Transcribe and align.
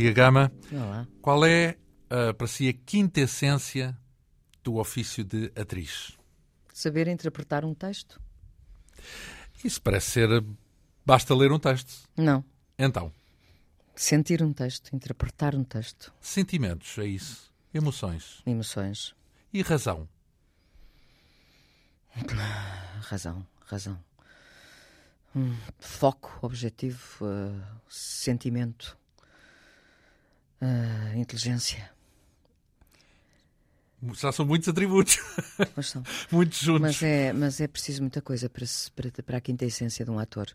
Lia 0.00 0.14
Gama. 0.14 0.50
Olá. 0.72 1.06
Qual 1.20 1.44
é, 1.44 1.76
uh, 2.10 2.32
para 2.32 2.46
si, 2.46 2.66
a 2.70 2.72
quinta 2.72 3.20
essência 3.20 3.94
do 4.64 4.76
ofício 4.76 5.22
de 5.22 5.52
atriz? 5.54 6.16
Saber 6.72 7.06
interpretar 7.06 7.66
um 7.66 7.74
texto? 7.74 8.18
Isso 9.62 9.78
parece 9.82 10.12
ser. 10.12 10.42
Basta 11.04 11.34
ler 11.34 11.52
um 11.52 11.58
texto. 11.58 12.08
Não. 12.16 12.42
Então, 12.78 13.12
Sentir 13.94 14.42
um 14.42 14.54
texto, 14.54 14.96
interpretar 14.96 15.54
um 15.54 15.62
texto. 15.62 16.10
sentimentos, 16.18 16.96
é 16.96 17.04
isso. 17.04 17.52
Emoções. 17.74 18.40
Emoções. 18.46 19.14
E 19.52 19.60
razão. 19.60 20.08
Razão, 23.02 23.46
razão. 23.66 24.02
Hum, 25.36 25.54
foco, 25.78 26.38
objetivo, 26.40 27.26
uh, 27.26 27.62
sentimento, 27.86 28.96
uh, 30.60 31.16
inteligência. 31.18 31.90
Já 34.14 34.32
são 34.32 34.46
muitos 34.46 34.66
atributos. 34.68 35.18
Mas, 35.76 35.90
são. 35.90 36.02
muitos 36.32 36.58
juntos. 36.60 36.80
mas, 36.80 37.02
é, 37.02 37.32
mas 37.34 37.60
é 37.60 37.68
preciso 37.68 38.00
muita 38.00 38.22
coisa 38.22 38.48
para, 38.48 38.64
se- 38.64 38.90
para, 38.92 39.10
para 39.22 39.36
a 39.36 39.40
quinta 39.42 39.64
essência 39.66 40.04
de 40.06 40.10
um 40.10 40.18
ator. 40.18 40.48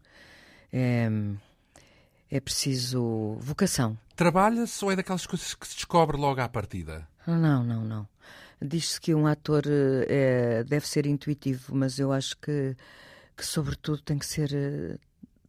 É, 0.74 1.08
é 2.32 2.40
preciso 2.40 3.38
vocação. 3.40 3.96
Trabalha-se 4.16 4.84
ou 4.84 4.92
é 4.92 4.96
daquelas 4.96 5.28
coisas 5.28 5.54
que 5.54 5.68
se 5.68 5.76
descobre 5.76 6.18
logo 6.18 6.42
à 6.42 6.50
partida? 6.50 7.08
Não, 7.28 7.64
não, 7.64 7.86
não. 7.86 8.08
Diz-se 8.60 9.00
que 9.00 9.14
um 9.14 9.28
ator 9.28 9.62
é- 9.68 10.64
deve 10.64 10.88
ser 10.88 11.06
intuitivo, 11.06 11.76
mas 11.76 12.00
eu 12.00 12.12
acho 12.12 12.36
que, 12.38 12.76
que 13.38 13.46
sobretudo, 13.46 14.02
tem 14.02 14.18
que 14.18 14.26
ser 14.26 14.52
eh, 14.56 14.98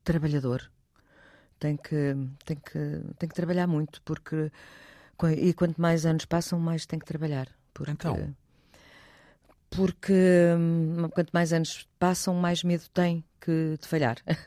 trabalhador. 0.05 0.71
Tem 1.59 1.77
que, 1.77 2.15
tem, 2.45 2.57
que, 2.57 3.01
tem 3.19 3.29
que 3.29 3.35
trabalhar 3.35 3.67
muito, 3.67 4.01
porque. 4.03 4.51
qu- 5.17 5.29
E 5.29 5.53
quanto 5.55 5.81
mais 5.81 6.05
anos 6.07 6.25
passam, 6.25 6.59
mais 6.61 6.85
tem 6.87 6.99
que 6.99 7.07
trabalhar. 7.07 7.49
Porque, 7.73 7.91
Então? 7.93 8.35
Porque 9.71 10.13
hum, 10.57 11.09
quanto 11.13 11.31
mais 11.33 11.53
anos 11.53 11.87
passam, 11.99 12.35
mais 12.35 12.63
medo 12.63 12.85
tem 12.95 13.25
que 13.41 13.77
de 13.81 13.87
falhar. 13.87 14.17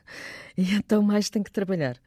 E 0.58 0.74
então 0.76 1.02
mais 1.02 1.30
tem 1.30 1.42
que 1.42 1.52
trabalhar. 1.52 1.98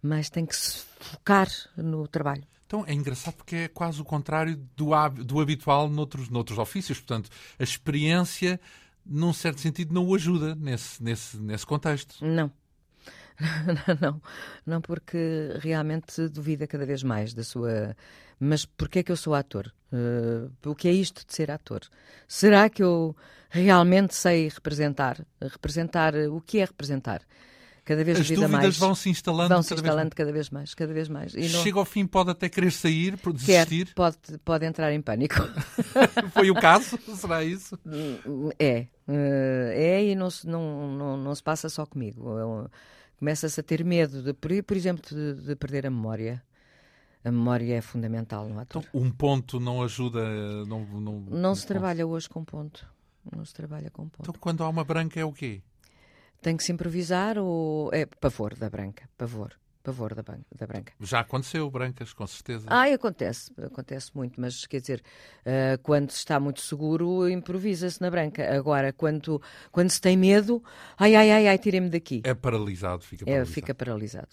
Mais 0.00 0.30
tem 0.30 0.46
que 0.46 0.54
se 0.54 0.78
focar 1.00 1.48
no 1.76 2.06
trabalho. 2.06 2.44
Então 2.66 2.84
é 2.86 2.92
engraçado 2.92 3.34
porque 3.34 3.56
é 3.56 3.68
quase 3.68 4.00
o 4.00 4.04
contrário 4.04 4.56
do, 4.76 4.90
do 5.24 5.40
habitual 5.40 5.88
noutros, 5.88 6.28
noutros 6.28 6.56
ofícios. 6.58 6.98
Portanto, 7.00 7.28
a 7.58 7.62
experiência, 7.64 8.60
num 9.04 9.32
certo 9.32 9.60
sentido, 9.60 9.92
não 9.92 10.06
o 10.06 10.14
ajuda 10.14 10.54
nesse, 10.54 11.02
nesse, 11.02 11.36
nesse 11.38 11.66
contexto. 11.66 12.24
Não. 12.24 12.50
não, 14.00 14.20
não, 14.64 14.80
porque 14.80 15.18
realmente 15.60 16.28
duvida 16.28 16.66
cada 16.66 16.86
vez 16.86 17.02
mais 17.02 17.34
da 17.34 17.42
sua. 17.44 17.96
Mas 18.38 18.64
porquê 18.66 18.98
é 19.00 19.02
que 19.02 19.12
eu 19.12 19.16
sou 19.16 19.34
ator? 19.34 19.72
Eh, 19.92 20.48
o 20.66 20.74
que 20.74 20.88
é 20.88 20.92
isto 20.92 21.26
de 21.26 21.34
ser 21.34 21.50
ator? 21.50 21.80
Será 22.28 22.68
que 22.68 22.82
eu 22.82 23.16
realmente 23.48 24.14
sei 24.14 24.48
representar? 24.48 25.24
Representar 25.40 26.14
eh, 26.14 26.28
o 26.28 26.40
que 26.40 26.58
é 26.58 26.64
representar? 26.64 27.22
Cada 27.84 28.02
vez 28.02 28.18
As 28.18 28.26
dúvidas 28.28 28.50
mais. 28.50 28.76
vão 28.78 28.94
se 28.96 29.08
instalando 29.08 29.48
vão 29.54 29.62
se 29.62 29.68
cada 29.68 29.80
vez 29.80 29.90
instalando 29.92 30.16
cada 30.16 30.32
vez 30.32 30.50
mais, 30.50 30.74
cada 30.74 30.92
vez 30.92 31.08
mais. 31.08 31.34
E 31.34 31.48
não 31.48 31.62
Chega 31.62 31.78
ao 31.78 31.84
fim, 31.84 32.04
pode 32.04 32.30
até 32.30 32.48
querer 32.48 32.72
sair, 32.72 33.16
por 33.16 33.32
quer, 33.32 33.64
desistir. 33.64 33.94
pode, 33.94 34.18
pode 34.44 34.66
entrar 34.66 34.92
em 34.92 35.00
pânico. 35.00 35.36
Foi 36.34 36.50
o 36.50 36.54
caso? 36.56 36.98
Será 37.14 37.44
isso? 37.44 37.78
É, 38.58 38.86
eh, 39.06 39.72
é 39.76 40.04
e 40.04 40.14
não 40.16 40.28
se, 40.30 40.48
não, 40.48 40.90
não, 40.96 41.16
não 41.16 41.34
se 41.34 41.42
passa 41.42 41.68
só 41.68 41.86
comigo. 41.86 42.28
Eu- 42.36 42.70
Começa-se 43.18 43.58
a 43.58 43.62
ter 43.62 43.84
medo, 43.84 44.22
de, 44.22 44.32
por, 44.32 44.76
exemplo, 44.76 45.02
de, 45.08 45.34
de 45.42 45.56
perder 45.56 45.86
a 45.86 45.90
memória. 45.90 46.42
A 47.24 47.30
memória 47.30 47.74
é 47.74 47.80
fundamental 47.80 48.48
no 48.48 48.58
ator. 48.60 48.84
Então, 48.86 49.00
um 49.00 49.10
ponto 49.10 49.58
não 49.58 49.82
ajuda. 49.82 50.22
Não, 50.66 50.84
não, 50.84 51.20
não 51.20 51.54
se 51.54 51.66
trabalha 51.66 52.06
hoje 52.06 52.28
com 52.28 52.44
ponto. 52.44 52.86
Não 53.34 53.44
se 53.44 53.52
trabalha 53.52 53.90
com 53.90 54.08
ponto. 54.08 54.28
Então, 54.28 54.34
quando 54.38 54.62
há 54.62 54.68
uma 54.68 54.84
branca, 54.84 55.18
é 55.18 55.24
o 55.24 55.32
quê? 55.32 55.60
Tem 56.40 56.56
que 56.56 56.62
se 56.62 56.70
improvisar 56.70 57.38
ou. 57.38 57.90
É 57.92 58.06
pavor 58.06 58.54
da 58.54 58.70
branca. 58.70 59.08
Pavor. 59.16 59.52
Pavor 59.86 60.16
da, 60.16 60.22
da 60.22 60.66
branca. 60.66 60.92
Já 61.00 61.20
aconteceu, 61.20 61.70
brancas, 61.70 62.12
com 62.12 62.26
certeza. 62.26 62.66
Ai, 62.68 62.92
acontece. 62.92 63.52
Acontece 63.62 64.10
muito, 64.16 64.40
mas 64.40 64.66
quer 64.66 64.80
dizer, 64.80 65.00
eh, 65.44 65.78
quando 65.80 66.10
se 66.10 66.18
está 66.18 66.40
muito 66.40 66.60
seguro, 66.60 67.28
improvisa-se 67.28 68.00
na 68.00 68.10
branca. 68.10 68.52
Agora, 68.52 68.92
quando, 68.92 69.40
quando 69.70 69.88
se 69.90 70.00
tem 70.00 70.16
medo, 70.16 70.60
ai, 70.98 71.14
ai, 71.14 71.30
ai, 71.30 71.46
ai, 71.46 71.56
tirem-me 71.58 71.88
daqui. 71.88 72.20
É 72.24 72.34
paralisado, 72.34 73.04
fica 73.04 73.22
É, 73.22 73.26
paralisado. 73.26 73.54
fica 73.54 73.74
paralisado. 73.74 74.28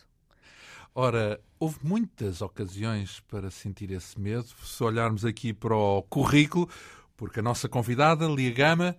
Ora, 0.96 1.40
houve 1.60 1.78
muitas 1.84 2.42
ocasiões 2.42 3.20
para 3.22 3.52
sentir 3.52 3.92
esse 3.92 4.20
medo. 4.20 4.48
Se 4.64 4.84
olharmos 4.84 5.24
aqui 5.26 5.54
para 5.54 5.76
o 5.76 6.02
currículo, 6.04 6.68
porque 7.16 7.40
a 7.40 7.44
nossa 7.44 7.70
convidada, 7.70 8.28
Lia 8.28 8.52
Gama, 8.52 8.96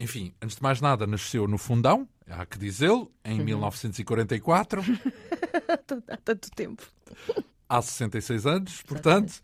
enfim, 0.00 0.32
antes 0.40 0.56
de 0.56 0.62
mais 0.62 0.80
nada, 0.80 1.06
nasceu 1.06 1.46
no 1.46 1.58
Fundão, 1.58 2.08
há 2.28 2.46
que 2.46 2.58
dizê-lo, 2.58 3.12
em 3.24 3.38
1944, 3.38 4.82
Há 6.08 6.16
tanto 6.16 6.50
tempo. 6.50 6.82
há 7.68 7.82
66 7.82 8.46
anos, 8.46 8.82
portanto. 8.82 9.40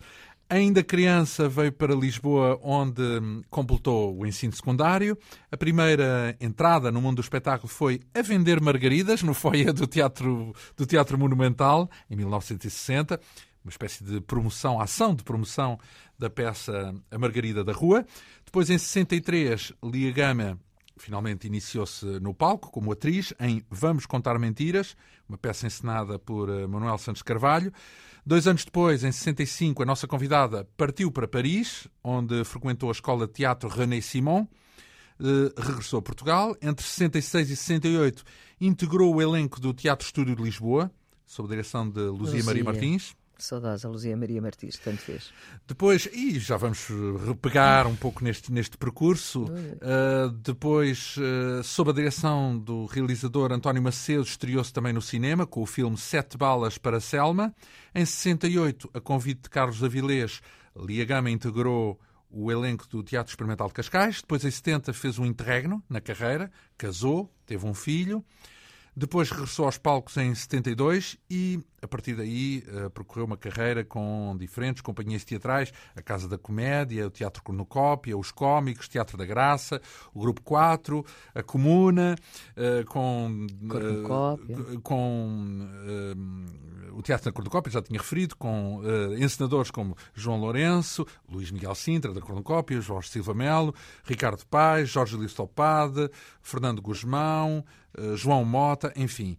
Ainda 0.49 0.81
criança 0.85 1.49
veio 1.49 1.73
para 1.73 1.93
Lisboa, 1.93 2.57
onde 2.63 3.03
hum, 3.03 3.43
completou 3.51 4.17
o 4.17 4.25
ensino 4.25 4.53
secundário. 4.53 5.19
A 5.51 5.57
primeira 5.57 6.37
entrada 6.41 6.93
no 6.93 7.03
mundo 7.03 7.17
do 7.17 7.21
espetáculo 7.21 7.69
foi 7.69 8.01
a 8.15 8.23
vender 8.23 8.61
margaridas 8.61 9.25
no 9.25 9.35
foyer 9.35 9.73
do 9.73 9.89
Teatro, 9.89 10.55
do 10.77 10.87
teatro 10.87 11.19
Monumental, 11.19 11.91
em 12.09 12.15
1960. 12.15 13.21
Uma 13.65 13.71
espécie 13.71 14.05
de 14.05 14.21
promoção, 14.21 14.81
ação 14.81 15.17
de 15.17 15.25
promoção 15.25 15.81
da 16.17 16.31
peça 16.31 16.95
A 17.11 17.19
Margarida 17.19 17.65
da 17.65 17.73
Rua. 17.73 18.07
Depois, 18.47 18.71
em 18.71 18.79
63, 18.79 19.75
Lia 19.85 20.11
Gama 20.13 20.59
finalmente 20.97 21.47
iniciou-se 21.47 22.07
no 22.21 22.33
palco 22.33 22.71
como 22.71 22.91
atriz 22.93 23.35
em 23.39 23.63
Vamos 23.71 24.07
Contar 24.07 24.39
Mentiras, 24.39 24.97
uma 25.29 25.37
peça 25.37 25.67
encenada 25.67 26.19
por 26.19 26.49
eh, 26.49 26.67
Manuel 26.67 26.97
Santos 26.97 27.23
Carvalho. 27.23 27.71
Dois 28.25 28.47
anos 28.47 28.65
depois, 28.65 29.05
em 29.05 29.13
65, 29.13 29.83
a 29.83 29.87
nossa 29.87 30.07
convidada 30.07 30.67
partiu 30.77 31.13
para 31.13 31.29
Paris, 31.29 31.87
onde 32.03 32.45
frequentou 32.45 32.89
a 32.89 32.93
Escola 32.93 33.27
de 33.27 33.35
Teatro 33.35 33.69
René 33.69 34.01
Simon. 34.01 34.47
Eh, 35.21 35.53
regressou 35.61 35.99
a 35.99 36.03
Portugal. 36.03 36.57
Entre 36.63 36.85
66 36.85 37.51
e 37.51 37.57
68, 37.57 38.25
integrou 38.61 39.15
o 39.15 39.23
elenco 39.23 39.61
do 39.61 39.73
Teatro 39.73 40.05
Estúdio 40.05 40.35
de 40.35 40.43
Lisboa, 40.43 40.91
sob 41.27 41.47
a 41.49 41.51
direção 41.51 41.89
de 41.89 42.01
Luzia 42.01 42.43
Maria 42.45 42.63
Luzia. 42.63 42.65
Martins. 42.65 43.17
Saudosa 43.39 43.89
Luzia 43.89 44.17
Maria 44.17 44.41
Martins, 44.41 44.79
tanto 44.79 44.99
fez. 44.99 45.33
Depois, 45.67 46.09
e 46.13 46.39
já 46.39 46.57
vamos 46.57 46.89
eh, 46.91 47.27
repegar 47.27 47.87
um 47.87 47.97
pouco 47.97 48.25
neste, 48.25 48.53
neste 48.53 48.77
percurso, 48.77 49.45
uh, 49.45 50.31
depois, 50.43 51.17
uh, 51.17 51.63
sob 51.63 51.91
a 51.91 51.93
direção 51.93 52.59
do 52.59 52.87
realizador 52.87 53.53
António 53.53 53.83
Macedo, 53.83 54.23
estreou-se 54.23 54.73
também 54.73 54.93
no 54.93 55.03
cinema 55.03 55.47
com 55.47 55.63
o 55.63 55.67
filme 55.67 55.97
Sete 55.97 56.37
Balas 56.37 56.79
para 56.79 57.01
Selma. 57.01 57.55
Em 57.95 58.05
68, 58.05 58.91
a 58.95 59.01
convite 59.01 59.43
de 59.43 59.51
Carlos 59.51 59.83
Avilés, 59.83 60.41
Lia 60.77 61.05
Gama 61.05 61.31
integrou 61.31 61.99
o 62.31 62.51
elenco 62.51 62.87
do 62.89 63.03
Teatro 63.03 63.31
Experimental 63.31 63.69
de 63.69 63.75
Cascais. 63.75 64.21
Depois, 64.21 64.45
em 64.45 64.51
70, 64.51 64.93
fez 64.93 65.19
um 65.19 65.25
interregno 65.25 65.83
na 65.89 66.01
carreira, 66.01 66.51
casou, 66.77 67.33
teve 67.47 67.67
um 67.67 67.75
filho. 67.75 68.25
Depois 68.95 69.31
regressou 69.31 69.67
aos 69.67 69.77
palcos 69.77 70.17
em 70.17 70.35
72 70.35 71.19
e, 71.31 71.61
a 71.87 71.89
partir 71.89 72.15
daí, 72.15 72.65
eh, 72.67 72.89
percorreu 72.89 73.25
uma 73.25 73.37
carreira 73.37 73.85
com 73.85 74.37
diferentes 74.37 74.83
companhias 74.83 75.25
teatrais, 75.25 75.73
a 75.95 76.03
Casa 76.03 76.29
da 76.29 76.37
Comédia, 76.37 77.07
o 77.07 77.11
Teatro 77.11 77.45
Cornucópia, 77.45 78.19
os 78.19 78.33
Cómicos, 78.33 78.89
Teatro 78.89 79.17
da 79.17 79.25
Graça, 79.25 79.81
o 80.13 80.21
Grupo 80.21 80.43
4, 80.43 81.05
a 81.33 81.43
Comuna, 81.45 82.17
eh, 82.57 82.85
com, 82.89 83.47
Cornucópia. 83.69 84.57
com 84.83 85.69
o 86.93 87.03
Teatro 87.03 87.27
da 87.27 87.33
Cornucópia, 87.33 87.73
já 87.73 87.81
tinha 87.81 88.01
referido, 88.01 88.37
com 88.37 88.83
encenadores 89.19 89.71
como 89.71 89.97
João 90.15 90.41
Lourenço, 90.41 91.07
Luís 91.29 91.51
Miguel 91.51 91.75
Sintra, 91.75 92.13
da 92.13 92.21
Cornucópia, 92.21 92.81
Jorge 92.81 93.11
Silva 93.11 93.35
Melo, 93.35 93.75
Ricardo 94.05 94.45
Paes, 94.47 94.89
Jorge 94.89 95.15
Luís 95.15 95.35
Topade, 95.35 96.11
Fernando 96.43 96.81
Guzmão, 96.81 97.65
João 98.15 98.45
Mota, 98.45 98.93
enfim. 98.97 99.37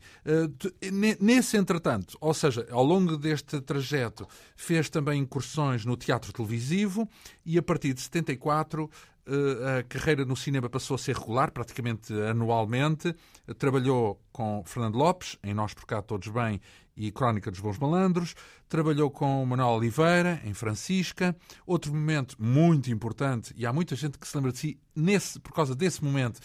Nesse 1.19 1.57
entretanto, 1.57 2.17
ou 2.19 2.33
seja, 2.37 2.65
ao 2.71 2.83
longo 2.83 3.17
deste 3.17 3.59
trajeto, 3.59 4.27
fez 4.55 4.89
também 4.89 5.21
incursões 5.21 5.85
no 5.85 5.97
teatro 5.97 6.31
televisivo 6.31 7.09
e 7.45 7.57
a 7.57 7.61
partir 7.61 7.93
de 7.93 8.01
74 8.01 8.89
eh, 9.27 9.79
a 9.79 9.83
carreira 9.83 10.23
no 10.23 10.37
cinema 10.37 10.69
passou 10.69 10.95
a 10.95 10.97
ser 10.97 11.15
regular, 11.17 11.51
praticamente 11.51 12.13
anualmente. 12.13 13.13
Trabalhou 13.57 14.21
com 14.31 14.63
Fernando 14.65 14.95
Lopes, 14.95 15.37
em 15.43 15.53
Nós 15.53 15.73
Por 15.73 15.85
Cá 15.85 16.01
Todos 16.01 16.29
Bem 16.29 16.61
e 16.95 17.11
Crónica 17.11 17.51
dos 17.51 17.59
Bons 17.59 17.77
Malandros. 17.77 18.35
Trabalhou 18.69 19.11
com 19.11 19.45
Manuel 19.45 19.69
Oliveira, 19.69 20.41
em 20.45 20.53
Francisca. 20.53 21.35
Outro 21.65 21.93
momento 21.93 22.37
muito 22.39 22.89
importante, 22.89 23.53
e 23.57 23.65
há 23.65 23.73
muita 23.73 23.95
gente 23.95 24.17
que 24.17 24.25
se 24.25 24.35
lembra 24.35 24.53
de 24.53 24.59
si 24.59 24.79
nesse, 24.95 25.39
por 25.39 25.53
causa 25.53 25.75
desse 25.75 26.01
momento, 26.01 26.39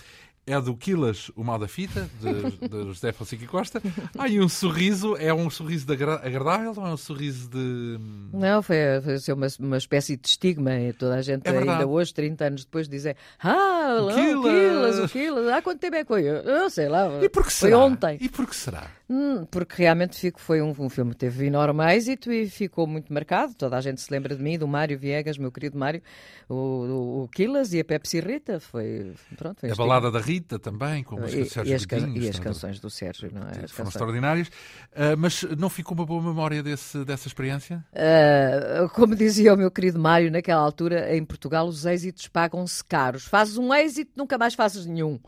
é 0.46 0.60
do 0.60 0.74
Quilas, 0.76 1.30
o 1.36 1.44
mal 1.44 1.58
da 1.58 1.68
fita, 1.68 2.08
de, 2.20 2.68
de 2.68 2.84
José 2.86 3.12
Fonseca 3.12 3.46
Costa. 3.46 3.80
Ah, 4.18 4.28
e 4.28 4.40
um 4.40 4.48
sorriso, 4.48 5.16
é 5.16 5.32
um 5.32 5.48
sorriso 5.48 5.90
agra 5.92 6.14
agradável 6.24 6.74
ou 6.76 6.86
é 6.86 6.92
um 6.92 6.96
sorriso 6.96 7.48
de. 7.48 7.98
Não, 8.32 8.60
foi, 8.62 8.76
foi 9.24 9.34
uma, 9.34 9.46
uma 9.60 9.76
espécie 9.76 10.16
de 10.16 10.26
estigma. 10.26 10.74
E 10.80 10.92
toda 10.92 11.14
a 11.14 11.22
gente, 11.22 11.46
É 11.46 11.56
ainda 11.56 11.86
hoje, 11.86 12.12
30 12.12 12.44
anos 12.44 12.64
depois, 12.64 12.88
dizer 12.88 13.16
Ah, 13.38 13.98
O 14.02 14.12
Quilas." 14.14 14.98
O 14.98 15.08
Quilas. 15.08 15.48
Há 15.48 15.62
quanto 15.62 15.78
tempo 15.78 15.94
é 15.96 16.02
que 16.02 16.08
foi? 16.08 16.24
Eu 16.24 16.68
sei 16.70 16.88
lá. 16.88 17.22
E 17.22 17.28
por 17.28 17.44
que 17.44 17.52
Foi 17.52 17.70
será? 17.70 17.78
ontem. 17.78 18.18
E 18.20 18.28
por 18.28 18.46
que 18.48 18.56
será? 18.56 18.90
Hum, 19.08 19.44
Porque 19.50 19.74
realmente 19.82 20.18
fico, 20.18 20.40
foi 20.40 20.62
um, 20.62 20.70
um 20.78 20.88
filme 20.88 21.10
que 21.12 21.18
teve 21.18 21.46
enorme 21.46 21.84
êxito 21.94 22.32
e 22.32 22.48
ficou 22.48 22.86
muito 22.86 23.12
marcado. 23.12 23.54
Toda 23.54 23.76
a 23.76 23.80
gente 23.80 24.00
se 24.00 24.10
lembra 24.10 24.34
de 24.34 24.42
mim, 24.42 24.58
do 24.58 24.66
Mário 24.66 24.98
Viegas, 24.98 25.36
meu 25.38 25.52
querido 25.52 25.78
Mário, 25.78 26.00
o, 26.48 26.54
o, 26.54 27.22
o 27.24 27.28
Quilas 27.28 27.72
e 27.74 27.80
a 27.80 27.84
Pepsi 27.84 28.20
Rita. 28.20 28.58
Foi, 28.58 29.12
pronto, 29.36 29.60
foi 29.60 29.68
A 29.68 29.72
este 29.72 29.78
balada 29.78 30.10
da 30.10 30.18
Rita 30.18 30.31
também, 30.40 31.02
com 31.04 31.16
a 31.16 31.20
música 31.20 31.40
e, 31.40 31.44
de 31.44 31.50
Sérgio 31.50 31.72
e 31.72 31.74
as, 31.74 31.84
Godinho, 31.84 32.22
e 32.22 32.28
as 32.28 32.38
canções 32.38 32.80
do 32.80 32.90
Sérgio, 32.90 33.30
não 33.32 33.42
é? 33.42 33.66
Foram 33.68 33.88
extraordinárias. 33.88 34.50
Ah, 34.94 35.16
mas 35.16 35.42
não 35.58 35.68
ficou 35.68 35.96
uma 35.96 36.04
boa 36.06 36.22
memória 36.22 36.62
desse, 36.62 37.04
dessa 37.04 37.28
experiência? 37.28 37.84
Ah, 37.94 38.88
como 38.94 39.14
dizia 39.14 39.54
o 39.54 39.56
meu 39.56 39.70
querido 39.70 39.98
Mário, 39.98 40.30
naquela 40.30 40.60
altura, 40.60 41.16
em 41.16 41.24
Portugal, 41.24 41.66
os 41.66 41.84
êxitos 41.86 42.28
pagam-se 42.28 42.84
caros. 42.84 43.24
Fazes 43.24 43.56
um 43.58 43.72
êxito, 43.74 44.12
nunca 44.16 44.36
mais 44.38 44.54
fazes 44.54 44.86
nenhum. 44.86 45.18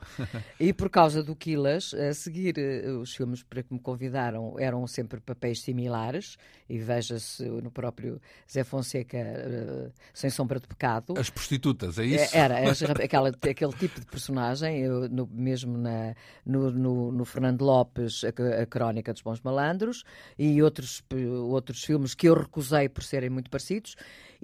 e 0.59 0.73
por 0.73 0.89
causa 0.91 1.23
do 1.23 1.35
Quilas, 1.35 1.95
a 1.95 2.13
seguir, 2.15 2.59
eh, 2.59 2.89
os 2.91 3.15
filmes 3.15 3.43
para 3.43 3.63
que 3.63 3.73
me 3.73 3.81
convidaram 3.81 4.55
eram 4.59 4.87
sempre 4.87 5.21
papéis 5.21 5.61
similares, 5.61 6.37
e 6.69 6.79
veja-se 6.79 7.45
no 7.45 7.71
próprio 7.71 8.21
Zé 8.51 8.65
Fonseca, 8.65 9.17
eh, 9.19 9.91
Sem 10.13 10.31
Sombra 10.31 10.59
de 10.61 10.67
Pecado. 10.67 11.15
As 11.19 11.31
prostitutas, 11.31 11.99
é 11.99 12.05
isso? 12.05 12.37
É, 12.37 12.39
Era, 12.41 12.71
as 12.71 12.81
rap- 12.81 13.03
aquela, 13.03 13.29
aquele 13.29 13.73
tipo 13.73 14.01
de 14.01 14.07
personagem, 14.07 14.83
no- 15.09 15.29
mesmo 15.33 15.77
na, 15.79 16.15
no, 16.45 16.71
no- 16.71 17.25
Fernando 17.25 17.63
Lopes, 17.65 18.23
a, 18.25 18.63
a 18.63 18.67
Crónica 18.67 19.13
dos 19.13 19.23
Bons 19.23 19.41
Malandros, 19.41 20.05
e 20.39 20.63
outros, 20.63 21.03
outros 21.49 21.83
filmes 21.85 22.15
que 22.15 22.29
eu 22.29 22.35
recusei 22.35 22.89
por 22.89 23.03
serem 23.03 23.31
muito 23.31 23.51
parecidos, 23.51 23.97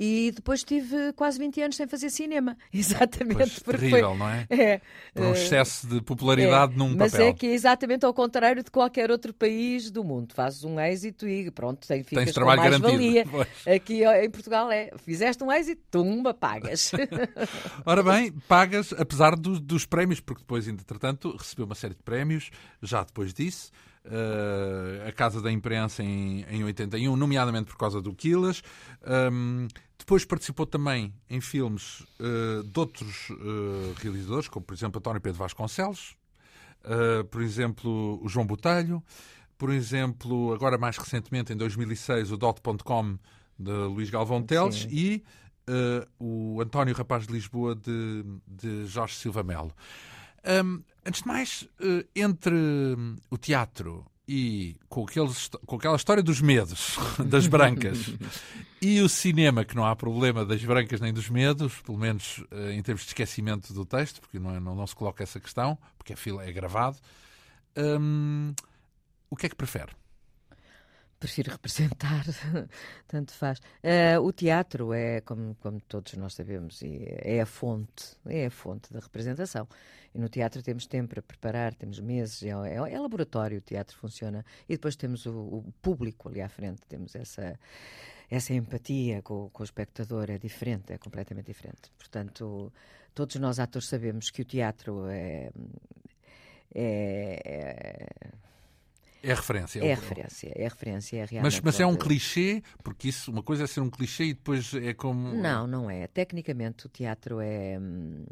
e 0.02 0.32
depois 0.34 0.64
tive 0.64 1.12
quase 1.12 1.38
20 1.38 1.60
anos 1.60 1.76
sem 1.76 1.86
fazer 1.86 2.08
cinema. 2.08 2.56
Exatamente. 2.72 3.36
Pois, 3.36 3.58
porque 3.58 3.78
terrível, 3.80 4.08
foi, 4.08 4.18
não 4.18 4.28
é? 4.30 4.46
é, 4.48 4.80
Por 5.12 5.26
um 5.26 5.28
eh, 5.28 5.32
excesso 5.32 5.86
de 5.86 6.00
popularidade 6.00 6.72
é, 6.72 6.76
num 6.78 6.96
mas 6.96 7.12
papel. 7.12 7.26
é 7.26 7.32
que 7.34 7.46
é 7.46 7.52
exatamente 7.52 8.06
ao 8.06 8.14
contrário 8.14 8.64
de 8.64 8.70
qualquer 8.70 9.10
outro 9.10 9.34
país 9.34 9.90
do 9.90 10.02
mundo. 10.02 10.32
Fazes 10.32 10.64
um 10.64 10.80
êxito 10.80 11.28
e 11.28 11.50
pronto, 11.50 11.86
tem, 11.86 12.02
ficas 12.02 12.24
Tens 12.24 12.32
trabalho 12.32 12.62
mais 12.62 12.78
garantido. 12.78 13.02
valia. 13.02 13.26
Pois. 13.30 13.48
Aqui 13.66 14.02
em 14.02 14.30
Portugal 14.30 14.70
é, 14.70 14.90
fizeste 15.04 15.44
um 15.44 15.52
êxito, 15.52 15.82
tumba, 15.90 16.32
pagas. 16.32 16.92
Ora 17.84 18.02
bem, 18.02 18.32
pagas, 18.48 18.94
apesar 18.96 19.36
dos, 19.36 19.60
dos 19.60 19.84
prémios, 19.84 20.18
porque 20.18 20.40
depois, 20.40 20.66
entretanto, 20.66 21.36
recebeu 21.36 21.66
uma 21.66 21.74
série 21.74 21.94
de 21.94 22.02
prémios, 22.02 22.50
já 22.82 23.04
depois 23.04 23.34
disso. 23.34 23.70
Eh, 24.04 25.08
a 25.08 25.12
Casa 25.12 25.40
da 25.40 25.50
Imprensa 25.50 26.02
em, 26.02 26.44
em 26.50 26.64
81, 26.64 27.16
nomeadamente 27.16 27.66
por 27.66 27.76
causa 27.76 28.00
do 28.00 28.14
Quilas. 28.14 28.62
Ahm, 29.04 29.68
depois 30.00 30.24
participou 30.24 30.66
também 30.66 31.14
em 31.28 31.40
filmes 31.40 32.04
eh, 32.18 32.62
de 32.64 32.80
outros 32.80 33.28
eh, 33.30 33.94
realizadores, 33.96 34.48
como 34.48 34.64
por 34.64 34.74
exemplo 34.74 34.98
António 34.98 35.20
Pedro 35.20 35.38
Vasconcelos, 35.38 36.16
eh, 36.82 37.22
por 37.30 37.42
exemplo 37.42 38.18
o 38.20 38.28
João 38.28 38.46
Botelho, 38.46 39.02
por 39.58 39.70
exemplo, 39.70 40.52
agora 40.54 40.78
mais 40.78 40.96
recentemente, 40.96 41.52
em 41.52 41.56
2006, 41.56 42.32
o 42.32 42.36
Dot.com 42.36 43.18
de 43.58 43.70
Luís 43.70 44.08
Galvão 44.08 44.42
Teles 44.42 44.88
e 44.90 45.22
o 46.18 46.60
António 46.60 46.92
Rapaz 46.92 47.26
de 47.26 47.32
Lisboa 47.32 47.76
de, 47.76 48.24
de 48.48 48.86
Jorge 48.86 49.14
Silva 49.14 49.44
Melo. 49.44 49.72
Hum, 50.44 50.82
antes 51.04 51.22
de 51.22 51.28
mais, 51.28 51.68
eh, 51.80 52.06
entre 52.16 52.54
hum, 52.54 53.16
o 53.30 53.36
teatro 53.36 54.04
e 54.26 54.76
com, 54.88 55.04
aqueles, 55.04 55.48
com 55.66 55.76
aquela 55.76 55.96
história 55.96 56.22
dos 56.22 56.40
medos 56.40 56.96
das 57.26 57.46
brancas 57.46 58.10
e 58.80 59.00
o 59.00 59.08
cinema, 59.08 59.64
que 59.64 59.74
não 59.74 59.84
há 59.84 59.94
problema 59.96 60.44
das 60.44 60.64
brancas 60.64 61.00
nem 61.00 61.12
dos 61.12 61.28
medos, 61.28 61.80
pelo 61.82 61.98
menos 61.98 62.42
eh, 62.50 62.72
em 62.72 62.82
termos 62.82 63.02
de 63.02 63.08
esquecimento 63.08 63.72
do 63.74 63.84
texto, 63.84 64.20
porque 64.20 64.38
não, 64.38 64.54
é- 64.54 64.60
não, 64.60 64.74
não 64.74 64.86
se 64.86 64.94
coloca 64.94 65.22
essa 65.22 65.40
questão, 65.40 65.76
porque 65.98 66.12
é, 66.12 66.16
fila, 66.16 66.44
é 66.44 66.52
gravado. 66.52 66.96
Hum, 67.76 68.54
o 69.28 69.36
que 69.36 69.46
é 69.46 69.48
que 69.48 69.56
prefere? 69.56 69.92
Prefiro 71.20 71.50
representar, 71.52 72.24
tanto 73.06 73.32
faz. 73.34 73.60
Eh, 73.82 74.18
o 74.18 74.32
teatro 74.32 74.94
é, 74.94 75.20
como, 75.20 75.54
como 75.60 75.78
todos 75.82 76.14
nós 76.14 76.32
sabemos, 76.32 76.80
é 76.82 77.42
a 77.42 77.46
fonte, 77.46 78.16
é 78.26 78.46
a 78.46 78.50
fonte 78.50 78.90
da 78.92 79.00
representação. 79.00 79.68
E 80.14 80.18
no 80.18 80.28
teatro 80.30 80.62
temos 80.62 80.86
tempo 80.86 81.10
para 81.10 81.22
preparar, 81.22 81.74
temos 81.74 82.00
meses, 82.00 82.42
é, 82.42 82.48
é- 82.48 82.94
é 82.94 82.98
laboratório, 82.98 83.58
o 83.58 83.60
teatro 83.60 83.96
funciona. 83.98 84.44
E 84.66 84.72
depois 84.76 84.96
temos 84.96 85.26
o, 85.26 85.32
o 85.32 85.74
público 85.82 86.28
ali 86.28 86.40
à 86.40 86.48
frente, 86.48 86.80
temos 86.88 87.14
essa, 87.14 87.54
essa 88.30 88.54
empatia 88.54 89.20
com, 89.22 89.50
com 89.50 89.62
o 89.62 89.64
espectador, 89.64 90.30
é 90.30 90.38
diferente, 90.38 90.90
é 90.92 90.96
completamente 90.98 91.46
diferente. 91.46 91.92
Portanto, 91.98 92.72
todos 93.14 93.36
nós 93.36 93.58
atores 93.60 93.88
sabemos 93.88 94.30
que 94.30 94.40
o 94.40 94.44
teatro 94.46 95.06
é. 95.08 95.50
é 96.74 98.06
É 98.32 98.49
referência. 99.22 99.80
é 99.80 99.82
o- 99.84 99.86
referência, 99.88 100.52
é 100.56 100.62
referência, 100.64 101.16
é 101.16 101.24
realmente. 101.26 101.42
Mas, 101.54 101.60
mas 101.60 101.80
é 101.80 101.86
um 101.86 101.96
clichê, 101.96 102.62
porque 102.82 103.08
isso, 103.08 103.30
uma 103.30 103.42
coisa 103.42 103.64
é 103.64 103.66
ser 103.66 103.80
um 103.80 103.90
clichê 103.90 104.24
e 104.24 104.34
depois 104.34 104.72
é 104.74 104.94
como. 104.94 105.34
Não, 105.34 105.66
não 105.66 105.90
é. 105.90 106.06
Tecnicamente 106.06 106.86
o 106.86 106.88
teatro 106.88 107.40
é, 107.40 107.78
hum, 107.78 108.24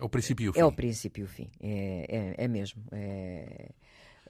É 0.00 0.04
o 0.04 0.08
princípio 0.08 0.44
e 0.44 0.48
o 0.48 0.52
fim. 0.52 0.60
é 0.60 0.64
o 0.64 0.72
princípio 0.72 1.22
e 1.22 1.24
o 1.24 1.28
fim. 1.28 1.50
É, 1.60 2.34
é, 2.38 2.44
é 2.44 2.48
mesmo. 2.48 2.82
É, 2.92 3.70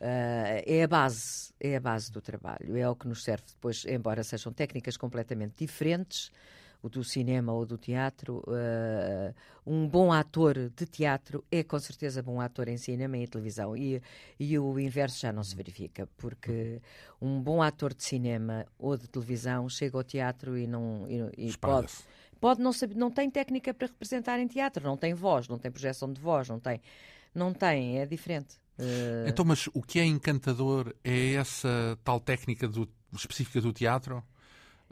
ah, 0.01 0.63
é 0.67 0.83
a 0.83 0.89
base, 0.89 1.53
é 1.61 1.77
a 1.77 1.81
base 1.81 2.11
do 2.11 2.21
trabalho. 2.21 2.77
É 2.77 2.89
o 2.89 2.97
que 2.97 3.07
nos 3.07 3.23
serve 3.23 3.45
depois, 3.49 3.85
embora 3.87 4.23
sejam 4.25 4.53
técnicas 4.53 4.97
completamente 4.97 5.55
diferentes, 5.59 6.31
do 6.89 7.03
cinema 7.05 7.53
ou 7.53 7.65
do 7.65 7.77
teatro, 7.79 8.43
ah, 8.49 9.33
um 9.67 9.89
bom 9.89 10.13
ator 10.13 10.71
de 10.77 10.87
teatro 10.87 11.43
é 11.51 11.63
com 11.63 11.79
certeza 11.79 12.23
bom 12.23 12.41
ator 12.41 12.69
em 12.69 12.77
cinema 12.77 13.17
e 13.17 13.23
em 13.23 13.27
televisão. 13.27 13.77
E, 13.77 14.03
e 14.39 14.59
o 14.59 14.79
inverso 14.79 15.21
já 15.21 15.33
não 15.33 15.43
se 15.43 15.55
verifica, 15.57 16.09
porque 16.17 16.81
um 17.21 17.41
bom 17.41 17.63
ator 17.63 17.95
de 17.95 18.05
cinema 18.05 18.67
ou 18.79 18.97
de 18.97 19.09
televisão 19.09 19.69
chega 19.69 19.97
ao 19.97 20.05
teatro 20.05 20.59
e 20.59 20.67
não 20.67 21.07
e, 21.09 21.49
e 21.49 21.57
pode, 21.57 21.87
pode 22.41 22.61
não 22.61 22.73
saber, 22.73 22.95
não 22.97 23.11
tem 23.11 23.31
técnica 23.31 23.73
para 23.73 23.87
representar 23.87 24.39
em 24.39 24.47
teatro, 24.47 24.85
não 24.85 24.97
tem 24.97 25.15
voz, 25.15 25.49
não 25.49 25.59
tem 25.59 25.71
projeção 25.71 26.13
de 26.13 26.21
voz, 26.21 26.49
não 26.49 26.61
tem, 26.61 26.81
não 27.35 27.53
tem, 27.55 27.99
é 28.01 28.07
diferente. 28.07 28.59
Eh, 28.79 29.27
Então, 29.29 29.45
mas 29.45 29.69
o 29.73 29.81
que 29.83 29.99
é 29.99 30.05
encantador 30.05 30.95
é 31.03 31.35
essa 31.35 31.99
tal 32.05 32.21
técnica 32.21 32.69
do- 32.69 32.89
específica 33.15 33.61
do 33.61 33.73
teatro? 33.73 34.23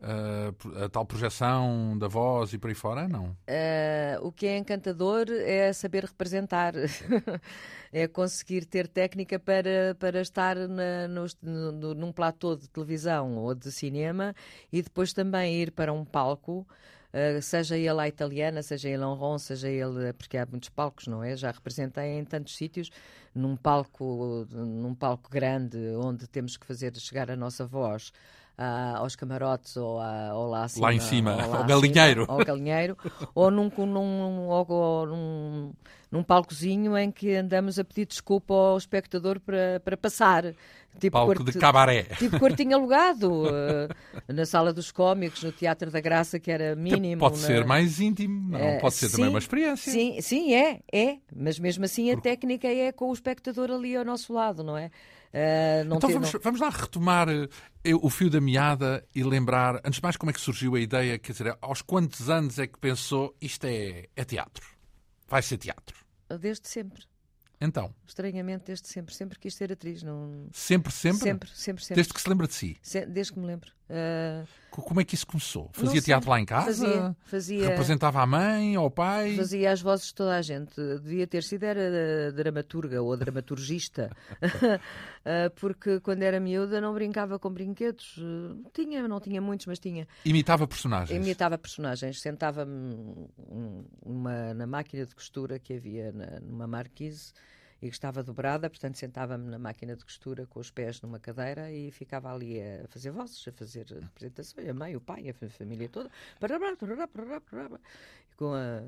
Ah, 0.03 0.85
a 0.85 0.89
tal 0.89 1.07
projeção 1.07 1.97
da 1.99 2.09
voz 2.09 2.53
e 2.53 2.59
por 2.59 2.69
aí 2.69 2.75
fora? 2.75 3.09
Não. 3.09 3.37
eh, 3.47 4.19
o 4.23 4.33
que 4.33 4.47
é 4.47 4.57
encantador 4.57 5.27
é 5.31 5.73
saber 5.73 6.05
representar, 6.05 6.75
é 7.93 8.07
conseguir 8.09 8.65
ter 8.65 8.89
técnica 8.89 9.39
para, 9.39 9.95
para 9.99 10.21
estar 10.21 10.57
na, 10.57 11.09
no- 11.09 11.95
num 11.95 12.13
platô 12.13 12.57
de 12.57 12.69
televisão 12.69 13.37
ou 13.39 13.55
de 13.55 13.71
cinema 13.73 14.35
e 14.73 14.83
depois 14.83 15.13
também 15.13 15.55
ir 15.63 15.71
para 15.73 15.93
um 15.93 16.05
palco. 16.05 16.67
eh, 17.13 17.41
seja 17.43 17.77
ele 17.77 18.01
à 18.01 18.09
italiana, 18.09 18.63
seja 18.63 18.89
ele 18.89 19.03
em 19.05 19.15
Ron, 19.17 19.39
seja 19.39 19.69
ele. 19.69 20.13
Porque 20.15 20.37
há 20.39 20.47
muitos 20.47 20.69
palcos, 20.71 21.07
não 21.07 21.23
é? 21.23 21.37
Já 21.37 21.51
representei 21.51 22.19
em 22.19 22.25
tantos 22.25 22.57
sítios, 22.57 22.91
num 23.35 23.57
palco, 23.57 24.47
num 24.51 24.95
palco 24.95 25.31
grande, 25.31 25.79
onde 25.97 26.27
temos 26.27 26.57
que 26.57 26.67
fazer 26.67 26.95
chegar 26.97 27.31
a 27.31 27.37
nossa 27.37 27.65
voz 27.67 28.13
ah, 28.59 28.99
aos 28.99 29.17
camarotes 29.17 29.77
ou, 29.77 29.99
a- 29.99 30.33
ou 30.35 30.49
lá, 30.51 30.65
acima, 30.65 30.87
Lá 30.87 30.93
em 30.95 31.01
cima, 31.01 31.35
lá 31.35 31.59
ao 31.59 31.65
galinheiro. 31.65 32.25
ao 32.29 32.45
galinheiro, 32.45 32.97
ou 33.35 33.51
num, 33.51 33.71
num, 33.87 34.49
ou- 34.49 34.67
ou 34.71 35.07
num, 35.07 35.73
num 36.11 36.23
palcozinho 36.23 36.97
em 36.99 37.11
que 37.11 37.35
andamos 37.35 37.79
a 37.79 37.85
pedir 37.85 38.07
desculpa 38.07 38.53
ao 38.53 38.77
espectador 38.77 39.41
para, 39.41 39.81
para 39.83 39.97
passar. 39.97 40.53
Tipo 41.01 41.13
Palco 41.15 41.35
quarto- 41.35 41.51
de 41.53 41.59
cabaré. 41.59 42.03
Tipo 42.19 42.39
quartinho 42.39 42.77
alugado, 42.77 43.45
eh, 43.49 43.89
na 44.33 44.47
sala 44.47 44.73
dos 44.73 44.93
cómicos, 44.93 45.43
no 45.43 45.51
Teatro 45.51 45.91
da 45.91 46.01
Graça, 46.01 46.39
que 46.39 46.51
era 46.51 46.77
mínimo. 46.77 47.19
Pode 47.19 47.41
na- 47.41 47.47
ser 47.47 47.65
mais 47.65 47.99
íntimo, 47.99 48.51
não? 48.51 48.59
Eh, 48.59 48.79
Pode 48.79 48.95
ser 48.95 49.11
também 49.11 49.27
sim, 49.27 49.31
uma 49.31 49.39
experiência. 49.39 49.93
Sim, 49.93 50.21
sim, 50.21 50.55
é, 50.55 50.81
é. 50.93 51.19
Mas 51.35 51.59
mesmo 51.59 51.85
assim 51.85 52.11
a 52.13 52.17
técnica 52.21 52.69
é 52.69 52.93
com 52.93 53.09
o 53.11 53.13
espectador 53.13 53.71
ali 53.71 53.97
ao 53.97 54.05
nosso 54.05 54.33
lado, 54.33 54.63
não 54.63 54.77
é? 54.77 54.91
Não 55.87 55.97
Então 55.97 56.09
ter- 56.09 56.15
vamos, 56.15 56.33
não- 56.35 56.41
vamos 56.41 56.61
lá 56.61 56.69
retomar 56.69 57.27
o 58.03 58.11
fio 58.11 58.29
da 58.29 58.41
meada 58.41 59.03
e 59.15 59.25
lembrar, 59.25 59.77
antes 59.85 59.95
de 59.97 60.03
mais, 60.03 60.17
como 60.17 60.31
é 60.31 60.33
que 60.35 60.41
surgiu 60.41 60.75
a 60.75 60.81
ideia, 60.81 61.19
quer 61.19 61.33
dizer, 61.33 61.57
aos 61.61 61.81
quantos 61.81 62.29
anos 62.29 62.59
é 62.59 62.67
que 62.67 62.79
pensou 62.79 63.35
isto 63.41 63.65
é, 63.65 64.09
é 64.15 64.25
teatro? 64.25 64.67
Vai 65.27 65.41
ser 65.43 65.57
teatro. 65.57 65.97
Desde 66.39 66.69
sempre. 66.69 67.03
Então, 67.65 67.95
Estranhamente, 68.07 68.65
desde 68.67 68.89
sempre. 68.89 69.15
Sempre 69.15 69.39
quis 69.39 69.55
ser 69.55 69.71
atriz. 69.73 70.03
Não... 70.03 70.49
sempre, 70.53 70.93
sempre? 70.93 71.19
Sempre, 71.21 71.51
sempre, 71.55 71.85
sempre. 71.85 71.95
Desde 71.97 72.13
que 72.13 72.21
se 72.21 72.29
lembra 72.29 72.47
de 72.49 72.55
si. 72.55 72.77
Se- 72.83 73.07
Desde 73.07 73.33
que 73.33 73.39
me 73.39 73.47
lembro. 73.47 73.71
Uh, 73.91 74.47
Como 74.71 75.01
é 75.01 75.05
que 75.05 75.15
isso 75.15 75.27
começou? 75.27 75.69
Fazia 75.73 76.01
teatro 76.01 76.31
lá 76.31 76.41
em 76.41 76.47
casa? 76.47 76.87
Fazia, 76.87 77.17
fazia. 77.25 77.69
Representava 77.69 78.23
a 78.23 78.27
mãe 78.27 78.79
ou 78.79 78.87
o 78.87 78.91
pai? 78.91 79.37
Fazia 79.37 79.71
as 79.71 79.83
vozes 79.83 80.07
de 80.07 80.15
toda 80.15 80.35
a 80.37 80.41
gente. 80.41 80.75
Devia 81.03 81.27
ter 81.27 81.43
sido 81.43 81.65
era 81.65 82.33
dramaturga 82.33 83.03
ou 83.03 83.17
dramaturgista. 83.17 84.11
Porque 85.61 86.01
quando 86.01 86.23
era 86.23 86.41
miúda 86.41 86.81
não 86.81 86.95
brincava 86.95 87.39
com 87.39 87.51
brinquedos. 87.51 88.19
Tinha, 88.73 89.07
não 89.07 89.21
tinha 89.21 89.41
muitos, 89.41 89.67
mas 89.67 89.79
tinha. 89.79 90.09
Imitava 90.25 90.67
personagens? 90.67 91.15
Imitava 91.15 91.59
personagens. 91.59 92.21
Sentava-me 92.21 93.29
na 94.57 94.67
máquina 94.67 95.05
de 95.05 95.15
costura 95.15 95.59
que 95.59 95.75
havia 95.75 96.13
na, 96.13 96.41
numa 96.41 96.67
marquise 96.67 97.33
e 97.83 97.89
estava 97.89 98.23
dobrada, 98.23 98.71
portanto 98.71 98.97
sentava-me 98.97 99.51
na 99.51 99.59
máquina 99.59 99.97
de 99.97 100.05
costura 100.05 100.47
com 100.47 100.61
os 100.61 100.71
pés 100.71 101.03
numa 101.03 101.19
cadeira 101.19 101.71
e 101.73 101.91
ficava 101.91 102.33
ali 102.33 102.61
a 102.61 102.87
fazer 102.87 103.11
vozes, 103.11 103.47
a 103.49 103.53
fazer 103.53 103.87
representações, 103.87 104.69
a 104.69 104.73
mãe, 104.73 104.95
o 104.95 105.01
pai, 105.01 105.29
a 105.29 105.49
família 105.51 105.89
toda, 105.89 106.09
com 108.37 108.55
a, 108.55 108.83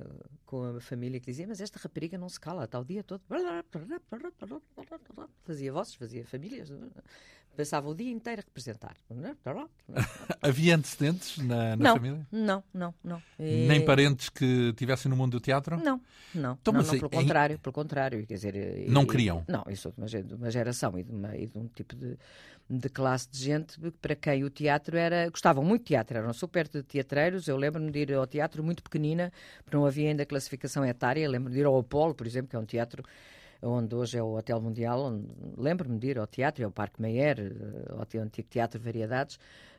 com 0.47 0.77
a 0.77 0.81
família 0.81 1.19
que 1.19 1.27
dizia, 1.27 1.47
mas 1.47 1.61
esta 1.61 1.79
rapariga 1.79 2.17
não 2.17 2.29
se 2.29 2.39
cala, 2.39 2.65
está 2.65 2.79
o 2.79 2.85
dia 2.85 3.03
todo, 3.03 3.21
fazia 5.45 5.73
vozes, 5.73 5.95
fazia 5.95 6.25
famílias, 6.25 6.71
passava 7.55 7.89
o 7.89 7.95
dia 7.95 8.11
inteiro 8.11 8.41
a 8.41 8.45
representar. 8.45 8.95
Havia 10.43 10.77
antecedentes 10.77 11.39
na, 11.39 11.77
na 11.77 11.77
não, 11.77 11.95
família? 11.95 12.27
Não, 12.31 12.65
não, 12.73 12.95
não. 13.03 13.23
E... 13.39 13.67
Nem 13.67 13.85
parentes 13.85 14.29
que 14.29 14.73
tivessem 14.75 15.09
no 15.09 15.17
mundo 15.17 15.33
do 15.33 15.41
teatro? 15.41 15.77
Não, 15.77 16.01
não. 16.35 16.59
Então, 16.61 16.75
não, 16.75 16.83
não 16.83 16.91
pelo 16.91 17.07
em... 17.07 17.11
contrário, 17.11 17.59
pelo 17.59 17.73
contrário. 17.73 18.27
Quer 18.27 18.35
dizer, 18.35 18.87
não 18.89 19.03
e, 19.03 19.07
queriam? 19.07 19.45
Não, 19.49 19.65
eu 19.67 19.77
sou 19.77 19.93
de 19.93 20.01
uma, 20.01 20.07
de 20.07 20.35
uma 20.35 20.51
geração 20.51 20.99
e 20.99 21.03
de, 21.03 21.13
uma, 21.13 21.37
e 21.37 21.47
de 21.47 21.59
um 21.59 21.67
tipo 21.69 21.95
de, 21.95 22.19
de 22.69 22.89
classe 22.89 23.29
de 23.31 23.39
gente 23.39 23.79
para 24.01 24.15
quem 24.15 24.45
o 24.45 24.51
teatro 24.51 24.97
era. 24.97 25.29
gostavam 25.31 25.65
muito 25.65 25.83
de 25.83 25.89
teatro, 25.89 26.19
eram 26.19 26.33
super 26.33 26.69
de 26.69 26.83
teatreiros. 26.83 27.49
Eu 27.49 27.57
lembro-me 27.57 27.91
de 27.91 28.01
ir 28.01 28.15
ao 28.15 28.27
teatro 28.27 28.63
muito 28.63 28.83
pequenina, 28.83 29.33
porque 29.65 29.77
não 29.77 29.87
havia 29.87 30.09
ainda 30.09 30.27
classificação 30.27 30.85
etária. 30.85 31.29
Lembro-me 31.29 31.55
de 31.55 31.61
ir 31.61 31.67
ao 31.67 31.79
Apolo, 31.79 32.15
por 32.15 32.27
exemplo, 32.27 32.49
que 32.51 32.57
é 32.57 32.59
um 32.59 32.67
teatro 32.67 33.05
onde 33.65 33.95
hoje 33.95 34.19
é 34.19 34.23
o 34.23 34.37
Hotel 34.37 34.61
Mundial, 34.61 35.21
lembro-me 35.57 35.99
de 35.99 36.09
ir 36.09 36.19
ao 36.19 36.27
teatro, 36.27 36.65
ao 36.65 36.71
Parque 36.71 37.01
Meyer, 37.01 37.39
eh, 37.41 37.93
ao 37.93 38.23
antigo 38.23 38.49
Teatro 38.49 38.81
Variedades, 38.81 39.39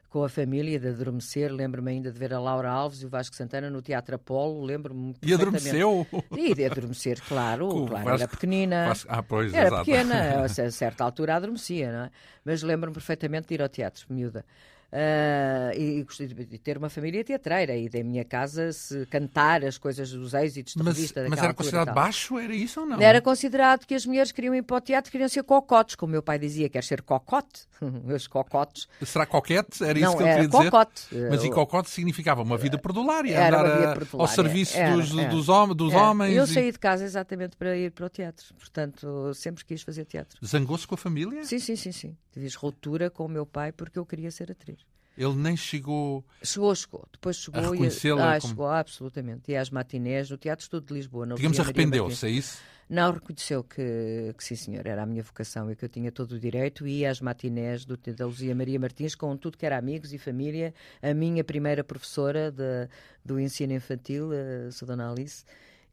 com 0.10 0.24
a 0.24 0.30
família, 0.30 0.80
de 0.80 0.88
adormecer. 0.88 1.51
Lembro-me 1.51 1.92
ainda 1.92 2.12
de 2.12 2.18
ver 2.18 2.34
a 2.34 2.39
Laura 2.39 2.70
Alves 2.70 3.01
e 3.01 3.06
o 3.06 3.10
Vasco 3.10 3.36
Santana 3.36 3.70
no 3.70 3.82
Teatro 3.82 4.15
Apolo. 4.15 4.63
Lembro-me. 4.63 5.13
E 5.22 5.34
adormeceu? 5.34 6.08
E 6.32 6.56
de 6.56 6.65
adormecer, 6.65 7.20
claro. 7.27 7.68
claro 7.86 8.06
Vasco, 8.06 8.24
era 8.24 8.27
pequenina. 8.27 8.88
Vasco, 8.88 9.10
ah, 9.12 9.22
pois, 9.22 9.54
era 9.54 9.68
exato. 9.68 9.86
pequena, 9.86 10.46
a 10.46 10.72
certa 10.72 11.04
altura 11.04 11.36
adormecia, 11.36 11.92
não 11.92 12.06
é? 12.06 12.12
Mas 12.46 12.63
lembro-me 12.63 12.94
perfeitamente 12.94 13.50
de 13.50 13.56
ir 13.56 13.62
ao 13.62 13.70
teatro, 13.70 14.06
miúda. 14.10 14.46
Uh, 14.92 15.77
e, 15.77 16.06
e, 16.54 16.58
ter 16.58 16.77
uma 16.77 16.89
família 16.89 17.24
teatreira 17.24 17.75
e 17.75 17.89
da 17.89 18.01
minha 18.04 18.24
casa 18.24 18.72
se 18.72 19.06
cantar 19.08 19.65
as 19.65 19.77
coisas 19.77 20.12
dos 20.12 20.34
êxitos 20.34 20.74
de 20.74 20.84
mas, 20.84 20.96
revista 20.96 21.25
Mas 21.30 21.39
era 21.39 21.54
considerado 21.54 21.94
baixo? 21.94 22.38
Era 22.38 22.56
isso 22.56 22.80
ou 22.80 22.86
não? 22.86 23.01
Era 23.01 23.20
considerado 23.20 23.86
que 23.86 23.94
as 23.94 24.06
mulheres 24.06 24.32
queriam 24.32 24.56
ir 24.56 24.62
para 24.62 24.77
o 24.77 24.82
teatro, 24.82 25.12
queriam 25.12 25.27
ser 25.27 25.44
cocotes, 25.44 25.96
como 25.96 26.12
meu 26.12 26.24
pai 26.24 26.39
dizia, 26.39 26.70
quer 26.70 26.84
ser 26.84 27.01
cocote, 27.01 27.63
os 27.82 28.27
cocotes. 28.27 28.88
Será 29.04 29.25
coquete? 29.25 29.84
Era 29.84 30.00
isso 30.00 30.12
não, 30.12 30.18
que 30.18 30.24
ele 30.24 30.34
queria 30.34 30.50
cocote. 30.50 31.01
dizer? 31.10 31.30
Mas 31.30 31.44
e 31.44 31.50
cocote 31.50 31.89
significava 31.89 32.42
uma 32.42 32.58
vida 32.58 32.77
perdulária, 32.77 33.36
era 33.36 33.60
andar 33.60 33.65
uma 33.65 33.75
vida 33.75 33.92
a, 33.92 33.96
perdulária. 33.96 34.32
ao 34.32 34.36
serviço 34.36 34.77
era, 34.77 34.96
dos, 34.96 35.18
era, 35.18 35.30
dos, 35.30 35.50
hom 35.50 35.75
dos 35.75 35.94
homens. 35.94 36.38
Eu 36.38 36.46
e... 36.46 36.48
saí 36.48 36.72
de 36.72 36.80
casa 36.80 37.04
exatamente 37.04 37.58
para 37.58 37.75
ir 37.75 37.92
para 37.92 38.06
o 38.06 38.10
teatro, 38.10 38.46
portanto 38.56 39.34
sempre 39.34 39.65
quis 39.65 39.82
fazer 39.82 40.06
teatro. 40.06 40.39
Zangou-se 40.46 40.88
com 40.88 40.96
a 40.96 40.98
família? 40.98 41.44
Sim, 41.44 41.60
sim, 41.60 41.75
sim, 41.75 41.92
sim. 41.92 42.18
Tive 42.32 42.48
ruptura 42.56 43.10
com 43.10 43.25
o 43.25 43.30
meu 43.30 43.46
pai 43.46 43.72
porque 43.72 43.98
eu 43.98 44.06
queria 44.06 44.32
ser 44.32 44.51
atriz. 44.51 44.85
Ele 45.17 45.36
nem 45.36 45.55
chegou. 45.55 46.24
Chegou, 46.43 46.75
chegou. 46.75 47.05
Depois 47.12 47.38
chegou. 47.38 47.60
A 47.60 47.63
reconhecê-la 47.63 48.36
ah, 48.36 48.41
como... 48.41 48.50
chegou, 48.50 48.67
absolutamente. 48.67 49.51
E 49.51 49.55
às 49.55 49.69
matinés 49.69 50.29
do 50.29 50.38
Teatro 50.38 50.63
Estudo 50.63 50.88
de 50.88 50.93
Lisboa. 50.93 51.27
Digamos, 51.36 51.60
arrependeu-se, 51.60 52.25
é 52.25 52.29
isso? 52.29 52.60
Não, 52.88 53.13
reconheceu 53.13 53.63
que, 53.63 54.34
que 54.38 54.43
sim, 54.43 54.55
senhor, 54.55 54.86
era 54.86 55.01
a 55.01 55.05
minha 55.07 55.24
vocação 55.24 55.72
e 55.72 55.75
que 55.75 55.86
eu 55.86 55.89
tinha 55.89 56.12
todo 56.12 56.34
o 56.34 56.39
direito. 56.39 56.86
E 56.88 57.00
ia 57.00 57.10
às 57.10 57.19
matinés 57.19 57.84
do, 57.84 57.98
da 57.98 58.25
Luzia 58.25 58.53
Maria 58.53 58.79
Martins 58.79 59.15
com 59.15 59.36
tudo 59.36 59.57
que 59.57 59.65
era 59.65 59.77
amigos 59.77 60.13
e 60.13 60.17
família. 60.17 60.74
A 61.01 61.13
minha 61.13 61.43
primeira 61.43 61.84
professora 61.84 62.51
de, 62.51 62.88
do 63.24 63.39
ensino 63.39 63.74
infantil, 63.74 64.29
a 64.31 64.67
Sra. 64.69 64.95
Alice 65.10 65.43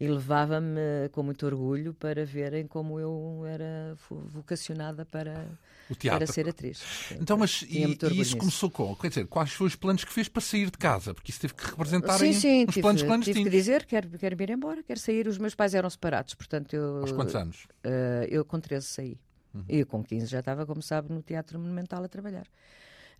e 0.00 0.08
levava-me 0.08 1.08
com 1.12 1.22
muito 1.22 1.46
orgulho 1.46 1.94
para 1.94 2.24
verem 2.24 2.66
como 2.66 2.98
eu 2.98 3.44
era 3.46 3.96
vocacionada 4.08 5.04
para, 5.04 5.46
para 6.02 6.26
ser 6.26 6.48
atriz. 6.48 6.82
Então, 7.12 7.36
mas 7.36 7.62
e, 7.62 7.84
e 7.84 8.20
isso 8.20 8.36
começou 8.36 8.70
com? 8.70 8.94
Quer 8.96 9.08
dizer, 9.08 9.26
quais 9.26 9.52
foram 9.52 9.68
os 9.68 9.76
planos 9.76 10.04
que 10.04 10.12
fez 10.12 10.28
para 10.28 10.42
sair 10.42 10.70
de 10.70 10.78
casa? 10.78 11.14
Porque 11.14 11.30
isso 11.30 11.40
teve 11.40 11.54
que 11.54 11.64
representar 11.64 12.18
sim, 12.18 12.32
sim, 12.32 12.64
os 12.64 12.74
tive, 12.74 12.82
planos 12.82 13.02
clandestinos. 13.02 13.38
Tive 13.38 13.50
que 13.50 13.56
dizer, 13.56 13.86
quero, 13.86 14.08
quero 14.18 14.42
ir 14.42 14.50
embora, 14.50 14.82
quero 14.82 14.98
sair. 14.98 15.28
Os 15.28 15.38
meus 15.38 15.54
pais 15.54 15.74
eram 15.74 15.88
separados, 15.88 16.34
portanto 16.34 16.74
eu... 16.74 16.98
Aos 16.98 17.12
quantos 17.12 17.34
anos? 17.36 17.66
Uh, 17.84 18.26
eu 18.28 18.44
com 18.44 18.58
13 18.58 18.86
saí. 18.86 19.18
Uhum. 19.54 19.64
E 19.68 19.84
com 19.84 20.02
15 20.02 20.26
já 20.26 20.40
estava, 20.40 20.66
como 20.66 20.82
sabe, 20.82 21.12
no 21.12 21.22
Teatro 21.22 21.58
Monumental 21.58 22.02
a 22.02 22.08
trabalhar. 22.08 22.46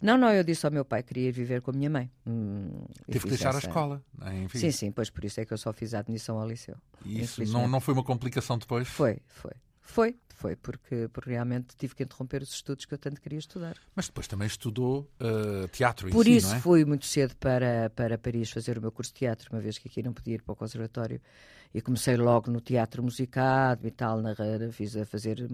Não, 0.01 0.17
não, 0.17 0.33
eu 0.33 0.43
disse 0.43 0.65
ao 0.67 0.73
meu 0.73 0.85
pai 0.85 1.03
que 1.03 1.09
queria 1.09 1.33
viver 1.33 1.61
com 1.61 1.71
a 1.71 1.75
minha 1.75 1.91
mãe. 1.91 2.11
Hum, 2.27 2.85
Teve 3.07 3.21
que 3.21 3.29
deixar 3.29 3.51
essa... 3.51 3.59
a 3.59 3.69
escola. 3.69 4.03
Enfim. 4.43 4.59
Sim, 4.59 4.71
sim, 4.71 4.93
pois 4.93 5.11
por 5.11 5.25
isso 5.25 5.41
é 5.41 5.45
que 5.45 5.53
eu 5.53 5.59
só 5.59 5.73
fiz 5.73 5.95
a 5.95 6.01
admissão 6.01 6.39
ao 6.39 6.49
liceu. 6.49 6.77
E 7.05 7.21
isso 7.21 7.45
não, 7.53 7.69
não 7.69 7.81
foi 7.81 7.95
uma 7.95 8.05
complicação 8.05 8.59
depois? 8.59 8.89
Foi, 8.89 9.19
foi. 9.29 9.53
Foi, 9.83 10.17
foi, 10.35 10.57
porque, 10.57 11.09
porque 11.13 11.31
realmente 11.31 11.77
tive 11.77 11.95
que 11.95 12.03
interromper 12.03 12.43
os 12.43 12.51
estudos 12.51 12.85
que 12.85 12.95
eu 12.95 12.99
tanto 12.99 13.21
queria 13.21 13.39
estudar. 13.39 13.77
Mas 13.95 14.07
depois 14.07 14.27
também 14.27 14.47
estudou 14.47 15.11
uh, 15.21 15.69
teatro 15.69 16.09
em 16.09 16.13
Por 16.13 16.25
si, 16.25 16.37
isso 16.37 16.55
é? 16.55 16.61
fui 16.61 16.85
muito 16.85 17.05
cedo 17.05 17.37
para, 17.37 17.91
para 17.91 18.17
Paris 18.17 18.51
fazer 18.51 18.79
o 18.79 18.81
meu 18.81 18.91
curso 18.91 19.13
de 19.13 19.19
teatro, 19.19 19.51
uma 19.53 19.61
vez 19.61 19.79
que 19.79 19.89
aqui 19.89 20.03
não 20.03 20.13
podia 20.13 20.37
ir 20.37 20.43
para 20.43 20.53
o 20.53 20.57
conservatório. 20.57 21.21
E 21.75 21.81
comecei 21.81 22.17
logo 22.17 22.51
no 22.51 22.61
teatro 22.61 23.03
musicado 23.03 23.87
e 23.87 23.91
tal, 23.91 24.21
na, 24.21 24.35
fiz 24.73 24.97
a 24.97 25.05
fazer 25.05 25.47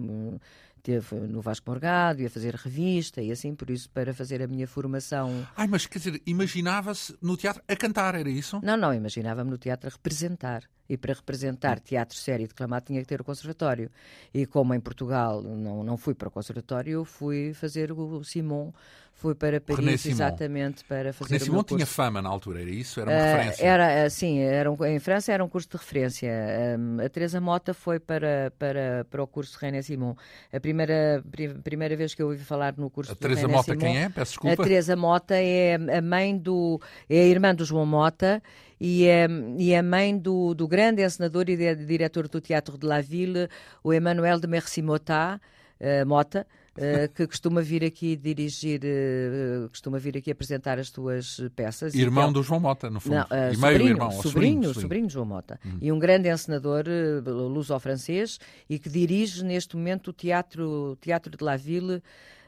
teve 0.79 1.15
no 1.15 1.41
Vasco 1.41 1.69
Morgado, 1.69 2.21
ia 2.21 2.29
fazer 2.29 2.55
revista 2.55 3.21
e 3.21 3.31
assim, 3.31 3.53
por 3.53 3.69
isso, 3.69 3.89
para 3.89 4.13
fazer 4.13 4.41
a 4.41 4.47
minha 4.47 4.67
formação. 4.67 5.47
Ai, 5.55 5.67
mas 5.67 5.85
quer 5.85 5.99
dizer, 5.99 6.21
imaginava-se 6.25 7.15
no 7.21 7.37
teatro 7.37 7.61
a 7.67 7.75
cantar, 7.75 8.15
era 8.15 8.29
isso? 8.29 8.59
Não, 8.63 8.77
não, 8.77 8.93
imaginava-me 8.93 9.49
no 9.49 9.57
teatro 9.57 9.89
a 9.89 9.91
representar. 9.91 10.63
E 10.89 10.97
para 10.97 11.13
representar 11.13 11.79
teatro 11.79 12.17
sério 12.17 12.45
e 12.45 12.47
declamado 12.47 12.87
tinha 12.87 12.99
que 12.99 13.07
ter 13.07 13.21
o 13.21 13.23
conservatório. 13.23 13.91
E 14.33 14.47
como 14.47 14.73
em 14.73 14.79
Portugal 14.79 15.41
não, 15.41 15.83
não 15.83 15.97
fui 15.97 16.15
para 16.15 16.29
o 16.29 16.31
conservatório, 16.31 16.91
eu 16.91 17.05
fui 17.05 17.53
fazer 17.53 17.91
o 17.91 18.23
Simon, 18.23 18.73
fui 19.19 19.35
para 19.35 19.59
Paris 19.59 20.05
exatamente 20.05 20.83
para 20.85 21.11
fazer 21.11 21.33
René 21.33 21.43
o 21.43 21.45
Simon 21.45 21.63
tinha 21.63 21.85
fama 21.85 22.21
na 22.21 22.29
altura, 22.29 22.61
era 22.61 22.69
isso? 22.69 23.01
Era 23.01 23.11
uma 23.11 23.19
Uh, 23.19 23.25
referência? 23.25 23.65
Era, 23.65 24.09
sim, 24.09 24.39
era 24.39 24.71
um, 24.71 24.85
em 24.85 24.99
França 24.99 25.33
era 25.33 25.43
um 25.43 25.49
curso 25.49 25.67
de 25.69 25.75
referência. 25.75 26.31
Um, 26.79 27.05
a 27.05 27.09
Teresa 27.09 27.41
Mota 27.41 27.73
foi 27.73 27.99
para, 27.99 28.53
para, 28.57 29.05
para 29.09 29.21
o 29.21 29.27
curso 29.27 29.59
de 29.59 29.65
René 29.65 29.81
Simon. 29.81 30.15
A 30.53 30.59
primeira, 30.59 31.21
primeira 31.63 31.97
vez 31.97 32.15
que 32.15 32.21
eu 32.21 32.27
ouvi 32.27 32.43
falar 32.43 32.73
no 32.77 32.89
curso 32.89 33.11
a 33.11 33.13
de 33.13 33.19
Teresa 33.19 33.41
René 33.41 33.53
Mota 33.53 33.71
Simon, 33.73 33.79
quem 33.79 34.03
é? 34.03 34.09
Peço 34.09 34.31
desculpa. 34.31 34.61
A 34.61 34.65
Teresa 34.65 34.95
Mota 34.95 35.35
é 35.35 35.75
a 35.75 36.01
mãe 36.01 36.37
do... 36.37 36.79
é 37.09 37.19
a 37.19 37.25
irmã 37.25 37.53
do 37.53 37.65
João 37.65 37.85
Mota 37.85 38.41
e 38.79 39.05
é, 39.05 39.27
e 39.57 39.73
é 39.73 39.81
mãe 39.81 40.17
do, 40.17 40.53
do 40.53 40.65
grande 40.65 41.03
encenador 41.03 41.49
e 41.49 41.57
de, 41.57 41.75
diretor 41.75 42.29
do 42.29 42.39
Teatro 42.39 42.77
de 42.77 42.87
la 42.87 43.01
Ville, 43.01 43.49
o 43.83 43.93
Emmanuel 43.93 44.39
de 44.39 44.47
Merci 44.47 44.81
Mota, 44.81 45.41
uh, 45.81 46.05
Mota, 46.07 46.47
Uh, 46.79 47.13
que 47.13 47.27
costuma 47.27 47.61
vir 47.61 47.83
aqui 47.83 48.15
dirigir, 48.15 48.79
uh, 48.83 49.67
costuma 49.67 49.97
vir 49.97 50.15
aqui 50.15 50.31
apresentar 50.31 50.79
as 50.79 50.87
suas 50.87 51.41
peças. 51.53 51.93
Irmão 51.93 52.23
então, 52.23 52.33
do 52.33 52.43
João 52.43 52.61
Mota, 52.61 52.89
no 52.89 53.01
fundo. 53.01 53.15
Não, 53.15 53.23
uh, 53.23 53.51
e 53.51 53.55
sobrinho, 53.55 53.77
meio 53.77 53.87
irmão. 53.89 54.11
Sobrinho, 54.11 54.23
sobrinho, 54.23 54.63
sobrinho, 54.63 54.81
sobrinho 54.81 55.09
João 55.09 55.25
Mota. 55.25 55.59
Uhum. 55.65 55.77
E 55.81 55.91
um 55.91 55.99
grande 55.99 56.29
encenador 56.29 56.85
uh, 56.87 57.29
luso-francês 57.29 58.39
e 58.69 58.79
que 58.79 58.89
dirige 58.89 59.43
neste 59.43 59.75
momento 59.75 60.11
o 60.11 60.13
Teatro, 60.13 60.97
teatro 61.01 61.35
de 61.35 61.43
la 61.43 61.57
Ville 61.57 62.01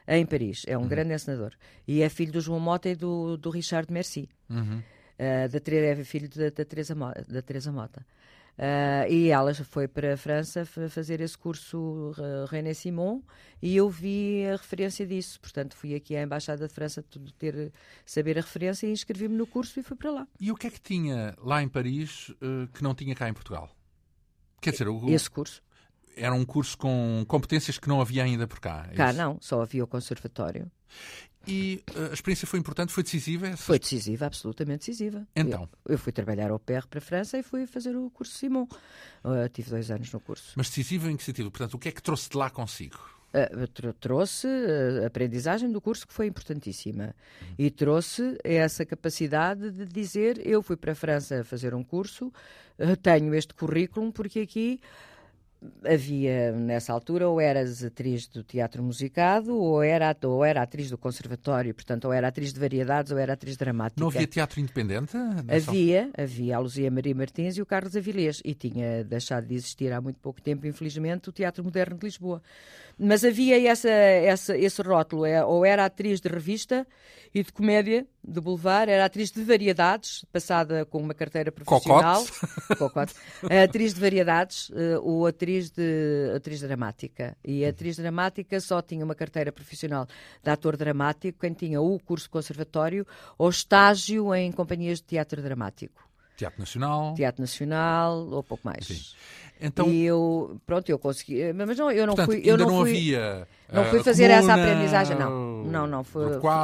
em 0.08 0.24
Paris. 0.24 0.64
É 0.66 0.78
um 0.78 0.82
uhum. 0.82 0.88
grande 0.88 1.12
encenador. 1.12 1.52
E 1.86 2.00
é 2.00 2.08
filho 2.08 2.32
do 2.32 2.40
João 2.40 2.58
Mota 2.58 2.88
e 2.88 2.96
do, 2.96 3.36
do 3.36 3.50
Richard 3.50 3.92
Merci. 3.92 4.30
Uhum. 4.48 4.82
da, 5.18 5.74
é 5.74 6.04
filho 6.04 6.30
da, 6.30 6.44
da, 6.48 6.64
Teresa, 6.64 6.94
da 7.28 7.42
Teresa 7.42 7.70
Mota. 7.70 8.02
Uh, 8.58 9.10
e 9.10 9.30
ela 9.30 9.54
foi 9.54 9.88
para 9.88 10.12
a 10.12 10.16
França 10.16 10.66
fazer 10.66 11.20
esse 11.22 11.36
curso 11.38 12.12
uh, 12.18 12.44
René 12.50 12.74
Simon 12.74 13.22
e 13.62 13.76
eu 13.76 13.88
vi 13.88 14.46
a 14.46 14.52
referência 14.52 15.06
disso. 15.06 15.40
Portanto, 15.40 15.74
fui 15.74 15.94
aqui 15.94 16.14
à 16.14 16.22
Embaixada 16.22 16.68
de 16.68 16.72
França 16.72 17.02
ter, 17.38 17.72
saber 18.04 18.38
a 18.38 18.42
referência 18.42 18.86
e 18.86 18.92
inscrevi-me 18.92 19.34
no 19.34 19.46
curso 19.46 19.80
e 19.80 19.82
fui 19.82 19.96
para 19.96 20.10
lá. 20.10 20.28
E 20.38 20.52
o 20.52 20.54
que 20.54 20.66
é 20.66 20.70
que 20.70 20.80
tinha 20.80 21.34
lá 21.38 21.62
em 21.62 21.68
Paris 21.68 22.28
uh, 22.28 22.68
que 22.74 22.82
não 22.82 22.94
tinha 22.94 23.14
cá 23.14 23.28
em 23.28 23.32
Portugal? 23.32 23.74
Quer 24.60 24.72
dizer, 24.72 24.88
o, 24.88 25.08
esse 25.08 25.30
curso. 25.30 25.62
Era 26.16 26.34
um 26.34 26.44
curso 26.44 26.76
com 26.76 27.24
competências 27.26 27.78
que 27.78 27.88
não 27.88 28.00
havia 28.00 28.24
ainda 28.24 28.46
por 28.46 28.60
cá. 28.60 28.86
É 28.90 28.94
cá 28.94 29.10
isso? 29.10 29.18
não, 29.18 29.38
só 29.40 29.62
havia 29.62 29.82
o 29.82 29.86
conservatório. 29.86 30.70
E 31.46 31.82
uh, 31.96 32.10
a 32.10 32.14
experiência 32.14 32.46
foi 32.46 32.58
importante, 32.58 32.92
foi 32.92 33.02
decisiva? 33.02 33.48
Essa... 33.48 33.56
Foi 33.56 33.78
decisiva, 33.78 34.26
absolutamente 34.26 34.86
decisiva. 34.86 35.26
Então? 35.34 35.68
Eu, 35.84 35.94
eu, 35.94 35.98
fui 35.98 36.12
trabalhar 36.12 36.50
ao 36.50 36.58
PR 36.58 36.86
para 36.88 36.98
a 36.98 37.02
França 37.02 37.38
e 37.38 37.42
fui 37.42 37.66
fazer 37.66 37.96
o 37.96 38.10
curso 38.10 38.36
Simon. 38.38 38.66
Uh, 39.24 39.48
tive 39.52 39.70
dois 39.70 39.90
anos 39.90 40.12
no 40.12 40.20
curso. 40.20 40.52
Mas 40.56 40.68
decisiva 40.68 41.10
em 41.10 41.16
que 41.16 41.24
sentido? 41.24 41.50
Portanto, 41.50 41.74
o 41.74 41.78
que 41.78 41.88
é 41.88 41.92
que 41.92 42.02
trouxe 42.02 42.30
de 42.30 42.36
lá 42.36 42.48
consigo? 42.48 42.98
Uh, 43.34 43.92
trouxe 43.94 44.46
a 45.02 45.06
aprendizagem 45.06 45.72
do 45.72 45.80
curso 45.80 46.06
que 46.06 46.12
foi 46.12 46.26
importantíssima 46.26 47.14
e 47.58 47.70
trouxe 47.70 48.36
essa 48.44 48.84
capacidade 48.84 49.70
de 49.70 49.86
dizer 49.86 50.46
eu 50.46 50.62
fui 50.62 50.76
para 50.76 50.92
a 50.92 50.94
França 50.94 51.42
fazer 51.42 51.74
um 51.74 51.82
curso, 51.82 52.26
uh, 52.78 52.96
tenho 53.02 53.34
este 53.34 53.54
currículo 53.54 54.12
porque 54.12 54.40
aqui 54.40 54.80
havia 55.84 56.52
nessa 56.52 56.92
altura 56.92 57.28
ou 57.28 57.40
eras 57.40 57.84
atriz 57.84 58.26
do 58.26 58.42
teatro 58.42 58.82
musicado 58.82 59.56
ou 59.56 59.82
era, 59.82 60.16
ou 60.24 60.44
era 60.44 60.62
atriz 60.62 60.90
do 60.90 60.98
conservatório, 60.98 61.74
portanto, 61.74 62.06
ou 62.06 62.12
era 62.12 62.28
atriz 62.28 62.52
de 62.52 62.60
variedades 62.60 63.12
ou 63.12 63.18
era 63.18 63.32
atriz 63.32 63.56
dramática. 63.56 64.00
Não 64.00 64.08
havia 64.08 64.26
teatro 64.26 64.60
independente? 64.60 65.16
Havia, 65.48 66.10
havia 66.16 66.56
a 66.56 66.58
Luzia 66.58 66.90
Maria 66.90 67.14
Martins 67.14 67.56
e 67.56 67.62
o 67.62 67.66
Carlos 67.66 67.96
Avilés 67.96 68.40
e 68.44 68.54
tinha 68.54 69.04
deixado 69.04 69.46
de 69.46 69.54
existir 69.54 69.92
há 69.92 70.00
muito 70.00 70.18
pouco 70.20 70.40
tempo, 70.40 70.66
infelizmente, 70.66 71.28
o 71.28 71.32
Teatro 71.32 71.62
Moderno 71.62 71.96
de 71.96 72.04
Lisboa. 72.04 72.42
Mas 72.98 73.24
havia 73.24 73.60
essa, 73.68 73.88
essa, 73.88 74.56
esse 74.56 74.82
rótulo, 74.82 75.24
é, 75.24 75.44
ou 75.44 75.64
era 75.64 75.84
atriz 75.84 76.20
de 76.20 76.28
revista 76.28 76.86
e 77.34 77.42
de 77.42 77.52
comédia, 77.52 78.06
de 78.22 78.40
boulevard, 78.40 78.90
era 78.90 79.06
atriz 79.06 79.30
de 79.30 79.42
variedades, 79.42 80.24
passada 80.30 80.84
com 80.84 80.98
uma 80.98 81.14
carteira 81.14 81.50
profissional. 81.50 82.24
Cocote. 82.78 83.14
atriz 83.64 83.94
de 83.94 84.00
variedades 84.00 84.68
uh, 84.68 85.00
ou 85.02 85.26
atriz, 85.26 85.70
de, 85.70 86.32
atriz 86.36 86.60
dramática. 86.60 87.36
E 87.42 87.64
a 87.64 87.70
atriz 87.70 87.96
dramática 87.96 88.60
só 88.60 88.82
tinha 88.82 89.04
uma 89.04 89.14
carteira 89.14 89.50
profissional 89.50 90.06
de 90.42 90.50
ator 90.50 90.76
dramático 90.76 91.40
quem 91.40 91.54
tinha 91.54 91.80
o 91.80 91.98
curso 91.98 92.28
conservatório 92.28 93.06
ou 93.38 93.48
estágio 93.48 94.34
em 94.34 94.52
companhias 94.52 94.98
de 94.98 95.04
teatro 95.04 95.40
dramático. 95.40 96.11
Teatro 96.42 96.60
Nacional. 96.60 97.14
Teatro 97.14 97.40
Nacional 97.40 98.28
ou 98.28 98.42
pouco 98.42 98.66
mais. 98.66 98.86
Sim. 98.86 99.00
Então, 99.60 99.88
e 99.88 100.02
eu, 100.02 100.60
pronto, 100.66 100.88
eu 100.88 100.98
consegui, 100.98 101.52
mas 101.52 101.78
não, 101.78 101.90
eu 101.92 102.04
não 102.04 102.16
portanto, 102.16 102.34
fui, 102.34 102.42
eu 102.44 102.58
não, 102.58 102.66
não 102.66 102.80
fui, 102.80 102.90
havia 102.90 103.46
não 103.72 103.84
fui 103.84 104.00
uh, 104.00 104.04
fazer 104.04 104.28
comuna, 104.28 104.52
essa 104.52 104.54
aprendizagem, 104.60 105.16
não, 105.16 105.62
não, 105.62 105.86
não, 105.86 106.04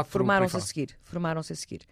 formaram-se 0.05 0.57
a 0.57 0.61
seguir, 0.61 0.97
formaram-se 1.05 1.53
a 1.53 1.57
seguir. 1.57 1.83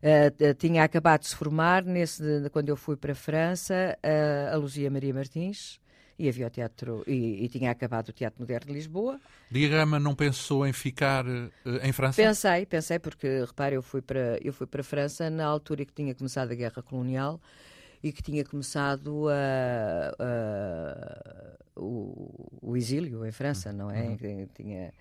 Uh, 0.00 0.54
tinha 0.54 0.84
acabado 0.84 1.22
de 1.22 1.26
se 1.26 1.34
formar 1.34 1.82
nesse, 1.82 2.22
quando 2.52 2.68
eu 2.68 2.76
fui 2.76 2.96
para 2.96 3.10
a 3.10 3.14
França, 3.16 3.98
uh, 4.04 4.54
a 4.54 4.56
Luzia 4.56 4.88
Maria 4.88 5.12
Martins, 5.12 5.80
e 6.18 6.28
havia 6.28 6.46
o 6.46 6.50
teatro, 6.50 7.04
e, 7.06 7.44
e, 7.44 7.48
tinha 7.48 7.70
acabado 7.70 8.08
o 8.08 8.12
Teatro 8.12 8.40
Moderno 8.40 8.68
de 8.68 8.72
Lisboa. 8.72 9.20
Diagrama 9.50 10.00
não 10.00 10.14
pensou 10.14 10.66
em 10.66 10.72
ficar 10.72 11.26
uh, 11.26 11.50
em 11.82 11.92
França? 11.92 12.22
Pensei, 12.22 12.64
pensei, 12.64 12.98
porque, 12.98 13.44
repare, 13.44 13.76
eu 13.76 13.82
fui, 13.82 14.00
para, 14.00 14.38
eu 14.42 14.52
fui 14.52 14.66
para 14.66 14.80
a 14.80 14.84
França 14.84 15.28
na 15.28 15.44
altura 15.44 15.84
que 15.84 15.92
tinha 15.92 16.14
começado 16.14 16.52
a 16.52 16.54
Guerra 16.54 16.82
Colonial, 16.82 17.40
e 18.02 18.12
que 18.12 18.22
tinha 18.22 18.44
começado 18.44 19.28
a, 19.28 20.14
a, 20.18 21.80
o, 21.80 22.58
o, 22.62 22.76
exílio 22.76 23.26
em 23.26 23.32
França, 23.32 23.72
não 23.72 23.90
é? 23.90 24.02
Uhum. 24.02 24.12
Em, 24.12 24.16
que 24.16 24.46
tinha, 24.54 24.92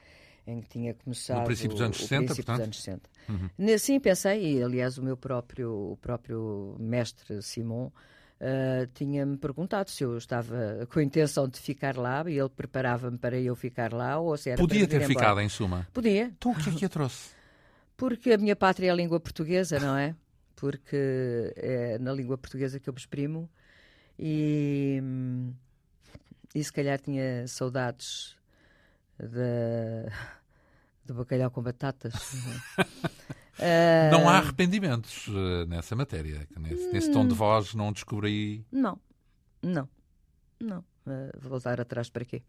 em 0.47 0.61
que 0.61 0.69
tinha 0.69 0.93
começado. 0.93 1.39
No 1.39 1.45
princípio 1.45 1.71
dos 1.71 1.81
anos 1.81 1.97
60, 1.97 2.35
portanto? 2.35 2.57
dos 2.57 2.65
anos 2.65 2.83
60. 2.83 3.09
Uhum. 3.29 3.77
Sim, 3.77 3.99
pensei, 3.99 4.57
e 4.57 4.63
aliás 4.63 4.97
o 4.97 5.03
meu 5.03 5.15
próprio, 5.15 5.91
o 5.91 5.97
próprio 5.97 6.75
mestre 6.79 7.41
Simon. 7.41 7.91
Uh, 8.35 8.85
tinha-me 8.93 9.37
perguntado 9.37 9.89
se 9.89 10.03
eu 10.03 10.17
estava 10.17 10.85
com 10.91 10.99
a 10.99 11.03
intenção 11.03 11.47
de 11.47 11.57
ficar 11.57 11.95
lá 11.95 12.23
e 12.29 12.37
ele 12.37 12.49
preparava-me 12.49 13.17
para 13.17 13.39
eu 13.39 13.55
ficar 13.55 13.93
lá 13.93 14.19
ou 14.19 14.35
se 14.35 14.49
era 14.49 14.61
Podia 14.61 14.85
ter 14.85 15.07
ficado, 15.07 15.39
em 15.39 15.47
suma. 15.47 15.87
Podia. 15.93 16.25
Então 16.25 16.51
o 16.51 16.55
que 16.55 16.69
é 16.69 16.73
que 16.73 16.85
a 16.85 16.89
trouxe? 16.89 17.29
Porque 17.95 18.33
a 18.33 18.37
minha 18.37 18.55
pátria 18.55 18.89
é 18.89 18.91
a 18.91 18.95
língua 18.95 19.21
portuguesa, 19.21 19.79
não 19.79 19.95
é? 19.95 20.13
porque 20.55 21.53
é 21.57 21.99
na 21.99 22.11
língua 22.11 22.37
portuguesa 22.37 22.79
que 22.79 22.89
eu 22.89 22.93
me 22.93 22.99
exprimo 22.99 23.49
e, 24.17 25.01
e 26.53 26.63
se 26.63 26.71
calhar 26.71 26.99
tinha 26.99 27.47
saudades 27.47 28.35
de, 29.19 30.09
de 31.05 31.13
bacalhau 31.13 31.51
com 31.51 31.61
batatas. 31.61 32.13
uh, 33.59 34.11
não 34.11 34.29
há 34.29 34.37
arrependimentos 34.37 35.27
uh, 35.27 35.65
nessa 35.67 35.95
matéria. 35.95 36.47
Nesse, 36.59 36.91
nesse, 36.91 37.11
tom 37.11 37.27
de 37.27 37.33
voz 37.33 37.73
não 37.73 37.91
descobri. 37.91 38.65
Não, 38.71 38.99
não, 39.61 39.87
não. 40.59 40.79
Uh, 41.05 41.31
voltar 41.39 41.79
atrás 41.79 42.09
para 42.09 42.25
quê? 42.25 42.41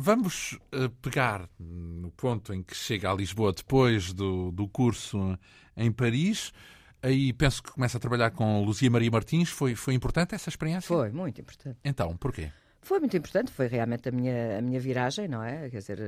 vamos 0.00 0.56
pegar 1.02 1.48
no 1.58 2.10
ponto 2.12 2.54
em 2.54 2.62
que 2.62 2.74
chega 2.74 3.10
a 3.10 3.14
Lisboa 3.14 3.52
depois 3.52 4.12
do, 4.12 4.52
do 4.52 4.68
curso 4.68 5.36
em 5.76 5.90
Paris. 5.90 6.52
Aí 7.02 7.32
penso 7.32 7.62
que 7.62 7.72
começa 7.72 7.96
a 7.98 8.00
trabalhar 8.00 8.30
com 8.30 8.62
Luzia 8.64 8.90
Maria 8.90 9.10
Martins. 9.10 9.50
Foi, 9.50 9.74
foi 9.74 9.94
importante 9.94 10.34
essa 10.34 10.48
experiência? 10.48 10.86
Foi, 10.86 11.10
muito 11.10 11.40
importante. 11.40 11.78
Então, 11.84 12.16
porquê? 12.16 12.50
Foi 12.80 12.98
muito 13.00 13.16
importante, 13.16 13.52
foi 13.52 13.66
realmente 13.66 14.08
a 14.08 14.12
minha, 14.12 14.58
a 14.58 14.62
minha 14.62 14.80
viragem, 14.80 15.28
não 15.28 15.42
é? 15.42 15.68
Quer 15.68 15.78
dizer, 15.78 15.98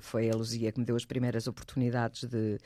foi 0.00 0.30
a 0.30 0.34
Luzia 0.34 0.70
que 0.70 0.78
me 0.78 0.86
deu 0.86 0.94
as 0.94 1.04
primeiras 1.04 1.46
oportunidades 1.46 2.24
de, 2.24 2.58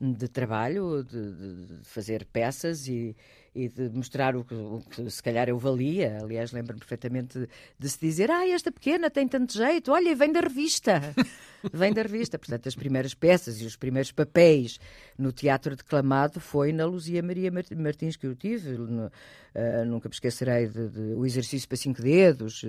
de 0.00 0.28
trabalho, 0.28 1.02
de, 1.04 1.32
de 1.80 1.84
fazer 1.84 2.24
peças 2.26 2.88
e, 2.88 3.16
e 3.54 3.68
de 3.68 3.88
mostrar 3.90 4.34
o 4.34 4.44
que, 4.44 4.54
o 4.54 4.82
que, 4.90 5.08
se 5.08 5.22
calhar 5.22 5.48
eu 5.48 5.56
valia. 5.58 6.18
Aliás, 6.20 6.50
lembro-me 6.50 6.80
perfeitamente 6.80 7.38
de, 7.38 7.48
de, 7.78 7.88
se 7.88 7.98
dizer: 8.00 8.30
Ah, 8.30 8.46
esta 8.48 8.72
pequena 8.72 9.08
tem 9.08 9.28
tanto 9.28 9.52
jeito, 9.52 9.92
olha, 9.92 10.14
vem 10.16 10.32
da 10.32 10.40
revista. 10.40 11.00
vem 11.72 11.92
da 11.92 12.02
revista. 12.02 12.36
Portanto, 12.38 12.68
as 12.68 12.74
primeiras 12.74 13.14
peças 13.14 13.60
e 13.60 13.64
os 13.64 13.76
primeiros 13.76 14.10
papéis 14.10 14.80
no 15.16 15.30
teatro 15.30 15.76
declamado 15.76 16.40
foi 16.40 16.72
na 16.72 16.84
Luzia 16.84 17.22
Maria 17.22 17.52
Martins 17.76 18.16
que 18.16 18.26
eu 18.26 18.34
tive. 18.34 18.76
No, 18.76 19.06
uh, 19.06 19.84
nunca 19.86 20.08
me 20.08 20.14
esquecerei 20.14 20.66
de, 20.66 20.88
de, 20.88 21.00
o 21.14 21.24
exercício 21.24 21.68
para 21.68 21.76
cinco 21.76 22.02
dedos, 22.02 22.64
uh, 22.64 22.66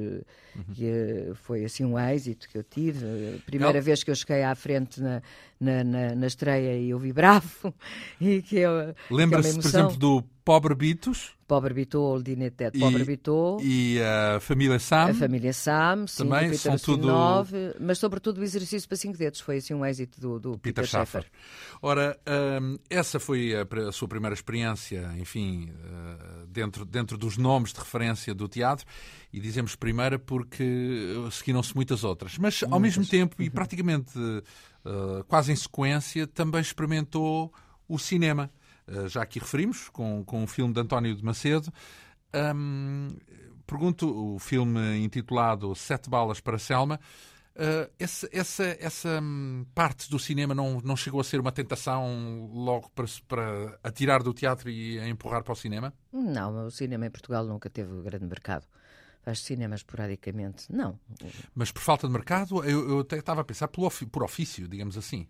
uhum. 0.55 0.63
que 0.73 0.83
uh, 1.31 1.35
foi 1.35 1.65
assim 1.65 1.83
um 1.83 1.97
êxito 1.97 2.47
que 2.47 2.59
eu 2.59 2.63
tive. 2.63 3.41
primeira 3.45 3.81
vez 3.81 4.03
que 4.03 4.11
eu 4.11 4.15
cheguei 4.15 4.43
à 4.43 4.53
frente 4.53 5.01
na, 5.01 5.21
na, 5.59 5.83
na, 5.83 6.15
na 6.15 6.27
estreia 6.27 6.77
e 6.77 6.91
eu 6.91 6.99
vibrava. 6.99 7.45
E 8.21 8.41
que 8.41 8.57
eu, 8.57 8.95
Lembra-se, 9.09 9.55
por 9.55 9.65
exemplo, 9.65 9.97
do 9.97 10.23
Pobre 10.45 10.75
Bitos. 10.75 11.35
Pobre 11.47 11.73
Bitou, 11.73 12.21
Dinete 12.21 12.69
Pobre 12.79 13.03
Bitou. 13.03 13.59
E 13.63 13.99
a 13.99 14.39
família 14.39 14.77
Sam. 14.77 15.09
A 15.09 15.13
família 15.15 15.51
Sam, 15.51 16.05
sim, 16.07 16.17
também 16.17 16.53
são 16.53 16.77
tudo. 16.77 17.07
mas 17.79 17.97
sobretudo 17.97 18.39
o 18.39 18.43
exercício 18.43 18.87
para 18.87 18.95
cinco 18.95 19.17
dedos 19.17 19.39
foi 19.39 19.57
assim 19.57 19.73
um 19.73 19.83
êxito 19.83 20.21
do, 20.21 20.39
do 20.39 20.51
Peter, 20.51 20.83
Peter 20.83 20.85
Schaffer. 20.85 21.25
Ora, 21.81 22.15
um, 22.61 22.77
essa 22.87 23.19
foi 23.19 23.53
a, 23.55 23.89
a, 23.89 23.91
sua 23.91 24.07
primeira 24.07 24.35
experiência, 24.35 25.11
enfim, 25.17 25.71
uh, 25.71 26.45
dentro, 26.45 26.85
dentro 26.85 27.17
dos 27.17 27.37
nomes 27.37 27.73
de 27.73 27.79
referência 27.79 28.33
do 28.33 28.47
teatro. 28.47 28.85
E 29.33 29.39
dizemos 29.39 29.75
primeira 29.75 30.19
porque 30.19 31.15
seguiram-se 31.31 31.75
muitas 31.75 32.03
outras. 32.03 32.37
Mas, 32.37 32.63
ao 32.69 32.79
mesmo 32.79 33.03
tempo, 33.03 33.41
e 33.41 33.45
uhum. 33.45 33.51
praticamente 33.51 34.17
uh, 34.19 35.23
quase 35.27 35.51
em 35.51 35.55
sequência, 35.55 36.27
também 36.27 36.61
experimentou 36.61 37.51
o 37.87 37.97
cinema. 37.97 38.51
Eh, 38.87 39.07
já 39.07 39.21
aqui 39.21 39.39
referimos, 39.39 39.89
com, 39.89 40.23
com 40.23 40.43
um 40.43 40.47
filme 40.47 40.73
de 40.73 40.79
António 40.79 41.15
de 41.15 41.23
Macedo. 41.23 41.71
Um, 42.33 43.07
pergunto, 43.65 44.35
o 44.35 44.39
filme 44.39 44.97
intitulado 44.97 45.73
Sete 45.75 46.09
Balas 46.09 46.39
para 46.39 46.59
Selma, 46.59 46.99
uh, 47.55 47.91
essa, 47.97 48.27
essa, 48.31 48.77
essa 48.79 49.21
um, 49.21 49.65
parte 49.73 50.09
do 50.09 50.19
cinema 50.19 50.53
não, 50.53 50.81
não 50.81 50.95
chegou 50.95 51.21
a 51.21 51.23
ser 51.23 51.39
uma 51.39 51.51
tentação 51.51 52.49
logo 52.53 52.89
para, 52.93 53.05
para 53.27 53.79
atirar 53.83 54.21
do 54.21 54.33
teatro 54.33 54.69
e 54.69 54.99
a 54.99 55.07
empurrar 55.07 55.43
para 55.43 55.53
o 55.53 55.55
cinema? 55.55 55.93
Não, 56.11 56.67
o 56.67 56.71
cinema 56.71 57.05
em 57.05 57.11
Portugal 57.11 57.45
nunca 57.45 57.69
teve 57.69 58.01
grande 58.01 58.25
mercado 58.25 58.65
faz 59.25 59.39
cinema 59.39 59.73
esporadicamente. 59.73 60.71
Não. 60.71 60.99
Mas 61.55 61.71
por 61.71 61.81
falta 61.81 62.05
de 62.05 62.13
mercado, 62.13 62.63
eu, 62.63 62.87
eu 62.87 62.99
até 62.99 63.17
estava 63.17 63.41
a 63.41 63.43
pensar 63.43 63.67
por, 63.67 63.91
por 64.11 64.23
ofício, 64.23 64.67
digamos 64.67 64.95
assim. 64.95 65.27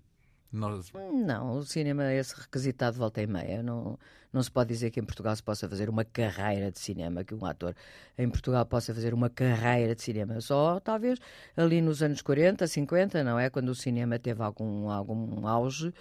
Nós... 0.56 0.91
Não, 1.13 1.58
o 1.58 1.63
cinema 1.63 2.06
é 2.06 2.18
esse 2.18 2.34
requisitado 2.39 2.98
volta 2.98 3.22
e 3.22 3.28
meia. 3.28 3.62
Não, 3.62 4.00
não 4.32 4.41
se 4.41 4.50
pode 4.50 4.70
dizer 4.70 4.89
que 4.89 5.00
em 5.00 5.04
Portugal 5.04 5.36
se 5.36 5.44
possa 5.44 5.68
fazer 5.68 5.89
uma 5.89 6.06
carreira 6.06 6.72
de 6.72 6.80
cinema, 6.80 7.24
que 7.24 7.36
um 7.36 7.46
ator 7.46 7.76
em 8.18 8.30
Portugal 8.30 8.65
possa 8.65 8.94
fazer 8.94 9.13
uma 9.13 9.30
carreira 9.30 9.94
de 9.94 10.02
cinema. 10.02 10.39
Só 10.39 10.80
talvez 10.80 11.20
ali 11.56 11.82
nos 11.82 12.02
anos 12.02 12.22
40, 12.22 12.65
50, 12.65 13.24
não 13.24 13.38
é? 13.38 13.50
Quando 13.50 13.70
o 13.70 13.76
cinema 13.76 14.18
teve 14.18 14.41
algum, 14.41 14.89
algum 14.89 15.46
auge 15.46 15.94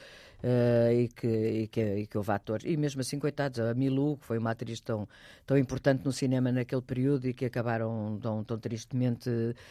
uh, 0.44 0.92
e, 0.92 1.08
que, 1.08 1.26
e, 1.26 1.68
que, 1.68 1.80
e 1.80 2.06
que 2.06 2.18
houve 2.18 2.30
atores. 2.30 2.64
E 2.66 2.76
mesmo 2.76 3.00
assim, 3.00 3.18
coitados, 3.18 3.58
a 3.58 3.72
Milu, 3.74 4.18
que 4.18 4.26
foi 4.26 4.38
uma 4.38 4.50
atriz 4.50 4.80
tão, 4.80 5.08
tão 5.46 5.56
importante 5.56 6.04
no 6.04 6.12
cinema 6.12 6.52
naquele 6.52 6.82
período 6.82 7.26
e 7.26 7.34
que 7.34 7.46
acabaram 7.46 8.18
tão, 8.20 8.44
tão 8.44 8.58
tristemente 8.58 9.30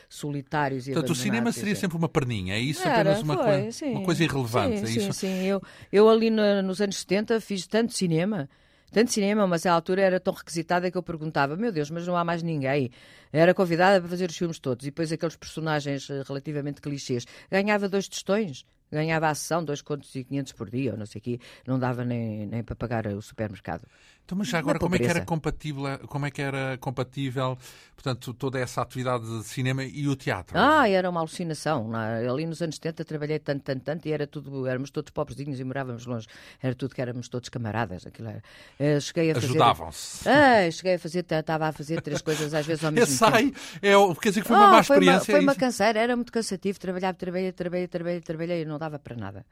solitários 0.09 0.87
e 0.87 0.93
Portanto, 0.93 1.11
o 1.11 1.15
cinema 1.15 1.51
seria 1.51 1.75
sempre 1.75 1.97
uma 1.97 2.09
perninha, 2.09 2.55
é 2.55 2.59
isso 2.59 2.81
Era, 2.81 2.93
apenas 2.93 3.21
uma, 3.21 3.35
foi, 3.35 3.45
coisa, 3.45 3.85
uma 3.85 4.03
coisa 4.03 4.23
irrelevante? 4.23 4.77
Sim, 4.77 4.83
é 4.83 4.87
sim, 4.87 5.09
isso? 5.09 5.13
sim. 5.13 5.43
Eu, 5.45 5.61
eu 5.91 6.09
ali 6.09 6.29
no, 6.29 6.61
nos 6.63 6.81
anos 6.81 6.97
70 6.97 7.39
fiz 7.39 7.67
tanto 7.67 7.93
cinema 7.93 8.49
tanto 8.91 9.11
cinema, 9.11 9.47
mas 9.47 9.65
à 9.65 9.73
altura 9.73 10.03
era 10.03 10.19
tão 10.19 10.31
requisitada 10.31 10.91
que 10.91 10.95
eu 10.95 11.01
perguntava: 11.01 11.57
meu 11.57 11.71
Deus, 11.71 11.89
mas 11.89 12.05
não 12.05 12.15
há 12.15 12.23
mais 12.23 12.43
ninguém. 12.43 12.91
Era 13.31 13.51
convidada 13.51 13.99
para 13.99 14.07
fazer 14.07 14.29
os 14.29 14.37
filmes 14.37 14.59
todos 14.59 14.85
e 14.85 14.91
depois 14.91 15.11
aqueles 15.11 15.35
personagens 15.35 16.07
eh, 16.11 16.21
relativamente 16.27 16.79
clichês. 16.79 17.25
Ganhava 17.49 17.89
dois 17.89 18.07
tostões 18.07 18.63
ganhava 18.93 19.29
a 19.29 19.35
sessão, 19.35 19.63
dois 19.63 19.81
contos 19.81 20.13
e 20.15 20.23
quinhentos 20.23 20.53
por 20.53 20.69
dia, 20.69 20.91
ou 20.91 20.97
não 20.97 21.05
sei 21.05 21.19
o 21.19 21.21
quê, 21.21 21.39
não 21.67 21.79
dava 21.79 22.05
nem, 22.05 22.45
nem 22.47 22.63
para 22.63 22.75
pagar 22.75 23.07
o 23.07 23.21
supermercado. 23.21 23.85
Então, 24.25 24.37
mas 24.37 24.47
já 24.47 24.59
agora, 24.59 24.79
como 24.79 24.95
é 24.95 24.99
que 24.99 25.05
era 25.05 25.21
compatível, 25.25 25.99
como 26.07 26.25
é 26.25 26.31
que 26.31 26.41
era 26.41 26.77
compatível, 26.77 27.57
portanto, 27.93 28.33
toda 28.33 28.57
essa 28.57 28.81
atividade 28.81 29.25
de 29.25 29.43
cinema 29.43 29.83
e 29.83 30.07
o 30.07 30.15
teatro? 30.15 30.57
Ah, 30.57 30.87
era 30.87 31.09
uma 31.09 31.19
alucinação. 31.19 31.91
Ali 31.93 32.45
nos 32.45 32.61
anos 32.61 32.75
70 32.75 33.03
trabalhei 33.03 33.37
tanto, 33.39 33.63
tanto, 33.63 33.81
tanto 33.81 34.07
e 34.07 34.13
era 34.13 34.25
tudo, 34.25 34.65
éramos 34.65 34.91
todos 34.91 35.11
pobrezinhos 35.11 35.59
e 35.59 35.63
morávamos 35.65 36.05
longe. 36.05 36.27
Era 36.61 36.73
tudo 36.73 36.95
que 36.95 37.01
éramos 37.01 37.27
todos 37.27 37.49
camaradas. 37.49 38.07
Aquilo 38.07 38.29
era. 38.29 38.41
Uh, 38.79 39.01
cheguei 39.01 39.31
a 39.31 39.35
fazer... 39.35 39.47
Ajudavam-se. 39.47 40.29
Ah, 40.29 40.71
cheguei 40.71 40.95
a 40.95 40.99
fazer, 40.99 41.25
estava 41.29 41.67
a 41.67 41.71
fazer 41.73 42.01
três 42.01 42.21
coisas 42.21 42.53
às 42.53 42.65
vezes 42.65 42.83
ao 42.85 42.91
mesmo 42.93 43.13
Esse 43.13 43.19
tempo. 43.19 43.59
É, 43.81 44.15
quer 44.21 44.29
dizer 44.29 44.41
que 44.41 44.47
foi 44.47 44.55
uma 44.55 44.67
ah, 44.67 44.71
má 44.71 44.79
experiência. 44.79 45.25
Foi 45.25 45.33
uma, 45.33 45.39
foi 45.41 45.53
uma 45.53 45.55
canseira, 45.55 45.99
era 45.99 46.15
muito 46.15 46.31
cansativo. 46.31 46.79
Trabalhava, 46.79 47.17
trabalhei, 47.17 47.51
trabalhei, 47.51 47.87
trabalhei, 47.89 48.21
trabalhei 48.21 48.61
e 48.61 48.65
não 48.65 48.79
dava 48.79 48.97
para 48.97 49.17
nada. 49.17 49.45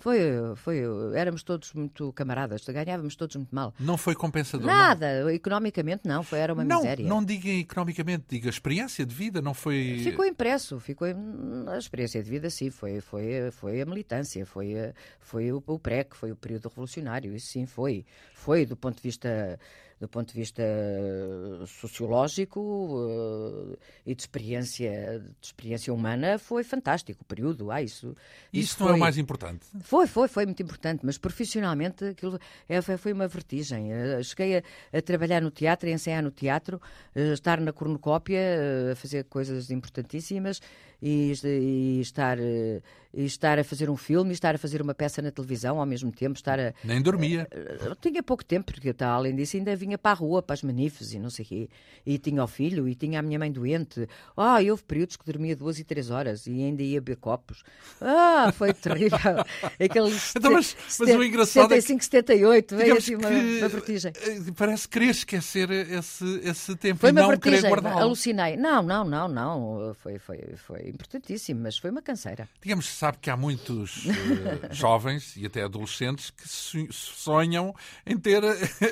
Foi, 0.00 0.18
foi, 0.56 0.80
éramos 1.14 1.42
todos 1.42 1.74
muito 1.74 2.10
camaradas, 2.14 2.64
ganhávamos 2.64 3.14
todos 3.14 3.36
muito 3.36 3.54
mal. 3.54 3.74
Não 3.78 3.98
foi 3.98 4.14
compensador? 4.14 4.66
Nada, 4.66 5.22
não. 5.22 5.30
economicamente 5.30 6.08
não, 6.08 6.22
foi, 6.22 6.38
era 6.38 6.54
uma 6.54 6.64
não, 6.64 6.78
miséria. 6.78 7.06
Não 7.06 7.22
diga 7.22 7.50
economicamente, 7.50 8.24
diga 8.26 8.48
experiência 8.48 9.04
de 9.04 9.14
vida, 9.14 9.42
não 9.42 9.52
foi... 9.52 10.00
Ficou 10.02 10.24
impresso, 10.24 10.80
ficou, 10.80 11.06
a 11.68 11.76
experiência 11.76 12.22
de 12.22 12.30
vida 12.30 12.48
sim, 12.48 12.70
foi, 12.70 13.02
foi, 13.02 13.50
foi 13.52 13.82
a 13.82 13.84
militância, 13.84 14.44
foi, 14.46 14.74
foi 15.20 15.52
o, 15.52 15.62
o 15.66 15.78
PREC, 15.78 16.16
foi 16.16 16.32
o 16.32 16.36
período 16.36 16.70
revolucionário, 16.70 17.36
isso 17.36 17.48
sim 17.48 17.66
foi, 17.66 18.06
foi 18.34 18.64
do 18.64 18.76
ponto 18.76 18.96
de 18.96 19.02
vista 19.02 19.58
do 20.00 20.08
ponto 20.08 20.32
de 20.32 20.40
vista 20.40 20.62
eh, 20.62 21.66
sociológico 21.66 22.58
uh, 22.58 23.78
e 24.06 24.14
de 24.14 24.22
experiência, 24.22 25.20
de 25.20 25.46
experiência 25.46 25.92
humana, 25.92 26.38
foi 26.38 26.64
fantástico 26.64 27.20
o 27.20 27.24
período. 27.24 27.70
Ah, 27.70 27.82
isso, 27.82 28.16
isso, 28.50 28.72
isso 28.72 28.80
não 28.80 28.86
foi, 28.86 28.94
é 28.94 28.96
o 28.96 29.00
mais 29.00 29.18
importante? 29.18 29.66
Foi, 29.82 30.06
foi, 30.06 30.26
foi 30.26 30.46
muito 30.46 30.62
importante, 30.62 31.04
mas 31.04 31.18
profissionalmente 31.18 32.02
aquilo 32.06 32.40
é, 32.66 32.80
foi 32.80 33.12
uma 33.12 33.28
vertigem. 33.28 33.92
Uh, 33.92 34.24
cheguei 34.24 34.58
a, 34.58 34.62
a, 34.98 35.02
trabalhar 35.02 35.42
no 35.42 35.50
teatro, 35.50 35.86
a 35.86 35.92
ensaiar 35.92 36.22
no 36.22 36.30
teatro, 36.30 36.80
estar 37.14 37.60
na 37.60 37.72
cornucópia, 37.72 38.40
a 38.92 38.96
fazer 38.96 39.24
coisas 39.24 39.70
importantíssimas 39.70 40.62
e, 41.02 41.32
e 41.44 42.00
estar 42.00 42.38
e 43.12 43.24
estar 43.24 43.58
a 43.58 43.64
fazer 43.64 43.90
um 43.90 43.96
filme, 43.96 44.30
e 44.30 44.32
estar 44.32 44.54
a 44.54 44.58
fazer 44.58 44.80
uma 44.80 44.94
peça 44.94 45.20
na 45.20 45.30
televisão 45.30 45.80
ao 45.80 45.86
mesmo 45.86 46.12
tempo, 46.12 46.36
estar 46.36 46.58
a... 46.60 46.72
Nem 46.84 47.02
dormia. 47.02 47.48
Uh, 47.52 47.94
tinha 48.00 48.22
pouco 48.22 48.44
tempo, 48.44 48.72
porque 48.72 48.92
tá, 48.92 49.08
além 49.08 49.34
disso 49.34 49.56
ainda 49.56 49.74
vinha 49.74 49.98
para 49.98 50.12
a 50.12 50.14
rua, 50.14 50.42
para 50.42 50.54
as 50.54 50.62
manifes 50.62 51.12
e 51.12 51.18
não 51.18 51.28
sei 51.28 51.44
o 51.44 51.48
quê. 51.48 51.68
E 52.06 52.18
tinha 52.18 52.42
o 52.42 52.46
filho, 52.46 52.88
e 52.88 52.94
tinha 52.94 53.18
a 53.18 53.22
minha 53.22 53.38
mãe 53.38 53.50
doente. 53.50 54.08
Ah, 54.36 54.58
houve 54.68 54.82
períodos 54.84 55.16
que 55.16 55.24
dormia 55.24 55.56
duas 55.56 55.78
e 55.78 55.84
três 55.84 56.10
horas 56.10 56.46
e 56.46 56.62
ainda 56.62 56.82
ia 56.82 57.00
beber 57.00 57.16
copos. 57.16 57.62
Ah, 58.00 58.52
foi 58.56 58.72
terrível. 58.72 59.18
Aqueles 59.80 60.34
então, 60.36 60.52
mas, 60.52 60.76
mas 60.98 61.10
o 61.10 61.24
engraçado 61.24 61.68
75, 61.68 61.92
é 61.92 61.98
que, 61.98 62.04
78, 62.04 62.76
veio 62.76 62.96
assim 62.96 63.14
uma, 63.16 63.28
uma 63.28 63.68
vertigem. 63.68 64.12
Eh, 64.16 64.40
parece 64.56 64.88
querer 64.88 65.10
esquecer 65.10 65.70
esse, 65.70 66.40
esse 66.44 66.76
tempo 66.76 67.00
foi 67.00 67.10
e 67.10 67.12
não 67.12 67.28
vertigem, 67.28 67.60
querer 67.60 67.70
guardá-lo. 67.70 68.00
Alucinei. 68.00 68.56
Não, 68.56 68.82
não, 68.82 69.04
não, 69.04 69.28
não. 69.28 69.94
Foi, 69.94 70.18
foi, 70.18 70.38
foi 70.56 70.89
importantíssimo, 70.90 71.60
mas 71.60 71.78
foi 71.78 71.90
uma 71.90 72.02
canseira. 72.02 72.48
Digamos, 72.62 72.86
sabe 72.88 73.18
que 73.18 73.30
há 73.30 73.36
muitos 73.36 74.06
uh, 74.06 74.10
jovens 74.70 75.36
e 75.36 75.46
até 75.46 75.62
adolescentes 75.62 76.30
que 76.30 76.48
sonham 76.92 77.74
em 78.06 78.18
ter. 78.18 78.42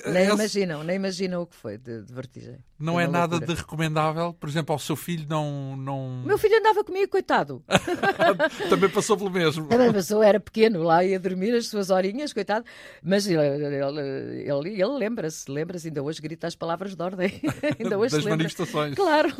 Nem 0.06 0.24
esse... 0.24 0.32
imaginam, 0.32 0.82
nem 0.82 0.96
imaginam 0.96 1.42
o 1.42 1.46
que 1.46 1.56
foi 1.56 1.78
de, 1.78 2.02
de 2.02 2.12
vertigem. 2.12 2.58
Não 2.78 2.98
é, 2.98 3.04
é 3.04 3.06
nada 3.08 3.40
de 3.40 3.54
recomendável, 3.54 4.32
por 4.32 4.48
exemplo, 4.48 4.72
ao 4.72 4.78
seu 4.78 4.94
filho 4.94 5.26
não. 5.28 5.76
não... 5.76 6.22
Meu 6.24 6.38
filho 6.38 6.58
andava 6.58 6.84
comigo, 6.84 7.10
coitado. 7.10 7.62
Também 8.70 8.88
passou 8.88 9.16
pelo 9.16 9.30
mesmo. 9.30 9.66
Também 9.66 9.92
passou, 9.92 10.22
era 10.22 10.38
pequeno, 10.38 10.84
lá 10.84 11.04
ia 11.04 11.18
dormir 11.18 11.54
as 11.54 11.66
suas 11.66 11.90
horinhas, 11.90 12.32
coitado. 12.32 12.64
Mas 13.02 13.26
ele, 13.26 13.40
ele, 13.40 13.76
ele, 13.76 14.80
ele 14.80 14.98
lembra-se, 14.98 15.50
lembra-se, 15.50 15.88
ainda 15.88 16.02
hoje 16.02 16.22
grita 16.22 16.46
as 16.46 16.54
palavras 16.54 16.94
de 16.94 17.02
ordem. 17.02 17.40
ainda 17.78 17.98
hoje 17.98 18.14
das 18.14 18.24
manifestações. 18.24 18.94
Claro. 18.94 19.30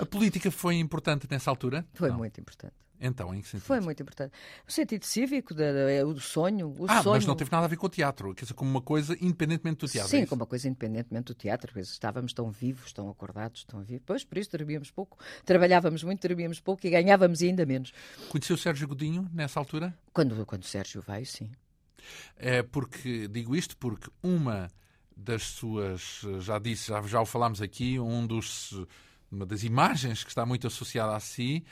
A 0.00 0.06
política 0.06 0.50
foi 0.50 0.74
importante 0.76 1.28
nessa 1.30 1.50
altura? 1.50 1.86
Foi 1.94 2.08
não. 2.08 2.18
muito 2.18 2.40
importante. 2.40 2.74
Então, 3.00 3.34
em 3.34 3.40
que 3.40 3.48
sentido? 3.48 3.66
Foi 3.66 3.80
muito 3.80 4.02
importante. 4.02 4.32
O 4.66 4.72
sentido 4.72 5.04
cívico, 5.04 5.54
é 5.60 6.04
o 6.04 6.18
sonho. 6.20 6.74
O 6.78 6.86
ah, 6.88 7.02
sonho... 7.02 7.16
mas 7.16 7.26
não 7.26 7.34
teve 7.34 7.50
nada 7.50 7.66
a 7.66 7.68
ver 7.68 7.76
com 7.76 7.86
o 7.86 7.90
teatro, 7.90 8.34
quer 8.34 8.44
dizer, 8.44 8.54
como 8.54 8.70
uma 8.70 8.80
coisa 8.80 9.16
independentemente 9.20 9.80
do 9.80 9.88
teatro. 9.88 10.10
Sim, 10.10 10.22
é 10.22 10.26
como 10.26 10.42
uma 10.42 10.46
coisa 10.46 10.68
independentemente 10.68 11.26
do 11.26 11.34
teatro. 11.34 11.78
Estávamos 11.80 12.32
tão 12.32 12.50
vivos, 12.50 12.92
tão 12.92 13.08
acordados, 13.10 13.64
tão 13.64 13.82
vivos. 13.82 14.04
Pois, 14.06 14.24
por 14.24 14.38
isso 14.38 14.50
dormíamos 14.50 14.90
pouco. 14.90 15.18
Trabalhávamos 15.44 16.02
muito, 16.02 16.26
dormíamos 16.26 16.60
pouco 16.60 16.86
e 16.86 16.90
ganhávamos 16.90 17.42
ainda 17.42 17.66
menos. 17.66 17.92
Conheceu 18.28 18.54
o 18.54 18.58
Sérgio 18.58 18.88
Godinho 18.88 19.28
nessa 19.32 19.58
altura? 19.58 19.96
Quando, 20.12 20.46
quando 20.46 20.62
o 20.62 20.66
Sérgio 20.66 21.02
veio, 21.06 21.26
sim. 21.26 21.50
É 22.36 22.62
porque, 22.62 23.28
digo 23.28 23.56
isto 23.56 23.76
porque 23.76 24.10
uma 24.22 24.70
das 25.16 25.42
suas, 25.42 26.22
já 26.40 26.58
disse, 26.58 26.88
já, 26.88 27.00
já 27.02 27.20
o 27.20 27.26
falámos 27.26 27.62
aqui, 27.62 27.98
um 27.98 28.26
dos, 28.26 28.84
uma 29.30 29.46
das 29.46 29.62
imagens 29.62 30.22
que 30.22 30.30
está 30.30 30.44
muito 30.44 30.66
associada 30.66 31.14
a 31.14 31.20
si 31.20 31.64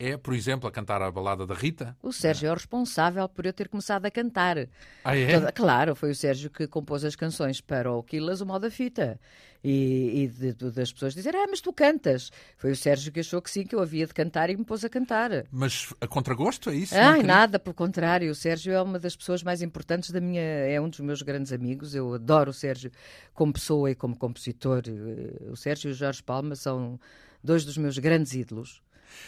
é, 0.00 0.16
por 0.16 0.32
exemplo, 0.32 0.66
a 0.66 0.72
cantar 0.72 1.02
a 1.02 1.10
balada 1.10 1.46
da 1.46 1.54
Rita. 1.54 1.94
O 2.02 2.10
Sérgio 2.10 2.48
é 2.48 2.50
o 2.50 2.54
responsável 2.54 3.28
por 3.28 3.44
eu 3.44 3.52
ter 3.52 3.68
começado 3.68 4.06
a 4.06 4.10
cantar. 4.10 4.66
Ah, 5.04 5.14
é? 5.14 5.38
Toda, 5.38 5.52
claro, 5.52 5.94
foi 5.94 6.10
o 6.10 6.14
Sérgio 6.14 6.48
que 6.48 6.66
compôs 6.66 7.04
as 7.04 7.14
canções 7.14 7.60
para 7.60 7.92
o 7.92 8.02
Quilas, 8.02 8.40
o 8.40 8.46
Moda 8.46 8.70
Fita. 8.70 9.20
E, 9.62 10.22
e 10.22 10.28
de, 10.28 10.54
de, 10.54 10.70
das 10.70 10.90
pessoas 10.90 11.12
dizerem, 11.12 11.42
ah, 11.42 11.46
mas 11.46 11.60
tu 11.60 11.70
cantas. 11.70 12.32
Foi 12.56 12.72
o 12.72 12.76
Sérgio 12.76 13.12
que 13.12 13.20
achou 13.20 13.42
que 13.42 13.50
sim, 13.50 13.62
que 13.62 13.74
eu 13.74 13.80
havia 13.80 14.06
de 14.06 14.14
cantar 14.14 14.48
e 14.48 14.56
me 14.56 14.64
pôs 14.64 14.82
a 14.86 14.88
cantar. 14.88 15.30
Mas 15.52 15.92
a 16.00 16.06
contragosto, 16.06 16.70
é 16.70 16.76
isso? 16.76 16.96
Ah, 16.96 17.22
nada, 17.22 17.58
pelo 17.58 17.74
contrário. 17.74 18.30
O 18.30 18.34
Sérgio 18.34 18.72
é 18.72 18.80
uma 18.80 18.98
das 18.98 19.14
pessoas 19.14 19.42
mais 19.42 19.60
importantes 19.60 20.10
da 20.12 20.20
minha. 20.20 20.40
É 20.40 20.80
um 20.80 20.88
dos 20.88 21.00
meus 21.00 21.20
grandes 21.20 21.52
amigos. 21.52 21.94
Eu 21.94 22.14
adoro 22.14 22.52
o 22.52 22.54
Sérgio 22.54 22.90
como 23.34 23.52
pessoa 23.52 23.90
e 23.90 23.94
como 23.94 24.16
compositor. 24.16 24.82
O 25.50 25.56
Sérgio 25.56 25.90
e 25.90 25.92
o 25.92 25.94
Jorge 25.94 26.22
Palma 26.22 26.56
são 26.56 26.98
dois 27.44 27.66
dos 27.66 27.76
meus 27.76 27.98
grandes 27.98 28.32
ídolos. 28.32 28.80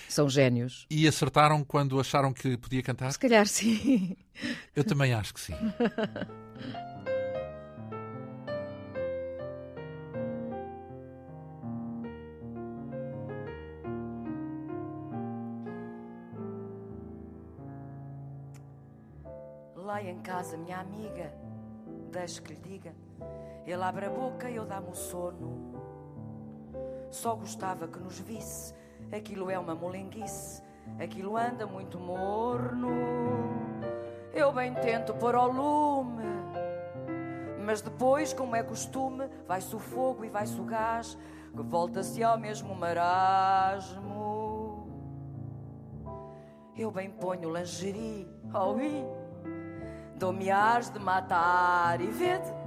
São 0.09 0.29
génios. 0.29 0.87
E 0.91 1.07
acertaram 1.07 1.65
quando 1.65 1.99
acharam 1.99 2.33
que 2.33 2.57
podia 2.57 2.83
cantar? 2.83 3.13
Se 3.13 3.19
calhar 3.19 3.47
sim. 3.47 4.17
Eu 4.75 4.85
também 4.85 5.13
acho 5.13 5.35
que 5.35 5.41
sim. 5.41 5.55
Lá 19.77 20.03
em 20.03 20.21
casa, 20.21 20.57
minha 20.57 20.79
amiga, 20.79 21.33
deixe 22.11 22.41
que 22.41 22.55
lhe 22.55 22.61
diga, 22.61 22.95
ele 23.67 23.83
abre 23.83 24.07
a 24.07 24.11
boca 24.11 24.51
e 24.51 24.57
eu 24.57 24.65
dá-me 24.65 24.91
o 24.91 24.95
sono. 24.95 25.73
Só 27.11 27.35
gostava 27.35 27.87
que 27.87 27.99
nos 27.99 28.19
visse 28.21 28.73
aquilo 29.11 29.51
é 29.51 29.59
uma 29.59 29.75
molenguice, 29.75 30.63
aquilo 30.99 31.37
anda 31.37 31.67
muito 31.67 31.99
morno. 31.99 32.91
Eu 34.33 34.53
bem 34.53 34.75
tento 34.75 35.15
pôr 35.15 35.35
ao 35.35 35.51
lume, 35.51 36.25
mas 37.65 37.81
depois, 37.81 38.33
como 38.33 38.57
é 38.57 38.63
costume, 38.63 39.29
vai-se 39.47 39.75
o 39.75 39.79
fogo 39.79 40.25
e 40.25 40.29
vai-se 40.29 40.61
o 40.61 40.65
gás, 40.65 41.19
que 41.55 41.63
volta-se 41.63 42.23
ao 42.23 42.39
mesmo 42.39 42.75
marasmo. 42.75 44.13
Eu 46.77 46.91
bem 46.91 47.11
ponho 47.11 47.55
lingerie, 47.55 48.27
oh, 48.55 48.75
dou-me 50.17 50.51
ars 50.51 50.89
de 50.89 50.99
matar 50.99 52.01
e 52.01 52.07
vede 52.07 52.62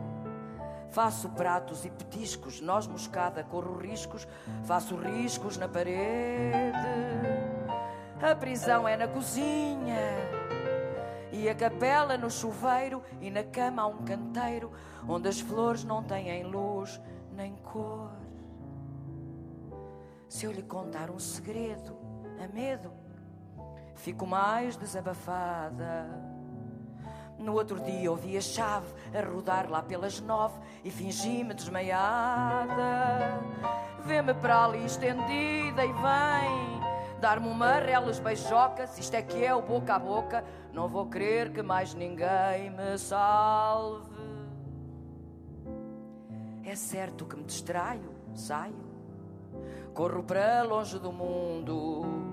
Faço 0.92 1.30
pratos 1.30 1.86
e 1.86 1.90
petiscos, 1.90 2.62
noz 2.62 2.88
moscada, 2.88 3.44
corro 3.44 3.78
riscos, 3.78 4.28
faço 4.64 4.96
riscos 4.96 5.58
na 5.58 5.68
parede. 5.68 7.16
A 8.22 8.36
prisão 8.36 8.88
é 8.88 8.96
na 8.98 9.08
cozinha 9.08 10.00
e 11.32 11.50
a 11.50 11.54
capela 11.54 12.18
no 12.18 12.32
chuveiro 12.32 13.04
e 13.22 13.30
na 13.30 13.44
cama 13.44 13.82
há 13.82 13.88
um 13.88 14.04
canteiro 14.04 14.72
onde 15.08 15.28
as 15.28 15.40
flores 15.40 15.84
não 15.84 16.02
têm 16.02 16.44
luz 16.44 17.00
nem 17.34 17.56
cor. 17.58 18.10
Se 20.30 20.46
eu 20.46 20.52
lhe 20.52 20.64
contar 20.64 21.12
um 21.12 21.20
segredo, 21.20 21.96
a 22.44 22.48
medo, 22.48 22.92
fico 23.96 24.26
mais 24.26 24.76
desabafada. 24.76 26.35
No 27.38 27.54
outro 27.54 27.80
dia 27.80 28.10
ouvi 28.10 28.38
a 28.38 28.42
chave 28.42 28.88
a 29.14 29.22
rodar 29.22 29.70
lá 29.70 29.82
pelas 29.82 30.20
nove 30.22 30.58
e 30.84 30.90
fingi-me 30.90 31.54
desmaiada. 31.54 33.40
Vê-me 34.06 34.34
para 34.34 34.66
ali 34.66 34.86
estendida 34.86 35.84
e 35.84 35.92
vem 35.94 36.76
dar-me 37.20 37.48
uma 37.48 37.74
relas. 37.74 38.22
Se 38.90 39.02
isto 39.02 39.16
é 39.16 39.22
que 39.22 39.44
é 39.44 39.54
o 39.54 39.62
boca 39.62 39.96
a 39.96 40.00
boca, 40.00 40.44
não 40.72 40.88
vou 40.88 41.08
querer 41.08 41.52
que 41.52 41.62
mais 41.62 41.94
ninguém 41.94 42.70
me 42.70 42.98
salve. 42.98 44.16
É 46.64 46.76
certo 46.76 47.26
que 47.26 47.36
me 47.36 47.44
distraio, 47.44 48.12
saio, 48.34 48.74
corro 49.94 50.24
para 50.24 50.64
longe 50.64 50.98
do 50.98 51.12
mundo 51.12 52.25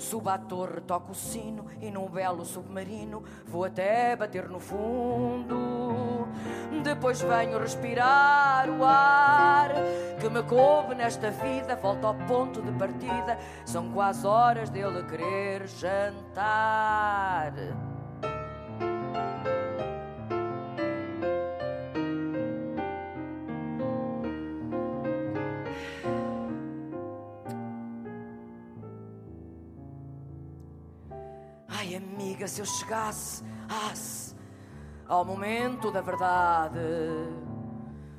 Subo 0.00 0.30
à 0.30 0.38
torre, 0.38 0.80
toco 0.80 1.12
o 1.12 1.14
sino 1.14 1.66
e 1.78 1.90
num 1.90 2.08
belo 2.08 2.42
submarino 2.42 3.22
vou 3.46 3.64
até 3.64 4.16
bater 4.16 4.48
no 4.48 4.58
fundo. 4.58 6.26
Depois 6.82 7.20
venho 7.20 7.58
respirar 7.58 8.70
o 8.70 8.82
ar 8.82 9.70
que 10.18 10.30
me 10.30 10.42
coube 10.44 10.94
nesta 10.94 11.30
vida. 11.30 11.76
Volto 11.76 12.06
ao 12.06 12.14
ponto 12.14 12.62
de 12.62 12.72
partida, 12.72 13.38
são 13.66 13.92
quase 13.92 14.26
horas 14.26 14.70
dele 14.70 15.02
querer 15.04 15.66
jantar. 15.66 17.52
Amiga, 32.40 32.48
se 32.48 32.62
eu 32.62 32.64
chegasse 32.64 33.44
ao 35.06 35.26
momento 35.26 35.90
da 35.90 36.00
verdade, 36.00 36.78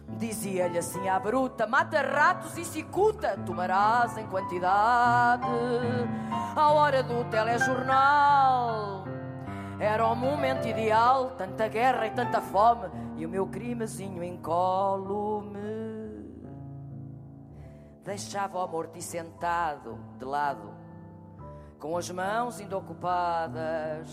dizia-lhe 0.09 0.77
assim 0.77 1.09
à 1.09 1.19
bruta: 1.19 1.65
mata 1.65 1.99
ratos 2.03 2.55
e 2.55 2.63
cicuta, 2.63 3.35
tomarás 3.43 4.15
em 4.19 4.27
quantidade. 4.27 5.47
À 6.55 6.69
hora 6.69 7.01
do 7.01 7.23
telejornal, 7.31 9.05
era 9.79 10.05
o 10.05 10.15
momento 10.15 10.67
ideal, 10.67 11.31
tanta 11.31 11.67
guerra 11.67 12.05
e 12.05 12.11
tanta 12.11 12.39
fome, 12.41 12.91
e 13.17 13.25
o 13.25 13.29
meu 13.29 13.47
crimezinho 13.47 14.23
incólume. 14.23 15.57
Deixava 18.03 18.63
o 18.63 18.87
e 18.93 19.01
sentado 19.01 19.97
de 20.19 20.25
lado 20.25 20.80
com 21.81 21.97
as 21.97 22.09
mãos 22.11 22.59
ainda 22.59 22.77
ocupadas. 22.77 24.07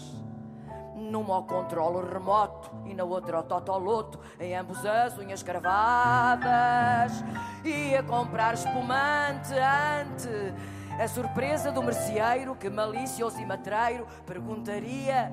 Numa 0.96 1.36
ao 1.36 1.44
controle 1.44 2.10
remoto 2.12 2.70
e 2.86 2.92
na 2.92 3.04
outra 3.04 3.36
ao 3.36 3.42
totoloto, 3.44 4.18
em 4.40 4.56
ambos 4.56 4.84
as 4.84 5.16
unhas 5.16 5.44
cravadas. 5.44 7.22
Ia 7.64 8.02
comprar 8.02 8.54
espumante 8.54 9.52
ante 9.54 10.54
a 11.00 11.06
surpresa 11.06 11.70
do 11.70 11.80
merceeiro 11.82 12.56
que, 12.56 12.68
malicioso 12.68 13.38
e 13.38 13.46
matreiro, 13.46 14.08
perguntaria: 14.26 15.32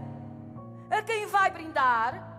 A 0.92 1.02
quem 1.02 1.26
vai 1.26 1.50
brindar? 1.50 2.35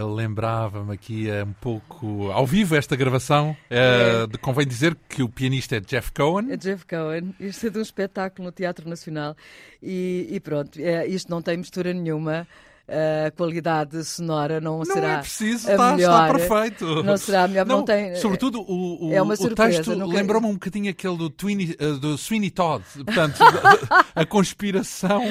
Lembrava-me 0.00 0.94
aqui 0.94 1.28
uh, 1.28 1.44
um 1.44 1.52
pouco 1.52 2.30
ao 2.30 2.46
vivo 2.46 2.74
esta 2.74 2.96
gravação. 2.96 3.56
Uh, 3.70 4.26
de, 4.26 4.38
convém 4.38 4.66
dizer 4.66 4.96
que 5.08 5.22
o 5.22 5.28
pianista 5.28 5.76
é 5.76 5.80
Jeff 5.80 6.12
Cohen. 6.12 6.50
É 6.50 6.56
Jeff 6.56 6.86
Cohen. 6.86 7.34
Isto 7.38 7.66
é 7.66 7.70
de 7.70 7.78
um 7.78 7.82
espetáculo 7.82 8.46
no 8.46 8.52
Teatro 8.52 8.88
Nacional. 8.88 9.36
E, 9.82 10.28
e 10.30 10.40
pronto, 10.40 10.78
é, 10.80 11.06
isto 11.06 11.30
não 11.30 11.42
tem 11.42 11.56
mistura 11.56 11.92
nenhuma 11.92 12.46
a 12.88 13.30
qualidade 13.30 14.04
sonora 14.04 14.60
não, 14.60 14.78
não 14.78 14.84
será 14.84 15.12
é 15.14 15.18
preciso, 15.18 15.70
está, 15.70 15.94
melhor. 15.94 16.36
Está 16.36 16.48
perfeito. 16.48 17.02
Não 17.02 17.16
será 17.16 17.48
melhor. 17.48 17.64
Não, 17.66 17.78
não 17.78 17.84
tem, 17.84 18.16
sobretudo 18.16 18.60
o, 18.60 19.08
o, 19.08 19.12
é 19.12 19.22
uma 19.22 19.34
o 19.34 19.54
texto 19.54 19.94
nunca... 19.94 20.16
lembrou-me 20.16 20.46
um 20.48 20.54
bocadinho 20.54 20.90
aquele 20.90 21.16
do, 21.16 21.30
Twini, 21.30 21.76
uh, 21.80 21.98
do 21.98 22.18
Sweeney 22.18 22.50
Todd. 22.50 22.84
Portanto, 23.04 23.38
a 24.14 24.26
conspiração 24.26 25.22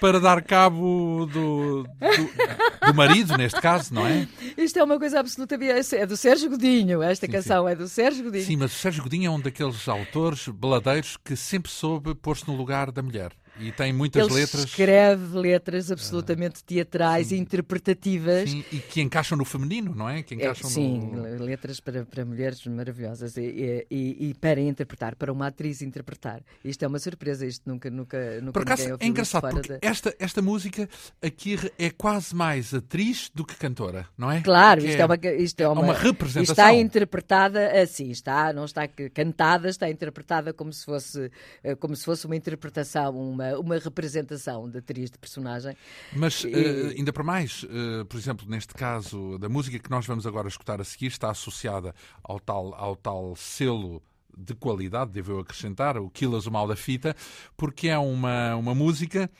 para 0.00 0.20
dar 0.20 0.42
cabo 0.42 1.26
do, 1.26 1.82
do, 1.82 2.86
do, 2.86 2.94
marido, 2.94 3.36
neste 3.36 3.60
caso, 3.60 3.92
não 3.92 4.06
é? 4.06 4.26
Isto 4.56 4.78
é 4.78 4.84
uma 4.84 4.98
coisa 4.98 5.20
absolutamente... 5.20 5.96
É 5.96 6.06
do 6.06 6.16
Sérgio 6.16 6.50
Godinho. 6.50 7.02
Esta 7.02 7.26
sim, 7.26 7.32
canção 7.32 7.66
sim. 7.66 7.72
é 7.72 7.74
do 7.74 7.88
Sérgio 7.88 8.24
Godinho. 8.24 8.44
Sim, 8.44 8.56
mas 8.56 8.72
o 8.72 8.78
Sérgio 8.78 9.02
Godinho 9.02 9.26
é 9.26 9.30
um 9.30 9.40
daqueles 9.40 9.88
autores 9.88 10.48
beladeiros 10.48 11.16
que 11.16 11.36
sempre 11.36 11.70
soube 11.70 12.14
pôr-se 12.14 12.46
no 12.46 12.56
lugar 12.56 12.90
da 12.90 13.02
mulher. 13.02 13.32
E 13.60 13.72
tem 13.72 13.92
muitas 13.92 14.26
Ele 14.26 14.40
letras. 14.40 14.64
escreve 14.64 15.38
letras 15.38 15.90
absolutamente 15.90 16.64
teatrais 16.64 17.28
sim. 17.28 17.36
e 17.36 17.38
interpretativas. 17.38 18.50
Sim, 18.50 18.64
e 18.72 18.78
que 18.78 19.00
encaixam 19.00 19.36
no 19.36 19.44
feminino, 19.44 19.94
não 19.94 20.08
é? 20.08 20.22
Que 20.22 20.34
encaixam 20.34 20.68
é, 20.68 20.72
sim, 20.72 20.98
no... 20.98 21.44
letras 21.44 21.78
para, 21.78 22.04
para 22.04 22.24
mulheres 22.24 22.64
maravilhosas 22.66 23.36
e, 23.36 23.86
e, 23.90 24.30
e, 24.30 24.34
para 24.34 24.60
interpretar, 24.60 25.14
para 25.14 25.32
uma 25.32 25.48
atriz 25.48 25.82
interpretar. 25.82 26.42
Isto 26.64 26.84
é 26.84 26.88
uma 26.88 26.98
surpresa, 26.98 27.44
isto 27.44 27.68
nunca, 27.68 27.90
nunca, 27.90 28.40
nunca 28.40 28.52
Por 28.52 28.62
acaso, 28.62 28.96
é 28.98 29.06
engraçado, 29.06 29.50
porque 29.50 29.68
da... 29.68 29.78
esta, 29.82 30.14
esta 30.18 30.40
música 30.40 30.88
aqui 31.22 31.58
é 31.78 31.90
quase 31.90 32.34
mais 32.34 32.72
atriz 32.72 33.30
do 33.34 33.44
que 33.44 33.56
cantora, 33.56 34.06
não 34.16 34.30
é? 34.30 34.40
Claro, 34.40 34.80
isto 34.80 34.98
é, 34.98 35.02
é, 35.02 35.06
uma, 35.06 35.18
isto 35.38 35.60
é 35.60 35.68
uma, 35.68 35.82
uma 35.82 35.94
representação. 35.94 36.52
Está 36.52 36.72
interpretada 36.72 37.80
assim, 37.82 38.10
está, 38.10 38.52
não 38.52 38.64
está 38.64 38.88
cantada, 38.88 39.68
está 39.68 39.90
interpretada 39.90 40.52
como 40.52 40.72
se 40.72 40.84
fosse, 40.84 41.30
eh, 41.62 41.74
como 41.74 41.94
se 41.94 42.04
fosse 42.04 42.26
uma 42.26 42.36
interpretação, 42.36 43.16
uma 43.16 43.49
uma, 43.58 43.78
representação 43.78 44.68
da 44.68 44.78
atriz 44.78 45.10
de 45.10 45.18
personagem. 45.18 45.76
Mas, 46.12 46.44
e... 46.44 46.48
uh, 46.48 46.88
ainda 46.96 47.12
para 47.12 47.24
mais, 47.24 47.62
uh, 47.64 48.04
por 48.06 48.16
exemplo, 48.16 48.48
neste 48.48 48.74
caso, 48.74 49.38
da 49.38 49.48
música 49.48 49.78
que 49.78 49.90
nós 49.90 50.06
vamos 50.06 50.26
agora 50.26 50.48
escutar 50.48 50.80
a 50.80 50.84
seguir 50.84 51.06
está 51.06 51.30
associada 51.30 51.94
ao 52.22 52.38
tal, 52.38 52.74
ao 52.74 52.96
tal 52.96 53.34
selo 53.36 54.02
de 54.36 54.54
qualidade, 54.54 55.10
devo 55.10 55.32
eu 55.32 55.38
acrescentar, 55.40 55.98
o 55.98 56.08
Quilas, 56.10 56.46
o 56.46 56.50
Mal 56.50 56.66
da 56.66 56.76
Fita, 56.76 57.14
porque 57.56 57.88
é 57.88 57.98
uma, 57.98 58.54
uma 58.56 58.74
música 58.74 59.30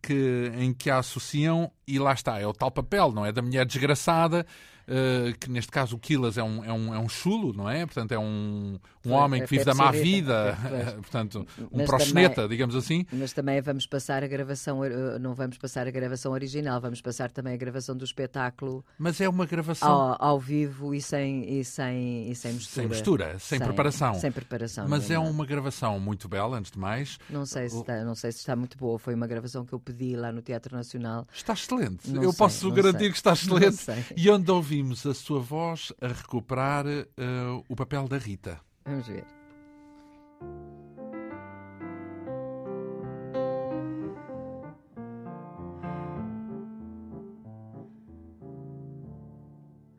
que, 0.00 0.52
em 0.56 0.72
que 0.72 0.90
a 0.90 0.98
associam, 0.98 1.70
e 1.86 1.98
lá 1.98 2.12
está, 2.12 2.38
é 2.38 2.46
o 2.46 2.52
tal 2.52 2.70
papel, 2.70 3.12
não 3.12 3.24
é? 3.24 3.32
Da 3.32 3.42
mulher 3.42 3.64
desgraçada 3.64 4.46
uh, 4.88 5.38
que 5.38 5.50
neste 5.50 5.70
caso 5.70 5.96
o 5.96 5.98
Quilas 5.98 6.38
é 6.38 6.42
um, 6.42 6.64
é, 6.64 6.72
um, 6.72 6.94
é 6.94 6.98
um 6.98 7.08
chulo, 7.08 7.52
não 7.52 7.68
é? 7.68 7.84
Portanto, 7.84 8.12
é 8.12 8.18
um, 8.18 8.78
um 9.04 9.12
homem 9.12 9.42
que 9.42 9.48
vive 9.48 9.64
da 9.64 9.74
má 9.74 9.90
vida, 9.90 10.56
portanto, 11.00 11.46
um 11.70 11.78
mas 11.78 11.86
proxeneta, 11.86 12.34
também, 12.36 12.50
digamos 12.50 12.76
assim. 12.76 13.06
Mas 13.12 13.32
também 13.32 13.60
vamos 13.60 13.86
passar 13.86 14.22
a 14.22 14.26
gravação, 14.26 14.84
eh, 14.84 15.18
não 15.18 15.34
vamos 15.34 15.58
passar 15.58 15.86
a 15.86 15.90
gravação 15.90 16.32
original, 16.32 16.80
vamos 16.80 17.00
passar 17.00 17.30
também 17.30 17.54
a 17.54 17.56
gravação 17.56 17.96
do 17.96 18.04
espetáculo. 18.04 18.84
Mas 18.98 19.20
é 19.20 19.28
uma 19.28 19.46
gravação 19.46 19.88
ao, 19.88 20.16
ao 20.24 20.40
vivo 20.40 20.94
e 20.94 21.00
sem, 21.00 21.58
e 21.58 21.64
sem, 21.64 22.30
e 22.30 22.34
sem 22.34 22.52
mistura. 22.52 22.82
Sem 22.82 22.88
mistura, 22.88 23.38
sem, 23.38 23.58
sem 23.58 23.66
preparação. 23.66 24.14
Sem 24.14 24.32
preparação. 24.32 24.88
Mas 24.88 25.10
é 25.10 25.18
uma 25.18 25.44
gravação 25.44 25.98
muito 25.98 26.28
bela, 26.28 26.58
antes 26.58 26.70
de 26.70 26.78
mais. 26.78 27.18
Não 27.28 27.44
sei, 27.44 27.68
se 27.68 27.78
está, 27.78 28.04
não 28.04 28.14
sei 28.14 28.32
se 28.32 28.38
está 28.38 28.54
muito 28.56 28.76
boa. 28.76 28.98
Foi 28.98 29.14
uma 29.14 29.26
gravação 29.26 29.64
que 29.64 29.72
eu 29.72 29.80
pedi 29.80 30.16
lá 30.16 30.30
no 30.32 30.42
Teatro 30.42 30.76
Nacional. 30.76 31.26
Está 31.32 31.52
excelente. 31.52 32.10
Não 32.10 32.22
eu 32.22 32.30
sei, 32.30 32.38
posso 32.38 32.70
garantir 32.70 32.98
sei. 32.98 33.10
que 33.10 33.16
está 33.16 33.32
excelente. 33.34 33.86
E 34.16 34.30
onde 34.30 34.50
ouvimos 34.72 35.04
a 35.04 35.12
sua 35.12 35.38
voz 35.38 35.92
a 36.00 36.06
recuperar 36.06 36.86
uh, 36.86 37.62
o 37.68 37.76
papel 37.76 38.08
da 38.08 38.16
Rita. 38.16 38.58
Vamos 38.86 39.06
ver. 39.06 39.26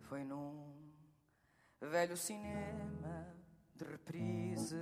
Foi 0.02 0.24
num 0.24 0.56
velho 1.80 2.18
cinema 2.18 3.28
de 3.76 3.86
reprise 3.86 4.76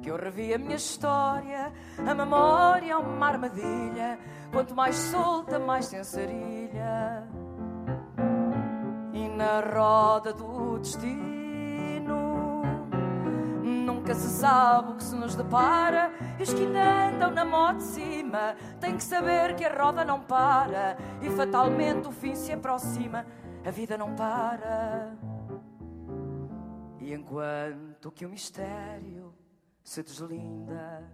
que 0.00 0.08
eu 0.08 0.16
revi 0.16 0.54
a 0.54 0.58
minha 0.58 0.76
história, 0.76 1.72
a 1.98 2.14
memória 2.14 2.92
é 2.92 2.96
uma 2.96 3.26
armadilha. 3.26 4.16
Quanto 4.52 4.76
mais 4.76 4.94
solta, 4.94 5.58
mais 5.58 5.86
sensarilha. 5.86 7.45
Na 9.46 9.60
roda 9.60 10.32
do 10.32 10.76
destino 10.80 12.62
Nunca 13.62 14.12
se 14.12 14.28
sabe 14.28 14.90
o 14.90 14.96
que 14.96 15.04
se 15.04 15.14
nos 15.14 15.36
depara. 15.36 16.10
E 16.36 16.42
os 16.42 16.52
que 16.52 16.64
ainda 16.64 17.06
andam 17.10 17.30
na 17.30 17.44
moto 17.44 17.76
de 17.76 17.84
cima 17.84 18.56
têm 18.80 18.96
que 18.96 19.04
saber 19.04 19.54
que 19.54 19.64
a 19.64 19.72
roda 19.72 20.04
não 20.04 20.20
para 20.20 20.96
e 21.22 21.30
fatalmente 21.30 22.08
o 22.08 22.10
fim 22.10 22.34
se 22.34 22.50
aproxima. 22.50 23.24
A 23.64 23.70
vida 23.70 23.96
não 23.96 24.16
para. 24.16 25.16
E 26.98 27.14
enquanto 27.14 28.10
que 28.10 28.26
o 28.26 28.28
mistério 28.28 29.32
se 29.84 30.02
deslinda. 30.02 31.04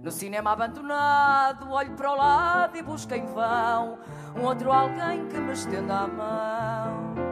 No 0.00 0.12
cinema 0.12 0.52
abandonado, 0.52 1.72
olho 1.72 1.96
para 1.96 2.12
o 2.12 2.16
lado 2.16 2.76
e 2.76 2.82
busco 2.82 3.12
em 3.14 3.26
vão 3.26 3.98
um 4.36 4.44
outro 4.44 4.70
alguém 4.70 5.26
que 5.26 5.38
me 5.38 5.52
estenda 5.52 5.98
a 5.98 6.06
mão. 6.06 7.27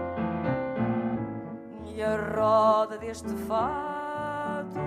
E 1.97 2.03
a 2.03 2.15
roda 2.15 2.99
deste 2.99 3.31
fado 3.49 4.79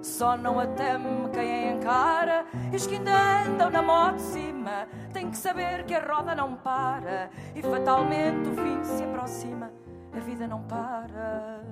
só 0.00 0.34
não 0.34 0.58
a 0.58 0.66
teme 0.66 1.28
quem 1.34 1.52
a 1.52 1.72
encara. 1.72 2.46
E 2.72 2.76
os 2.76 2.86
que 2.86 2.94
ainda 2.94 3.42
andam 3.42 3.68
na 3.68 3.82
moto 3.82 4.16
de 4.16 4.22
cima 4.22 4.88
têm 5.12 5.30
que 5.30 5.36
saber 5.36 5.84
que 5.84 5.94
a 5.94 6.00
roda 6.00 6.34
não 6.34 6.56
para 6.56 7.28
e 7.54 7.60
fatalmente 7.60 8.48
o 8.48 8.54
fim 8.54 8.82
se 8.82 9.04
aproxima. 9.04 9.70
A 10.14 10.20
vida 10.20 10.48
não 10.48 10.62
para. 10.62 11.62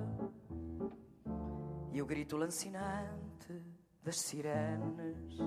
E 1.91 1.99
o 1.99 2.05
grito 2.05 2.37
lancinante 2.37 3.59
das 4.03 4.19
sirenes 4.19 5.39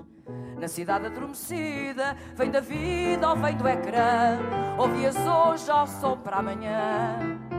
na 0.59 0.67
cidade 0.67 1.05
adormecida 1.05 2.17
vem 2.35 2.51
da 2.51 2.59
vida 2.59 3.29
ou 3.29 3.37
vem 3.37 3.55
do 3.55 3.65
ecrã. 3.65 4.37
Ouvias 4.77 5.15
hoje 5.15 5.71
ao 5.71 5.87
som 5.87 6.17
para 6.17 6.39
amanhã 6.39 7.52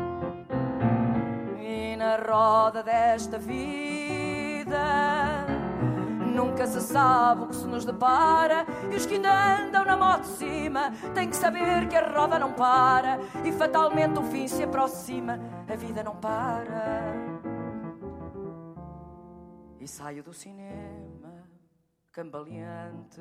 Na 1.97 2.17
roda 2.17 2.83
desta 2.83 3.39
vida. 3.39 4.77
Nunca 6.35 6.67
se 6.67 6.81
sabe 6.81 7.45
o 7.45 7.47
que 7.47 7.55
se 7.55 7.67
nos 7.67 7.85
depara. 7.85 8.67
E 8.91 8.97
os 8.97 9.07
que 9.07 9.15
ainda 9.15 9.61
andam 9.61 9.85
na 9.85 9.97
moto 9.97 10.23
de 10.23 10.29
cima 10.29 10.93
Têm 11.15 11.31
que 11.31 11.37
saber 11.37 11.89
que 11.89 11.97
a 11.97 12.13
roda 12.13 12.39
não 12.39 12.53
para. 12.53 13.19
E 13.45 13.53
fatalmente 13.53 14.19
o 14.19 14.23
fim 14.23 14.49
se 14.49 14.63
aproxima 14.65 15.39
A 15.69 15.77
vida 15.77 16.03
não 16.03 16.17
para. 16.17 17.15
E 19.81 19.87
saio 19.87 20.23
do 20.23 20.33
cinema 20.33 20.94
Cambaleante 22.15 23.21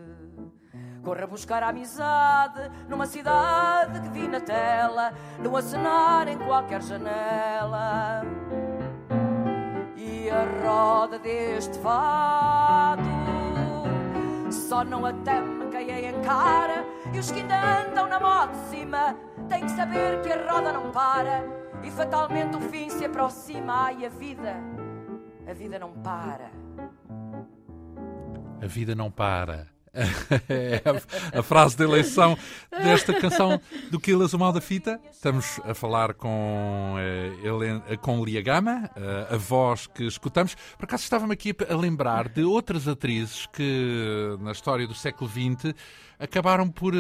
Corra 1.03 1.25
buscar 1.25 1.63
a 1.63 1.69
amizade 1.69 2.71
Numa 2.87 3.07
cidade 3.07 3.99
que 3.99 4.09
vi 4.09 4.27
na 4.27 4.39
tela 4.39 5.11
No 5.39 5.57
acenar 5.57 6.27
em 6.27 6.37
qualquer 6.37 6.81
janela 6.81 8.21
a 10.33 10.65
roda 10.65 11.19
deste 11.19 11.77
fado. 11.79 13.03
Só 14.49 14.83
não 14.83 15.05
até 15.05 15.39
me 15.39 15.67
caí 15.71 16.05
em 16.05 16.21
cara 16.21 16.85
e 17.13 17.19
os 17.19 17.31
que 17.31 17.39
ainda 17.39 17.83
andam 17.87 18.07
na 18.07 18.19
moto 18.19 18.51
de 18.51 18.69
cima 18.69 19.15
têm 19.47 19.61
que 19.61 19.71
saber 19.71 20.21
que 20.21 20.31
a 20.31 20.51
roda 20.51 20.73
não 20.73 20.91
para 20.91 21.43
e 21.83 21.91
fatalmente 21.91 22.57
o 22.57 22.61
fim 22.61 22.89
se 22.89 23.05
aproxima. 23.05 23.85
Ai, 23.85 24.05
a 24.05 24.09
vida, 24.09 24.55
a 25.47 25.53
vida 25.53 25.77
não 25.77 25.91
para. 25.91 26.62
A 28.63 28.67
vida 28.67 28.95
não 28.95 29.11
para. 29.11 29.67
é 30.47 30.81
a, 31.37 31.43
frase 31.43 31.75
de 31.75 31.83
eleição 31.83 32.35
desta 32.71 33.13
canção 33.13 33.59
do 33.91 33.99
Quilas 33.99 34.33
o 34.33 34.39
Mal 34.39 34.53
da 34.53 34.61
Fita. 34.61 35.01
Estamos 35.11 35.59
a 35.65 35.73
falar 35.73 36.13
com, 36.13 36.95
uh, 36.95 37.97
com 37.99 38.23
Lia 38.23 38.41
Gama, 38.41 38.89
uh, 38.95 39.35
a 39.35 39.37
voz 39.37 39.85
que 39.85 40.05
escutamos. 40.05 40.55
Por 40.77 40.85
acaso 40.85 41.03
estava-me 41.03 41.33
aqui 41.33 41.53
a 41.69 41.75
lembrar 41.75 42.29
de 42.29 42.43
outras 42.43 42.87
atrizes 42.87 43.45
que, 43.47 44.37
na 44.39 44.53
história 44.53 44.87
do 44.87 44.95
século 44.95 45.29
XX, 45.29 45.75
acabaram 46.17 46.69
por 46.69 46.93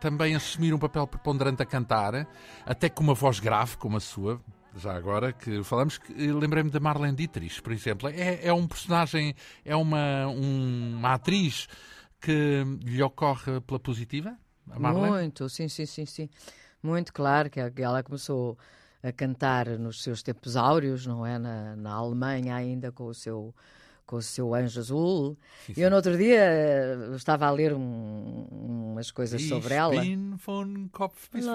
também 0.00 0.36
assumir 0.36 0.72
um 0.72 0.78
papel 0.78 1.04
preponderante 1.04 1.62
a 1.62 1.66
cantar, 1.66 2.28
até 2.64 2.88
com 2.88 3.02
uma 3.02 3.14
voz 3.14 3.40
grave 3.40 3.76
como 3.76 3.96
a 3.96 4.00
sua, 4.00 4.40
já 4.76 4.94
agora 4.94 5.32
que 5.32 5.62
falamos, 5.62 5.98
que 5.98 6.12
lembrei-me 6.12 6.70
da 6.70 6.80
Marlene 6.80 7.16
Dietrich, 7.16 7.62
por 7.62 7.72
exemplo. 7.72 8.08
É, 8.08 8.46
é 8.46 8.52
um 8.52 8.66
personagem, 8.66 9.34
é 9.64 9.74
uma, 9.74 10.26
um, 10.28 10.96
uma 10.96 11.14
atriz 11.14 11.68
que 12.20 12.64
lhe 12.82 13.02
ocorre 13.02 13.60
pela 13.60 13.78
positiva? 13.78 14.36
Muito, 15.10 15.48
sim, 15.48 15.68
sim, 15.68 15.86
sim, 15.86 16.06
sim. 16.06 16.28
Muito 16.82 17.12
claro 17.12 17.50
que 17.50 17.60
ela 17.60 18.02
começou 18.02 18.58
a 19.02 19.12
cantar 19.12 19.66
nos 19.78 20.02
seus 20.02 20.22
tempos 20.22 20.56
áureos, 20.56 21.06
não 21.06 21.26
é? 21.26 21.38
Na, 21.38 21.76
na 21.76 21.92
Alemanha 21.92 22.54
ainda 22.54 22.90
com 22.90 23.04
o 23.04 23.14
seu 23.14 23.54
com 24.06 24.16
o 24.16 24.22
seu 24.22 24.54
anjo 24.54 24.80
azul. 24.80 25.36
Sim, 25.66 25.74
sim. 25.74 25.80
Eu 25.80 25.90
no 25.90 25.96
outro 25.96 26.16
dia 26.16 26.96
estava 27.16 27.46
a 27.46 27.50
ler 27.50 27.72
um, 27.72 28.46
umas 28.92 29.10
coisas 29.10 29.40
ich 29.40 29.48
sobre 29.48 29.74
ela. 29.74 29.94
Von 30.44 30.88
Kopf 30.92 31.28
bis 31.32 31.46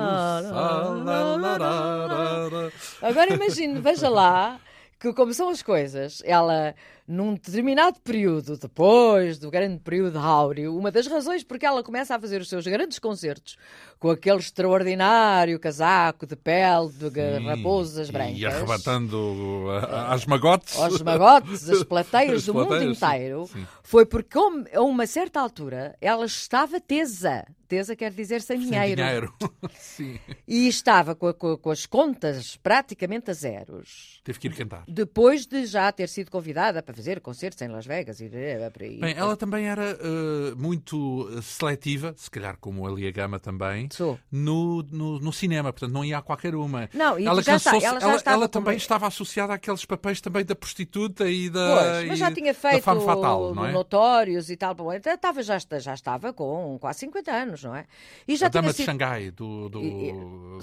Agora 3.02 3.34
imagine, 3.34 3.80
veja 3.80 4.10
lá 4.10 4.60
que 5.00 5.14
como 5.14 5.34
são 5.34 5.50
as 5.50 5.62
coisas, 5.62 6.22
ela 6.26 6.76
num 7.10 7.34
determinado 7.34 8.00
período, 8.02 8.56
depois 8.56 9.40
do 9.40 9.50
grande 9.50 9.80
período 9.80 10.20
áureo, 10.20 10.78
uma 10.78 10.92
das 10.92 11.08
razões 11.08 11.44
porque 11.44 11.66
ela 11.66 11.82
começa 11.82 12.16
a 12.16 12.20
fazer 12.20 12.40
os 12.40 12.48
seus 12.48 12.68
grandes 12.68 13.00
concertos 13.00 13.58
com 13.98 14.12
aquele 14.12 14.38
extraordinário 14.38 15.60
casaco 15.60 16.28
de 16.28 16.36
pele 16.36 16.90
de 16.90 17.10
Sim, 17.10 17.46
raposas 17.48 18.12
brancas. 18.12 18.38
E 18.38 18.46
arrebatando 18.46 19.66
as 20.08 20.26
magotes. 20.28 20.78
Os 20.78 21.02
magotes, 21.02 21.68
as 21.68 21.84
plateias 21.84 22.46
do 22.46 22.54
mundo 22.54 22.82
inteiro, 22.84 23.48
sim. 23.52 23.66
foi 23.82 24.06
porque 24.06 24.38
a 24.74 24.82
uma 24.82 25.08
certa 25.08 25.40
altura 25.42 25.98
ela 26.00 26.28
estava 26.28 26.80
tesa. 26.80 27.44
Tesa 27.68 27.96
quer 27.96 28.12
dizer 28.12 28.42
sem, 28.42 28.58
sem 28.58 28.68
dinheiro. 28.68 28.96
dinheiro. 28.96 29.34
Sim. 29.78 30.20
E 30.48 30.68
estava 30.68 31.14
com, 31.14 31.32
com, 31.32 31.56
com, 31.56 31.70
as 31.70 31.86
contas 31.86 32.58
praticamente 32.58 33.30
a 33.30 33.34
zeros. 33.34 34.20
Teve 34.24 34.40
que 34.40 34.48
ir 34.48 34.56
cantar. 34.56 34.84
Depois 34.88 35.46
de 35.46 35.68
já 35.68 35.92
ter 35.92 36.10
sido 36.10 36.32
convidada 36.32 36.82
para 36.82 36.99
fazer 37.00 37.22
concertos 37.22 37.62
em 37.62 37.70
Las 37.70 37.86
Vegas 37.86 38.20
e 38.20 38.30
por 38.74 38.84
aí. 38.84 39.00
Bem, 39.00 39.16
ela 39.16 39.38
também 39.38 39.68
era 39.68 39.96
uh, 39.96 40.56
muito 40.58 41.30
seletiva, 41.42 42.14
se 42.18 42.30
calhar 42.30 42.58
como 42.60 42.86
a 42.86 42.92
Lia 42.92 43.10
Gama 43.12 43.40
também. 43.40 43.88
No, 44.30 44.84
no, 44.84 45.20
no, 45.20 45.32
cinema, 45.32 45.72
portanto 45.72 45.94
não 45.94 46.04
ia 46.04 46.18
a 46.18 46.22
qualquer 46.22 46.56
uma. 46.56 46.90
Não, 46.94 47.18
ela, 47.18 47.42
já 47.42 47.56
está, 47.56 47.78
ela, 47.78 48.00
ela, 48.00 48.22
ela 48.26 48.50
também 48.50 48.76
estava 48.76 49.08
associada 49.08 49.54
àqueles 49.54 49.86
papéis 49.86 50.20
também 50.20 50.44
da 50.44 50.56
prostituta 50.56 51.30
e 51.30 51.50
da. 51.50 51.78
Pois, 51.78 52.08
mas 52.10 52.20
já 52.20 52.32
tinha 52.32 52.54
feito 52.54 52.84
fatal, 52.84 53.56
não 53.56 53.66
é? 53.66 53.72
notórios 53.72 54.50
e 54.50 54.58
tal. 54.58 54.76
Então, 54.94 55.14
estava, 55.14 55.42
já, 55.42 55.58
já 55.80 55.94
estava 55.94 56.34
com 56.34 56.78
quase 56.80 57.00
50 57.00 57.32
anos, 57.32 57.64
não 57.64 57.76
é? 57.76 57.86
E 58.28 58.36
já 58.36 58.48
a 58.48 58.50
Dama 58.50 58.74
sido... 58.74 58.78
de 58.78 58.86
Xangai, 58.86 59.32
do, 59.32 59.70
do, 59.70 59.82
e, 59.82 60.12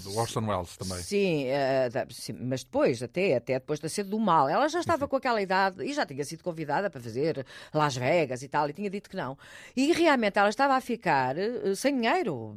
do 0.03 0.17
Orson 0.19 0.47
Welles 0.47 0.77
também. 0.77 0.99
Sim, 0.99 1.47
uh, 1.47 2.13
sim, 2.13 2.35
mas 2.35 2.63
depois, 2.63 3.03
até, 3.03 3.37
até 3.37 3.55
depois 3.55 3.81
da 3.81 3.89
sede 3.89 4.11
do 4.11 4.19
mal, 4.19 4.49
ela 4.49 4.69
já 4.69 4.81
estava 4.81 5.07
sim. 5.07 5.09
com 5.09 5.17
aquela 5.17 5.41
idade 5.41 5.83
e 5.83 5.93
já 5.95 6.05
tinha 6.05 6.25
sido 6.27 6.43
convidada 6.43 6.91
para 6.91 7.01
fazer 7.01 7.47
Las 7.73 7.97
Vegas 7.97 8.43
e 8.43 8.49
tal, 8.49 8.69
e 8.69 8.73
tinha 8.73 8.91
dito 8.91 9.09
que 9.09 9.17
não. 9.17 9.39
E 9.75 9.93
realmente 9.93 10.39
ela 10.39 10.51
estava 10.51 10.75
a 10.75 10.81
ficar 10.81 11.37
uh, 11.37 11.75
sem 11.75 11.95
dinheiro. 11.95 12.55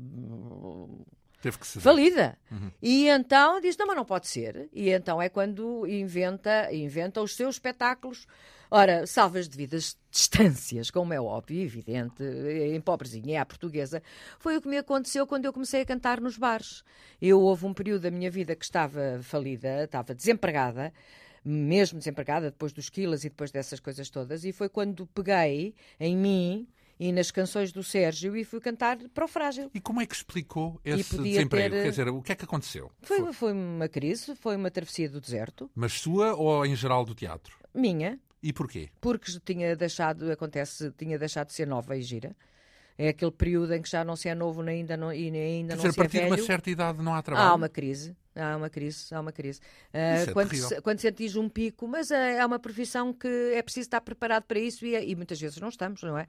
Teve 1.42 1.58
que 1.58 1.66
ser. 1.66 1.80
Valida. 1.80 2.38
Uhum. 2.52 2.72
E 2.82 3.08
então 3.08 3.62
diz: 3.62 3.78
não, 3.78 3.88
mas 3.88 3.96
não 3.96 4.06
pode 4.06 4.28
ser. 4.28 4.70
E 4.74 4.90
então 4.90 5.22
é 5.22 5.30
quando 5.30 5.88
inventa, 5.88 6.74
inventa 6.74 7.22
os 7.22 7.36
seus 7.36 7.56
espetáculos. 7.56 8.28
Ora, 8.72 9.08
salvas 9.08 9.48
devidas 9.48 9.98
distâncias, 10.12 10.92
como 10.92 11.12
é 11.12 11.20
óbvio 11.20 11.58
e 11.58 11.64
evidente, 11.64 12.22
em 12.24 12.80
pobrezinha, 12.80 13.38
é 13.38 13.40
a 13.40 13.46
portuguesa, 13.46 14.02
foi 14.38 14.58
o 14.58 14.62
que 14.62 14.68
me 14.68 14.78
aconteceu 14.78 15.26
quando 15.26 15.46
eu 15.46 15.54
comecei 15.54 15.82
a 15.82 15.86
cantar 15.86 16.22
nos 16.22 16.38
bares. 16.38 16.84
Eu 17.20 17.42
houve 17.42 17.66
um 17.66 17.74
período 17.74 18.04
da 18.04 18.12
minha 18.12 18.30
vida 18.30 18.56
que 18.56 18.64
estava 18.64 19.20
falida, 19.24 19.86
estava 19.86 20.14
desempregada, 20.14 20.94
mesmo 21.50 21.98
desempregada, 21.98 22.52
depois 22.52 22.72
dos 22.72 22.90
quilas 22.90 23.24
e 23.24 23.30
depois 23.30 23.52
dessas 23.52 23.80
coisas 23.80 24.10
todas, 24.10 24.46
e 24.46 24.52
foi 24.52 24.70
quando 24.70 25.06
peguei 25.08 25.74
em 26.00 26.16
mim 26.16 26.68
e 27.00 27.14
nas 27.14 27.32
canções 27.32 27.72
do 27.72 27.82
Sérgio 27.82 28.36
e 28.36 28.44
fui 28.44 28.60
cantar 28.60 28.98
para 29.14 29.24
o 29.24 29.28
Frágil. 29.28 29.72
E 29.74 29.80
como 29.80 30.02
é 30.02 30.06
que 30.06 30.14
explicou 30.14 30.80
esse 30.84 31.18
desemprego? 31.18 31.76
Ter... 31.76 31.84
Quer 31.84 31.90
dizer, 31.90 32.10
o 32.10 32.22
que 32.22 32.32
é 32.34 32.36
que 32.36 32.44
aconteceu? 32.44 32.92
Foi, 33.02 33.20
foi, 33.20 33.34
foi 33.34 33.54
uma 33.54 33.88
crise, 33.88 34.36
foi 34.36 34.58
uma 34.58 34.70
travessia 34.70 35.10
do 35.10 35.22
deserto. 35.22 35.72
Mas 35.74 35.94
sua 35.94 36.36
ou 36.36 36.66
em 36.66 36.76
geral 36.76 37.06
do 37.06 37.16
teatro? 37.16 37.58
Minha. 37.74 38.20
E 38.44 38.52
porquê? 38.52 38.90
Porque 39.00 39.32
tinha 39.46 39.76
deixado, 39.76 40.30
acontece, 40.32 40.92
tinha 40.98 41.18
deixado 41.18 41.48
de 41.48 41.54
ser 41.54 41.68
nova 41.68 41.96
e 41.96 42.02
gira. 42.02 42.36
É 42.98 43.10
aquele 43.10 43.32
período 43.32 43.74
em 43.74 43.82
que 43.82 43.90
já 43.90 44.04
não 44.04 44.18
se 44.18 44.28
é 44.28 44.36
novo 44.36 44.62
nem 44.62 44.82
ainda 44.82 44.98
não, 44.98 45.14
e 45.14 45.30
ainda 45.30 45.70
Quer 45.70 45.78
não 45.78 45.78
dizer, 45.78 45.80
se 45.80 45.88
é 45.88 45.90
a 45.90 45.94
partir 45.94 46.18
velho. 46.18 46.36
de 46.36 46.42
uma 46.42 46.46
certa 46.46 46.70
idade 46.70 47.02
não 47.02 47.14
há 47.14 47.22
trabalho. 47.22 47.50
Há 47.50 47.56
uma 47.56 47.70
crise, 47.70 48.14
há 48.40 48.56
uma 48.58 48.70
crise, 48.70 49.14
há 49.14 49.20
uma 49.20 49.32
crise. 49.32 49.60
Uh, 49.90 50.34
quando, 50.34 50.56
se, 50.56 50.82
quando 50.82 51.00
sentis 51.00 51.36
um 51.36 51.50
pico, 51.50 51.88
mas 51.88 52.12
é, 52.12 52.38
é 52.38 52.46
uma 52.46 52.60
profissão 52.60 53.14
que 53.14 53.54
é 53.54 53.62
preciso 53.62 53.88
estar 53.88 54.02
preparado 54.02 54.44
para 54.44 54.60
isso 54.60 54.86
e, 54.86 54.96
e 54.96 55.16
muitas 55.16 55.40
vezes 55.40 55.60
não 55.60 55.70
estamos, 55.70 56.02
não 56.04 56.18
é? 56.18 56.28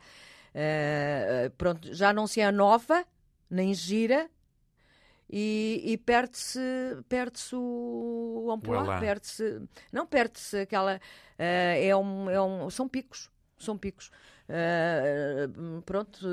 Uh, 0.54 1.50
pronto, 1.56 1.94
já 1.94 2.12
não 2.12 2.26
se 2.26 2.40
é 2.40 2.50
nova, 2.50 3.04
nem 3.48 3.72
gira, 3.72 4.28
e, 5.32 5.80
e 5.84 5.96
perde-se 5.96 6.60
perde 7.08 7.40
o 7.52 8.50
amplitude, 8.50 8.98
perde-se 8.98 9.62
não 9.92 10.04
perde-se 10.04 10.58
aquela 10.58 10.96
uh, 10.96 11.00
é 11.38 11.96
um, 11.96 12.28
é 12.28 12.42
um 12.42 12.68
são 12.68 12.88
picos 12.88 13.30
são 13.56 13.78
picos 13.78 14.10
Uh, 14.50 15.80
pronto, 15.82 16.26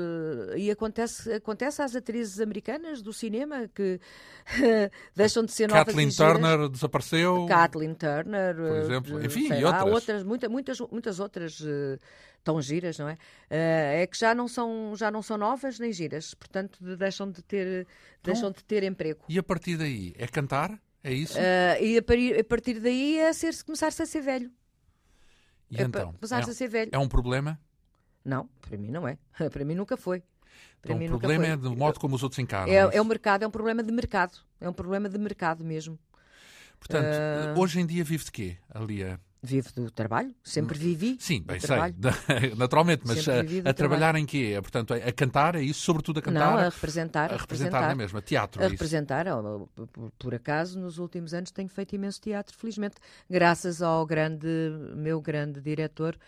e 0.56 0.72
acontece, 0.72 1.32
acontece 1.34 1.80
às 1.80 1.94
atrizes 1.94 2.40
americanas 2.40 3.00
do 3.00 3.12
cinema 3.12 3.68
que 3.72 4.00
deixam 5.14 5.44
de 5.44 5.52
ser 5.52 5.68
Kathleen 5.68 6.08
novas 6.08 6.16
Turner 6.16 6.68
desapareceu. 6.68 7.46
Kathleen 7.46 7.94
Turner, 7.94 8.56
por 8.56 8.76
exemplo, 8.76 9.24
enfim, 9.24 9.52
e 9.52 9.64
outras. 9.64 9.82
Há 9.82 9.84
outras, 9.84 10.22
muitas, 10.24 10.50
muitas, 10.50 10.80
muitas 10.80 11.20
outras 11.20 11.60
uh, 11.60 11.96
tão 12.42 12.60
giras, 12.60 12.98
não 12.98 13.08
é? 13.08 13.12
Uh, 13.12 14.02
é 14.02 14.06
que 14.08 14.18
já 14.18 14.34
não 14.34 14.48
são 14.48 14.96
já 14.96 15.12
não 15.12 15.22
são 15.22 15.38
novas 15.38 15.78
nem 15.78 15.92
giras, 15.92 16.34
portanto 16.34 16.96
deixam 16.96 17.30
de 17.30 17.40
ter 17.42 17.86
então, 18.20 18.32
deixam 18.32 18.50
de 18.50 18.64
ter 18.64 18.82
emprego. 18.82 19.26
E 19.28 19.38
a 19.38 19.42
partir 19.44 19.76
daí 19.76 20.12
é 20.18 20.26
cantar? 20.26 20.76
É 21.04 21.12
isso? 21.12 21.38
e 21.80 21.96
a 21.96 22.02
partir, 22.02 22.40
a 22.40 22.44
partir 22.44 22.80
daí 22.80 23.18
é 23.18 23.32
ser 23.32 23.54
começar-se 23.62 24.02
a 24.02 24.06
ser 24.06 24.22
velho. 24.22 24.50
E 25.70 25.80
é 25.80 25.84
então? 25.84 26.12
Começar-se 26.14 26.50
é, 26.50 26.52
a 26.52 26.54
ser 26.54 26.66
velho. 26.66 26.90
É 26.92 26.98
um 26.98 27.08
problema? 27.08 27.60
Não, 28.24 28.48
para 28.60 28.76
mim 28.76 28.90
não 28.90 29.06
é. 29.06 29.18
Para 29.50 29.64
mim 29.64 29.74
nunca 29.74 29.96
foi. 29.96 30.22
Para 30.80 30.94
então, 30.94 31.16
o 31.16 31.18
problema 31.18 31.46
é 31.46 31.56
do 31.56 31.76
modo 31.76 31.98
como 31.98 32.14
os 32.14 32.22
outros 32.22 32.38
encaram. 32.38 32.70
É, 32.70 32.76
é, 32.76 33.00
o 33.00 33.04
mercado, 33.04 33.42
é 33.42 33.46
um 33.46 33.50
problema 33.50 33.82
de 33.82 33.92
mercado. 33.92 34.38
É 34.60 34.68
um 34.68 34.72
problema 34.72 35.08
de 35.08 35.18
mercado 35.18 35.64
mesmo. 35.64 35.98
Portanto, 36.78 37.06
uh... 37.06 37.60
hoje 37.60 37.80
em 37.80 37.86
dia 37.86 38.04
vive 38.04 38.24
de 38.24 38.30
quê, 38.30 38.56
Alia? 38.72 39.20
Vivo 39.40 39.72
do 39.72 39.88
trabalho, 39.88 40.34
sempre 40.42 40.76
vivi. 40.76 41.16
Sim, 41.20 41.42
bem 41.42 41.60
sei, 41.60 41.76
naturalmente, 42.58 43.02
mas 43.06 43.24
a, 43.28 43.70
a 43.70 43.72
trabalhar 43.72 44.16
em 44.16 44.26
quê? 44.26 44.54
É, 44.56 44.60
Portanto, 44.60 44.92
a 44.92 45.12
cantar, 45.12 45.54
é 45.54 45.62
isso? 45.62 45.80
Sobretudo 45.80 46.18
a 46.18 46.22
cantar? 46.22 46.50
Não, 46.50 46.58
a 46.58 46.68
representar. 46.68 47.32
a 47.32 47.36
representar 47.36 47.82
na 47.82 47.94
mesma, 47.94 48.20
teatro, 48.20 48.60
A 48.60 48.64
é 48.64 48.68
representar. 48.68 49.26
por 50.18 50.34
acaso, 50.34 50.80
nos 50.80 50.98
últimos 50.98 51.32
anos 51.34 51.52
tenho 51.52 51.68
feito 51.68 51.94
imenso 51.94 52.20
teatro, 52.20 52.56
felizmente, 52.56 52.96
graças 53.30 53.80
ao 53.80 54.04
grande, 54.04 54.48
meu 54.96 55.20
grande 55.20 55.60
diretor, 55.60 56.18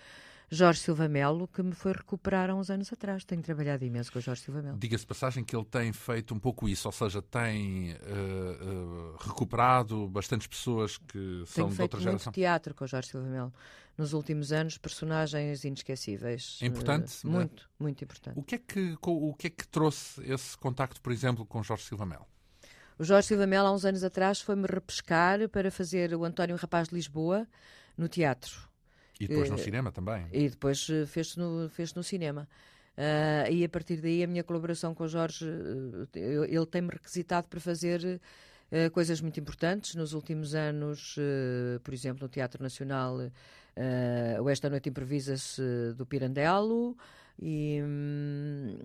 Jorge 0.53 0.81
Silva 0.81 1.09
Melo, 1.09 1.47
que 1.47 1.63
me 1.63 1.73
foi 1.73 1.93
recuperar 1.93 2.51
há 2.51 2.55
uns 2.57 2.71
anos 2.71 2.93
atrás. 2.93 3.25
Tenho 3.25 3.41
trabalhado 3.41 3.85
imenso 3.85 4.11
com 4.13 4.19
o 4.19 4.23
Jorge 4.23 4.43
Silva 4.43 4.61
Melo. 4.61 4.77
Diga-se 4.79 5.03
de 5.05 5.07
passagem 5.07 5.45
que 5.45 5.55
ele 5.55 5.65
tem 5.65 5.93
feito 5.93 6.35
um 6.35 6.41
pouco 6.41 6.69
isso, 6.69 6.89
ou 6.89 6.93
seja, 6.93 7.23
tem 7.23 7.93
eh, 7.93 7.97
eh, 8.01 9.17
recuperado 9.21 10.09
bastantes 10.09 10.49
pessoas 10.49 10.99
que 10.99 11.45
são 11.47 11.67
Tenho 11.67 11.69
de 11.69 11.77
feito 11.77 11.81
outra 11.83 11.99
muito 11.99 12.11
geração. 12.11 12.33
teatro 12.33 12.75
com 12.75 12.85
o 12.85 12.89
Jorge 12.89 13.09
Silva 13.11 13.29
Melo. 13.29 13.55
Nos 13.97 14.13
últimos 14.13 14.51
anos, 14.51 14.77
personagens 14.77 15.63
inesquecíveis. 15.65 16.59
É 16.63 16.67
importante, 16.67 17.13
Eh, 17.25 17.29
não 17.29 17.35
é? 17.35 17.39
Muito, 17.45 17.71
muito 17.79 18.03
importante. 18.05 18.37
O 18.39 18.43
que, 18.43 18.55
é 18.57 18.59
que, 18.59 18.97
o 19.03 19.35
que 19.35 19.47
é 19.47 19.51
que 19.51 19.69
trouxe 19.69 20.21
esse 20.31 20.57
contacto, 20.59 21.01
por 21.01 21.13
exemplo, 21.13 21.47
com 21.47 21.63
Jorge 21.63 21.85
Silva 21.85 22.05
Melo? 22.07 22.27
O 22.99 23.05
Jorge 23.05 23.29
Silva 23.29 23.47
Melo, 23.47 23.69
há 23.69 23.73
uns 23.73 23.85
anos 23.85 24.03
atrás, 24.03 24.41
foi-me 24.41 24.67
repescar 24.67 25.49
para 25.49 25.71
fazer 25.71 26.13
o 26.15 26.25
António 26.25 26.57
Rapaz 26.57 26.89
de 26.89 26.95
Lisboa 26.97 27.47
no 27.97 28.09
teatro. 28.09 28.69
E 29.21 29.29
depois 29.29 29.51
no 29.51 29.57
Eh, 29.57 29.59
cinema 29.59 29.93
também. 29.93 30.27
E 30.33 30.49
depois 30.49 30.89
eh, 30.91 31.05
fez-se 31.07 31.39
no, 31.39 31.69
fez 31.69 31.95
no 31.95 32.03
cinema. 32.03 32.49
Ah, 32.97 33.49
e 33.51 33.65
a 33.65 33.69
partir 33.69 33.97
daí 34.01 34.23
a 34.23 34.27
minha 34.27 34.43
colaboração 34.45 34.95
com 34.95 35.05
o 35.05 35.09
Jorge, 35.09 35.47
eh, 36.15 36.47
ele 36.49 36.67
tem-me 36.67 36.89
requisitado 36.91 37.47
para 37.49 37.61
fazer 37.61 38.21
eh, 38.71 38.91
coisas 38.91 39.21
muito 39.21 39.39
importantes. 39.41 39.95
Nos 39.95 40.13
últimos 40.13 40.55
anos, 40.55 41.17
eh, 41.19 41.79
por 41.83 41.95
exemplo, 41.95 42.23
no 42.25 42.29
Teatro 42.29 42.63
Nacional, 42.63 43.19
o 44.43 44.51
Esta 44.51 44.69
Noite 44.69 44.89
Improvisa-se 44.91 45.63
do 45.97 46.05
Pirandello. 46.05 46.97
E, 47.43 47.81
hum, 47.83 48.77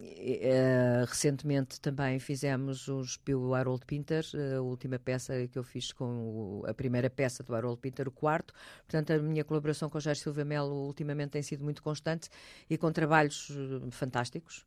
eh, 0.00 1.04
recentemente 1.06 1.80
também 1.80 2.18
fizemos 2.18 2.88
o 2.88 3.00
Espio 3.02 3.54
Harold 3.54 3.86
Pinter, 3.86 4.24
eh, 4.34 4.56
a 4.56 4.60
última 4.60 4.98
peça 4.98 5.46
que 5.46 5.56
eu 5.56 5.62
fiz 5.62 5.92
com 5.92 6.04
o- 6.04 6.64
a 6.66 6.74
primeira 6.74 7.08
peça 7.08 7.44
do 7.44 7.54
Harold 7.54 7.80
Pinter, 7.80 8.08
o 8.08 8.10
quarto. 8.10 8.52
Portanto, 8.78 9.12
a 9.12 9.18
minha 9.20 9.44
colaboração 9.44 9.88
com 9.88 9.98
o 9.98 10.00
Jorge 10.00 10.20
Silva 10.22 10.44
Melo 10.44 10.74
ultimamente 10.86 11.30
tem 11.30 11.42
sido 11.42 11.62
muito 11.62 11.82
constante 11.82 12.28
e 12.68 12.76
com 12.76 12.90
trabalhos 12.90 13.48
eh, 13.50 13.90
fantásticos. 13.92 14.66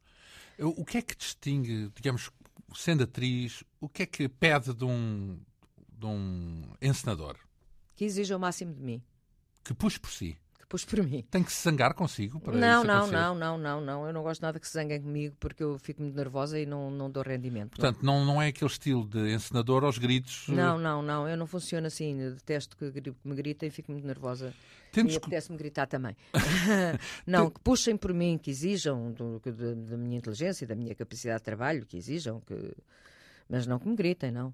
O 0.57 0.81
o 0.81 0.85
que 0.85 0.99
é 0.99 1.01
que 1.01 1.15
distingue, 1.15 1.91
digamos, 1.95 2.31
sendo 2.73 3.03
atriz, 3.03 3.61
o 3.81 3.89
que 3.89 4.03
é 4.03 4.05
que 4.05 4.29
pede 4.29 4.73
de 4.73 4.85
um, 4.85 5.37
de 5.99 6.05
um 6.05 6.61
encenador 6.81 7.37
Que 7.95 8.05
exija 8.05 8.37
o 8.37 8.39
máximo 8.39 8.73
de 8.73 8.81
mim, 8.81 9.03
que 9.65 9.73
puxe 9.73 9.99
por 9.99 10.11
si? 10.11 10.37
Pus 10.73 10.83
por 10.83 11.03
mim. 11.03 11.23
Tem 11.29 11.43
que 11.43 11.53
se 11.53 11.63
zangar 11.63 11.93
consigo 11.93 12.39
para 12.39 12.57
Não, 12.57 12.79
isso 12.79 12.87
não, 12.87 12.95
acontecer? 12.95 13.15
não, 13.15 13.35
não, 13.35 13.57
não, 13.59 13.81
não. 13.81 14.07
Eu 14.07 14.11
não 14.13 14.23
gosto 14.23 14.41
nada 14.41 14.59
que 14.59 14.67
se 14.67 14.73
zanguem 14.73 14.99
comigo 14.99 15.35
porque 15.39 15.63
eu 15.63 15.77
fico 15.77 16.01
muito 16.01 16.15
nervosa 16.15 16.59
e 16.59 16.65
não, 16.65 16.89
não 16.89 17.11
dou 17.11 17.21
rendimento. 17.21 17.77
Portanto, 17.77 17.99
não, 18.01 18.25
não 18.25 18.41
é 18.41 18.47
aquele 18.47 18.71
estilo 18.71 19.07
de 19.07 19.35
encenador 19.35 19.83
aos 19.83 19.99
gritos. 19.99 20.47
Não, 20.47 20.79
não, 20.79 21.03
não, 21.03 21.29
eu 21.29 21.37
não 21.37 21.45
funciono 21.45 21.85
assim. 21.85 22.19
Eu 22.19 22.31
detesto 22.31 22.75
que 22.75 22.91
me 23.23 23.35
gritem 23.35 23.69
e 23.69 23.71
fico 23.71 23.91
muito 23.91 24.07
nervosa. 24.07 24.51
Temos 24.91 25.13
e 25.13 25.17
apetece-me 25.17 25.59
gritar 25.59 25.85
também. 25.85 26.17
não, 27.27 27.51
que 27.51 27.59
puxem 27.59 27.95
por 27.95 28.11
mim, 28.11 28.39
que 28.39 28.49
exijam 28.49 29.11
do- 29.11 29.39
que 29.43 29.51
da, 29.51 29.73
da 29.75 29.95
minha 29.95 30.17
inteligência 30.17 30.65
e 30.65 30.67
da 30.67 30.75
minha 30.75 30.95
capacidade 30.95 31.37
de 31.39 31.43
trabalho, 31.45 31.85
que 31.85 31.97
exijam, 31.97 32.41
que... 32.41 32.73
mas 33.53 33.67
não 33.67 33.77
que 33.77 33.87
me 33.87 33.95
gritem, 33.95 34.31
não. 34.31 34.47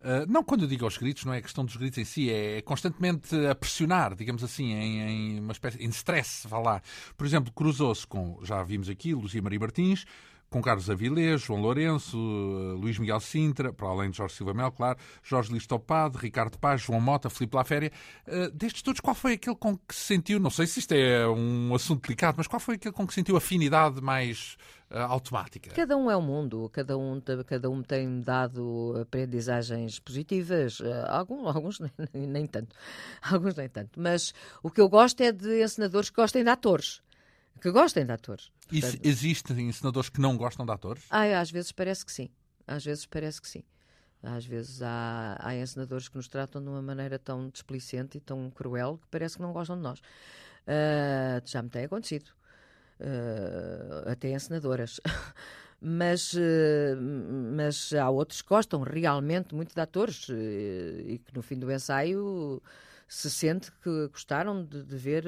Uh, 0.00 0.24
não, 0.26 0.42
quando 0.42 0.62
eu 0.62 0.68
digo 0.68 0.86
aos 0.86 0.96
gritos, 0.96 1.26
não 1.26 1.34
é 1.34 1.42
questão 1.42 1.66
dos 1.66 1.76
gritos 1.76 1.98
em 1.98 2.04
si, 2.04 2.30
é 2.30 2.62
constantemente 2.62 3.36
a 3.46 3.54
pressionar, 3.54 4.14
digamos 4.14 4.42
assim, 4.42 4.72
em, 4.72 5.00
em 5.36 5.40
uma 5.40 5.52
espécie 5.52 5.84
em 5.84 5.90
stress, 5.90 6.48
vá 6.48 6.58
lá. 6.58 6.82
Por 7.14 7.26
exemplo, 7.26 7.52
cruzou-se 7.52 8.06
com, 8.06 8.38
já 8.42 8.62
vimos 8.62 8.88
aqui, 8.88 9.12
Luzia 9.12 9.42
Maria 9.42 9.60
Martins, 9.60 10.06
com 10.48 10.62
Carlos 10.62 10.88
Avilés, 10.88 11.42
João 11.42 11.60
Lourenço, 11.60 12.16
uh, 12.16 12.74
Luís 12.74 12.98
Miguel 12.98 13.20
Sintra, 13.20 13.70
para 13.70 13.86
além 13.88 14.08
de 14.10 14.16
Jorge 14.16 14.34
Silva 14.34 14.54
Mel, 14.54 14.72
claro, 14.72 14.98
Jorge 15.22 15.52
Listopado, 15.52 16.16
Ricardo 16.16 16.58
Paz, 16.58 16.80
João 16.80 17.02
Mota, 17.02 17.28
Filipe 17.28 17.54
Laféria. 17.54 17.92
Uh, 18.26 18.50
destes 18.52 18.80
todos, 18.80 19.02
qual 19.02 19.14
foi 19.14 19.34
aquele 19.34 19.56
com 19.56 19.76
que 19.76 19.94
se 19.94 20.06
sentiu, 20.06 20.40
não 20.40 20.48
sei 20.48 20.66
se 20.66 20.80
isto 20.80 20.92
é 20.92 21.28
um 21.28 21.74
assunto 21.74 22.00
delicado, 22.06 22.36
mas 22.38 22.46
qual 22.46 22.60
foi 22.60 22.76
aquele 22.76 22.94
com 22.94 23.06
que 23.06 23.12
sentiu 23.12 23.36
afinidade 23.36 24.00
mais 24.00 24.56
automática? 24.90 25.70
Cada 25.70 25.96
um 25.96 26.10
é 26.10 26.16
um 26.16 26.22
mundo, 26.22 26.68
cada 26.72 26.96
um, 26.96 27.20
cada 27.46 27.70
um 27.70 27.82
tem 27.82 28.20
dado 28.20 28.94
aprendizagens 29.00 29.98
positivas, 29.98 30.80
eh, 30.80 31.04
alguns, 31.08 31.46
alguns 31.46 31.80
nem, 32.12 32.26
nem 32.26 32.46
tanto, 32.46 32.74
alguns 33.22 33.54
nem 33.54 33.68
tanto. 33.68 34.00
Mas 34.00 34.32
o 34.62 34.70
que 34.70 34.80
eu 34.80 34.88
gosto 34.88 35.20
é 35.20 35.32
de 35.32 35.62
encenadores 35.62 36.10
que 36.10 36.16
gostem 36.16 36.42
de 36.42 36.50
atores, 36.50 37.02
que 37.60 37.70
gostem 37.70 38.06
de 38.06 38.12
atores. 38.12 38.50
Se 38.70 39.00
existem 39.02 39.68
encenadores 39.68 40.08
que 40.08 40.20
não 40.20 40.36
gostam 40.36 40.64
de 40.64 40.72
atores? 40.72 41.04
Ai, 41.10 41.34
às 41.34 41.50
vezes 41.50 41.72
parece 41.72 42.04
que 42.04 42.12
sim, 42.12 42.30
às 42.66 42.84
vezes 42.84 43.06
parece 43.06 43.40
que 43.40 43.48
sim. 43.48 43.64
Às 44.20 44.44
vezes 44.44 44.82
há, 44.82 45.36
há 45.38 45.54
encenadores 45.54 46.08
que 46.08 46.16
nos 46.16 46.26
tratam 46.26 46.60
de 46.60 46.68
uma 46.68 46.82
maneira 46.82 47.20
tão 47.20 47.48
displicente 47.50 48.18
e 48.18 48.20
tão 48.20 48.50
cruel 48.50 48.98
que 48.98 49.06
parece 49.08 49.36
que 49.36 49.42
não 49.42 49.52
gostam 49.52 49.76
de 49.76 49.82
nós. 49.82 50.00
Ah, 50.66 51.40
já 51.44 51.62
me 51.62 51.70
tem 51.70 51.84
acontecido. 51.84 52.30
Ah, 53.00 54.12
até 54.12 54.30
encenadoras. 54.30 55.00
Mas, 55.80 56.34
eh, 56.36 56.96
mas 56.96 57.92
há 57.92 58.10
outros 58.10 58.42
que 58.42 58.48
gostam 58.48 58.82
realmente 58.82 59.54
muito 59.54 59.72
de 59.72 59.80
atores 59.80 60.26
eh, 60.28 61.04
e 61.06 61.18
que 61.18 61.32
no 61.32 61.40
fim 61.40 61.56
do 61.56 61.70
ensaio 61.70 62.60
se 63.06 63.30
sente 63.30 63.70
que 63.80 64.08
gostaram 64.08 64.64
de, 64.64 64.82
de 64.82 64.96
ver 64.96 65.24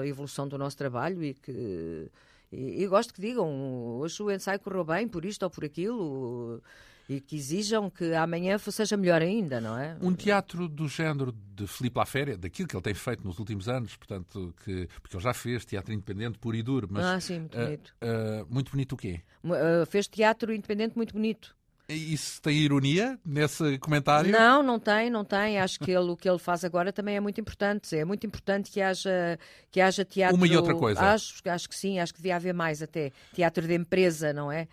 a 0.00 0.04
evolução 0.04 0.48
do 0.48 0.58
nosso 0.58 0.76
trabalho 0.76 1.22
e 1.22 1.34
que 1.34 2.10
e, 2.50 2.82
e 2.82 2.86
gosto 2.88 3.14
que 3.14 3.20
digam 3.20 3.48
hoje 4.00 4.20
o 4.20 4.28
ensaio 4.28 4.58
correu 4.58 4.84
bem 4.84 5.06
por 5.06 5.24
isto 5.24 5.44
ou 5.44 5.50
por 5.50 5.64
aquilo 5.64 6.60
e 7.12 7.20
que 7.20 7.36
exijam 7.36 7.90
que 7.90 8.14
amanhã 8.14 8.56
seja 8.58 8.96
melhor 8.96 9.20
ainda, 9.20 9.60
não 9.60 9.78
é? 9.78 9.96
Um 10.00 10.14
teatro 10.14 10.66
do 10.66 10.88
género 10.88 11.32
de 11.32 11.66
Filipe 11.66 11.98
Laféria, 11.98 12.38
daquilo 12.38 12.66
que 12.66 12.74
ele 12.74 12.82
tem 12.82 12.94
feito 12.94 13.26
nos 13.26 13.38
últimos 13.38 13.68
anos, 13.68 13.94
portanto, 13.96 14.54
que, 14.64 14.88
porque 15.00 15.16
ele 15.16 15.22
já 15.22 15.34
fez 15.34 15.64
teatro 15.64 15.92
independente 15.92 16.38
puro 16.38 16.56
e 16.56 16.62
duro, 16.62 16.88
mas 16.90 17.04
ah, 17.04 17.20
sim, 17.20 17.40
muito 17.40 17.58
ah, 17.58 17.64
bonito. 17.64 17.94
ah, 18.00 18.46
muito 18.48 18.70
bonito 18.70 18.92
o 18.92 18.96
quê? 18.96 19.20
Ah, 19.44 19.86
fez 19.86 20.08
teatro 20.08 20.52
independente 20.54 20.96
muito 20.96 21.12
bonito. 21.12 21.54
Isso 21.88 22.40
tem 22.40 22.56
ironia 22.56 23.18
nesse 23.24 23.76
comentário? 23.78 24.30
Não, 24.30 24.62
não 24.62 24.78
tem, 24.78 25.10
não 25.10 25.24
tem. 25.24 25.58
Acho 25.58 25.78
que 25.80 25.90
ele, 25.90 26.10
o 26.10 26.16
que 26.16 26.28
ele 26.28 26.38
faz 26.38 26.64
agora 26.64 26.92
também 26.92 27.16
é 27.16 27.20
muito 27.20 27.40
importante. 27.40 27.94
É 27.94 28.04
muito 28.04 28.26
importante 28.26 28.70
que 28.70 28.80
haja, 28.80 29.38
que 29.70 29.80
haja 29.80 30.04
teatro. 30.04 30.36
Uma 30.36 30.46
e 30.46 30.56
outra 30.56 30.74
coisa. 30.74 31.00
Acho, 31.00 31.34
acho 31.44 31.68
que 31.68 31.74
sim, 31.74 31.98
acho 31.98 32.14
que 32.14 32.20
devia 32.20 32.36
haver 32.36 32.54
mais 32.54 32.82
até. 32.82 33.12
Teatro 33.34 33.66
de 33.66 33.74
empresa, 33.74 34.32
não 34.32 34.50
é? 34.50 34.68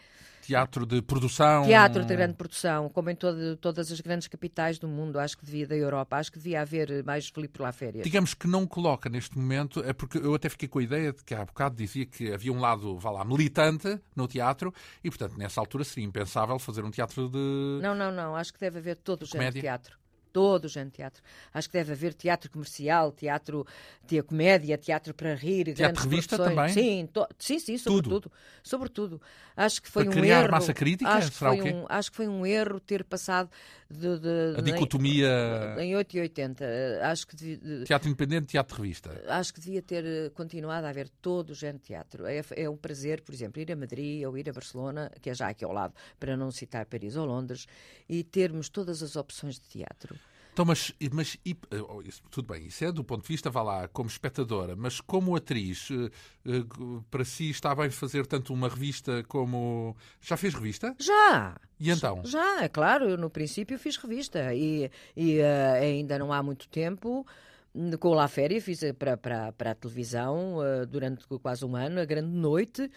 Teatro 0.49 0.85
de 0.85 1.01
produção. 1.01 1.63
Teatro 1.65 2.03
de 2.03 2.15
grande 2.15 2.33
produção, 2.33 2.89
como 2.89 3.09
em 3.11 3.15
todo- 3.15 3.55
todas 3.57 3.91
as 3.91 4.01
grandes 4.01 4.27
capitais 4.27 4.79
do 4.79 4.87
mundo, 4.87 5.19
acho 5.19 5.37
que 5.37 5.45
devia, 5.45 5.67
da 5.67 5.75
Europa, 5.75 6.17
acho 6.17 6.31
que 6.31 6.39
devia 6.39 6.61
haver 6.61 7.03
mais 7.03 7.29
Filipe 7.29 7.61
lá 7.61 7.71
férias. 7.71 8.03
Digamos 8.03 8.33
que 8.33 8.47
não 8.47 8.65
coloca 8.65 9.09
neste 9.09 9.37
momento, 9.37 9.83
é 9.85 9.93
porque 9.93 10.17
eu 10.17 10.33
até 10.33 10.49
fiquei 10.49 10.67
com 10.67 10.79
a 10.79 10.83
ideia 10.83 11.13
de 11.13 11.23
que 11.23 11.35
há 11.35 11.45
bocado 11.45 11.75
dizia 11.75 12.05
que 12.05 12.33
havia 12.33 12.51
um 12.51 12.59
lado, 12.59 12.97
vá 12.97 13.11
lá, 13.11 13.23
militante 13.23 13.99
no 14.15 14.27
teatro 14.27 14.73
e, 15.03 15.09
portanto, 15.09 15.37
nessa 15.37 15.59
altura 15.61 15.83
seria 15.83 16.05
impensável 16.05 16.57
fazer 16.57 16.83
um 16.83 16.89
teatro 16.89 17.29
de. 17.29 17.79
Não, 17.81 17.93
não, 17.93 18.11
não. 18.11 18.35
Acho 18.35 18.51
que 18.51 18.59
deve 18.59 18.79
haver 18.79 18.95
todo 18.97 19.21
o 19.21 19.25
género 19.25 19.53
de 19.53 19.61
teatro. 19.61 19.97
Todo 20.39 20.65
o 20.65 20.67
género 20.69 20.91
de 20.91 20.95
teatro. 20.95 21.21
Acho 21.53 21.67
que 21.67 21.73
deve 21.77 21.91
haver 21.91 22.13
teatro 22.13 22.49
comercial, 22.49 23.11
teatro 23.11 23.67
de 24.07 24.21
comédia, 24.23 24.77
teatro 24.77 25.13
para 25.13 25.35
rir, 25.35 25.73
grandes 25.73 26.01
revista 26.03 26.37
produções. 26.37 26.73
também? 26.73 26.73
Sim, 26.73 27.09
sim, 27.37 27.59
sim, 27.59 27.77
sobretudo. 27.77 28.31
Sobretudo. 28.63 29.21
Acho 29.57 29.81
que 29.81 29.89
foi 29.89 30.05
Para 30.05 30.11
um 30.13 30.21
criar 30.21 30.43
erro. 30.43 30.51
massa 30.51 30.73
crítica? 30.73 31.09
Acho 31.11 31.31
que, 31.31 31.37
Será 31.37 31.51
foi 31.51 31.59
o 31.59 31.63
quê? 31.63 31.71
um, 31.73 31.85
acho 31.89 32.09
que 32.11 32.15
foi 32.15 32.27
um 32.29 32.45
erro 32.45 32.79
ter 32.79 33.03
passado 33.03 33.49
de, 33.89 34.17
de- 34.19 34.55
A 34.57 34.61
dicotomia 34.61 35.75
em 35.79 35.93
8 35.95 36.15
e 36.15 36.19
80. 36.21 36.65
Acho 37.03 37.27
que 37.27 37.35
devia, 37.35 37.57
de- 37.57 37.83
teatro 37.83 38.07
independente 38.07 38.47
teatro 38.47 38.75
de 38.77 38.81
revista. 38.81 39.21
acho 39.27 39.53
que 39.53 39.59
devia 39.59 39.81
ter 39.81 40.05
eh, 40.05 40.29
continuado 40.29 40.87
a 40.87 40.89
haver 40.89 41.09
todo 41.21 41.49
o 41.49 41.53
género 41.53 41.79
de 41.79 41.83
teatro. 41.85 42.25
É, 42.25 42.41
é 42.55 42.69
um 42.69 42.77
prazer, 42.77 43.21
por 43.21 43.33
exemplo, 43.35 43.61
ir 43.61 43.69
a 43.71 43.75
Madrid 43.75 44.25
ou 44.25 44.37
ir 44.37 44.49
a 44.49 44.53
Barcelona, 44.53 45.11
que 45.21 45.29
é 45.29 45.33
já 45.33 45.49
aqui 45.49 45.65
ao 45.65 45.73
lado, 45.73 45.93
para 46.17 46.37
não 46.37 46.49
citar 46.51 46.85
Paris 46.85 47.17
ou 47.17 47.25
Londres, 47.25 47.65
e 48.07 48.23
termos 48.23 48.69
todas 48.69 49.03
as 49.03 49.17
opções 49.17 49.55
de 49.55 49.67
teatro. 49.67 50.15
Então, 50.59 50.65
mas, 50.65 50.93
mas 51.13 51.37
e- 51.45 51.55
oh, 51.87 52.01
isso, 52.01 52.21
tudo 52.29 52.51
bem, 52.53 52.65
isso 52.67 52.83
é 52.83 52.91
do 52.91 53.01
ponto 53.01 53.21
de 53.21 53.29
vista, 53.29 53.49
vá 53.49 53.63
lá, 53.63 53.87
como 53.87 54.09
espectadora, 54.09 54.75
mas 54.75 54.99
como 54.99 55.33
atriz, 55.33 55.87
eh, 55.89 56.11
eh, 56.45 56.63
para 57.09 57.23
si 57.23 57.49
está 57.49 57.73
bem 57.73 57.89
fazer 57.89 58.25
tanto 58.27 58.53
uma 58.53 58.67
revista 58.67 59.23
como. 59.29 59.95
Já 60.19 60.35
fez 60.35 60.53
revista? 60.53 60.93
Já! 60.99 61.55
E 61.79 61.89
então? 61.89 62.21
Já, 62.25 62.61
é 62.63 62.67
claro, 62.67 63.09
eu 63.09 63.17
no 63.17 63.29
princípio 63.29 63.79
fiz 63.79 63.95
revista 63.95 64.53
e, 64.53 64.91
e 65.15 65.37
eh, 65.37 65.79
ainda 65.81 66.19
não 66.19 66.33
há 66.33 66.43
muito 66.43 66.67
tempo. 66.67 67.25
n- 67.73 67.95
Com 67.95 68.09
o 68.09 68.13
La 68.13 68.27
Féria 68.27 68.61
fiz 68.61 68.83
eh, 68.83 68.91
para, 68.91 69.15
para, 69.15 69.53
para 69.53 69.71
a 69.71 69.75
televisão 69.75 70.61
eh, 70.61 70.85
durante 70.85 71.25
quase 71.41 71.63
um 71.63 71.73
ano, 71.77 72.01
a 72.01 72.05
grande 72.05 72.35
noite. 72.35 72.91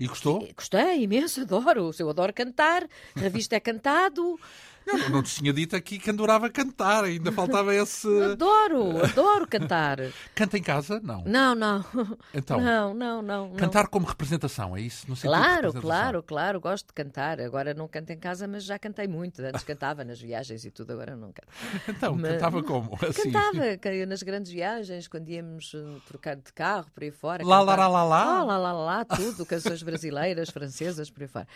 E 0.00 0.06
gostou? 0.06 0.42
E 0.42 0.52
Gostei 0.54 1.02
imenso, 1.02 1.42
adoro. 1.44 1.90
Eu 1.98 2.08
adoro 2.08 2.32
cantar, 2.32 2.88
revista 3.14 3.54
é 3.54 3.60
cantado. 3.60 4.40
Eu 4.86 5.10
não 5.10 5.22
te 5.22 5.34
tinha 5.34 5.52
dito 5.52 5.74
aqui 5.74 5.98
que 5.98 6.10
adorava 6.10 6.48
cantar, 6.50 7.04
ainda 7.04 7.32
faltava 7.32 7.74
esse. 7.74 8.06
Adoro, 8.22 9.04
adoro 9.04 9.46
cantar. 9.46 9.98
Canta 10.34 10.58
em 10.58 10.62
casa? 10.62 11.00
Não. 11.02 11.22
Não, 11.24 11.54
não. 11.54 11.84
Então, 12.32 12.60
Não, 12.60 12.92
não, 12.94 13.22
não. 13.22 13.48
não. 13.48 13.56
cantar 13.56 13.88
como 13.88 14.06
representação, 14.06 14.76
é 14.76 14.80
isso? 14.80 15.08
No 15.08 15.16
Claro, 15.16 15.72
claro, 15.72 16.22
claro, 16.22 16.60
gosto 16.60 16.88
de 16.88 16.92
cantar. 16.92 17.40
Agora 17.40 17.72
não 17.74 17.88
canto 17.88 18.10
em 18.10 18.18
casa, 18.18 18.46
mas 18.46 18.64
já 18.64 18.78
cantei 18.78 19.06
muito. 19.08 19.40
Antes 19.42 19.64
cantava 19.64 20.04
nas 20.04 20.20
viagens 20.20 20.64
e 20.64 20.70
tudo, 20.70 20.92
agora 20.92 21.16
não 21.16 21.32
canto. 21.32 21.48
Então, 21.88 22.16
Mas- 22.16 22.32
cantava 22.32 22.62
como? 22.62 22.98
Assim. 23.08 23.30
Cantava 23.30 23.76
ca- 23.78 24.06
nas 24.06 24.22
grandes 24.22 24.50
viagens, 24.52 25.06
quando 25.08 25.28
íamos 25.28 25.72
uh, 25.74 26.00
trocar 26.06 26.36
de 26.36 26.52
carro 26.52 26.86
por 26.94 27.02
aí 27.02 27.10
fora. 27.10 27.44
Lá, 27.44 27.60
lá, 27.62 27.76
lá, 27.76 27.88
lá, 27.88 28.04
lá? 28.04 28.24
Lá, 28.24 28.42
lá, 28.44 28.58
lá, 28.58 28.72
lá, 28.72 29.04
tudo, 29.04 29.46
canções 29.46 29.82
brasileiras, 29.82 30.50
francesas, 30.50 31.10
por 31.10 31.22
aí 31.22 31.28
fora. 31.28 31.46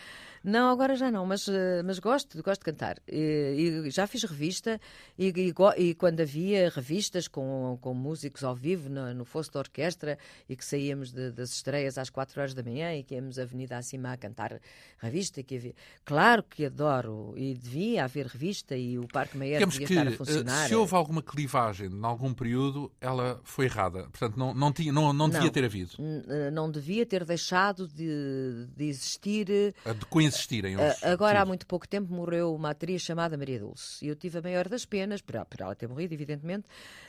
Não, 0.43 0.69
agora 0.71 0.95
já 0.95 1.11
não, 1.11 1.25
mas, 1.25 1.47
eh, 1.49 1.83
mas 1.83 1.99
gosto, 1.99 2.41
gosto 2.41 2.61
de 2.61 2.65
cantar. 2.65 2.97
E, 3.19 3.87
e 3.87 3.91
já 3.91 4.07
fiz 4.07 4.23
revista 4.23 4.79
e, 5.17 5.33
e 5.77 5.93
quando 5.95 6.21
havia 6.21 6.69
revistas 6.69 7.27
com, 7.27 7.77
com 7.81 7.93
músicos 7.93 8.43
ao 8.43 8.55
vivo 8.55 8.89
no, 8.89 9.13
no 9.13 9.25
fosso 9.25 9.51
da 9.51 9.59
orquestra 9.59 10.17
e 10.47 10.55
que 10.55 10.63
saíamos 10.63 11.11
de- 11.11 11.31
das 11.31 11.51
estreias 11.51 11.97
às 11.97 12.09
quatro 12.09 12.39
horas 12.39 12.53
da 12.53 12.63
manhã 12.63 12.95
e 12.95 13.03
que 13.03 13.15
íamos 13.15 13.37
a 13.37 13.43
avenida 13.43 13.77
acima 13.77 14.13
a 14.13 14.17
cantar 14.17 14.59
revista, 14.97 15.41
que 15.43 15.55
havia... 15.57 15.73
claro 16.05 16.43
que 16.43 16.65
adoro 16.65 17.33
e 17.35 17.53
devia 17.53 18.03
haver 18.05 18.25
revista 18.27 18.75
e 18.75 18.97
o 18.97 19.07
Parque 19.07 19.37
Digamos 19.37 19.75
devia 19.75 19.87
que 19.87 19.93
estar 19.93 20.07
a 20.07 20.11
eh, 20.11 20.15
funcionar. 20.15 20.67
se 20.67 20.75
houve 20.75 20.95
alguma 20.95 21.21
clivagem 21.21 21.87
em 21.89 22.05
algum 22.05 22.33
período, 22.33 22.91
ela 23.01 23.39
foi 23.43 23.65
errada. 23.65 24.03
Portanto, 24.03 24.37
não, 24.37 24.53
não, 24.53 24.71
tinha, 24.71 24.91
não, 24.93 25.11
não 25.13 25.27
devia 25.29 25.45
Não. 25.45 25.51
ter 25.51 25.65
havido. 25.65 25.91
Eh, 25.99 26.51
não 26.51 26.69
devia 26.71 27.05
ter 27.05 27.25
deixado 27.25 27.87
de, 27.87 28.67
de 28.75 28.85
existir. 28.85 29.49
eh, 29.49 29.93
De 29.93 30.05
coexistirem. 30.05 30.75
os- 30.77 31.03
Agora, 31.03 31.41
há 31.41 31.45
muito 31.45 31.65
pouco 31.65 31.87
tempo, 31.87 32.13
morreu 32.13 32.53
uma 32.53 32.71
atriz 32.71 33.08
chamada 33.09 33.37
Maria 33.37 33.59
Dulce. 33.59 34.05
E 34.05 34.07
eu 34.07 34.15
tive 34.15 34.37
a 34.37 34.41
maior 34.41 34.67
das 34.69 34.85
penas, 34.85 35.21
por, 35.21 35.33
por 35.45 35.61
ela 35.61 35.75
ter 35.75 35.87
morrido, 35.87 36.13
evidentemente, 36.13 36.65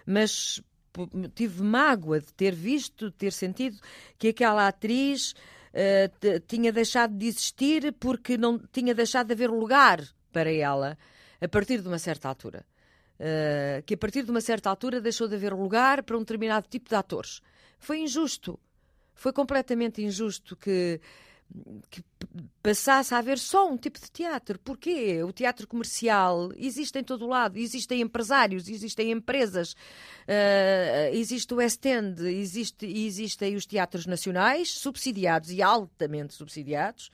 mas 0.07 0.63
tive 1.35 1.63
mágoa 1.63 2.21
de 2.21 2.33
ter 2.35 2.55
visto, 2.55 3.11
de 3.11 3.17
ter 3.17 3.33
sentido 3.33 3.79
que 4.19 4.29
aquela 4.29 4.67
atriz 4.67 5.35
t- 6.21 6.41
tinha 6.49 6.73
deixado 6.73 7.17
de 7.17 7.27
existir 7.27 7.93
porque 7.93 8.37
não 8.37 8.59
tinha 8.59 8.95
deixado 8.95 9.29
de 9.29 9.35
haver 9.35 9.51
lugar 9.51 10.03
para 10.33 10.51
ela 10.53 10.99
a 11.41 11.49
partir 11.49 11.81
de 11.81 11.89
uma 11.89 11.99
certa 11.99 12.29
altura. 12.29 12.65
Uh, 13.21 13.83
que 13.85 13.95
a 13.95 13.99
partir 13.99 14.25
de 14.25 14.31
uma 14.31 14.41
certa 14.41 14.71
altura 14.71 14.99
deixou 14.99 15.29
de 15.29 15.35
haver 15.35 15.53
lugar 15.53 16.03
para 16.03 16.17
um 16.17 16.21
determinado 16.21 16.67
tipo 16.67 16.89
de 16.89 16.95
atores. 16.97 17.43
Foi 17.79 18.01
injusto. 18.01 18.59
Foi 19.15 19.31
completamente 19.31 20.03
injusto 20.03 20.57
que, 20.57 20.99
que 21.91 22.03
passasse 22.63 23.15
a 23.15 23.19
haver 23.19 23.39
só 23.39 23.69
um 23.69 23.77
tipo 23.77 23.99
de 24.01 24.11
teatro. 24.11 24.59
Porquê? 24.59 25.23
O 25.23 25.33
teatro 25.33 25.67
comercial 25.67 26.51
existe 26.57 26.99
em 26.99 27.05
todo 27.05 27.25
o 27.25 27.29
lado. 27.29 27.59
Existem 27.59 28.01
empresários, 28.01 28.69
existem 28.69 29.11
empresas, 29.11 29.73
uh, 29.73 31.13
existe 31.13 31.53
o 31.53 31.57
West 31.57 31.85
End, 31.85 32.23
existe, 32.27 32.87
existem 32.87 33.57
os 33.57 33.67
teatros 33.67 34.07
nacionais, 34.07 34.71
subsidiados 34.71 35.51
e 35.51 35.63
altamente 35.63 36.35
subsidiados. 36.35 37.11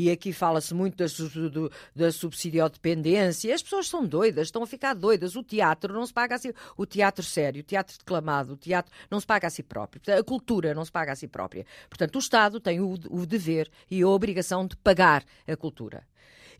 E 0.00 0.12
aqui 0.12 0.32
fala-se 0.32 0.72
muito 0.72 0.96
da, 0.96 1.06
do- 1.48 1.72
da 1.92 2.12
subsidiodependência. 2.12 3.52
As 3.52 3.60
pessoas 3.64 3.88
são 3.88 4.06
doidas, 4.06 4.46
estão 4.46 4.62
a 4.62 4.66
ficar 4.66 4.94
doidas. 4.94 5.34
O 5.34 5.42
teatro 5.42 5.92
não 5.92 6.06
se 6.06 6.12
paga 6.12 6.36
a 6.36 6.38
si. 6.38 6.54
O 6.76 6.86
teatro 6.86 7.24
sério, 7.24 7.62
o 7.62 7.64
teatro 7.64 7.98
declamado, 7.98 8.52
o 8.52 8.56
teatro 8.56 8.92
não 9.10 9.18
se 9.18 9.26
paga 9.26 9.48
a 9.48 9.50
si 9.50 9.60
próprio. 9.60 10.00
A 10.16 10.22
cultura 10.22 10.72
não 10.72 10.84
se 10.84 10.92
paga 10.92 11.10
a 11.10 11.16
si 11.16 11.26
própria. 11.26 11.66
Portanto, 11.88 12.14
o 12.14 12.20
Estado 12.20 12.60
tem 12.60 12.78
o, 12.80 12.92
o 13.10 13.26
dever 13.26 13.68
e 13.90 14.00
a 14.02 14.08
obrigação 14.08 14.68
de 14.68 14.76
pagar 14.76 15.24
a 15.48 15.56
cultura. 15.56 16.06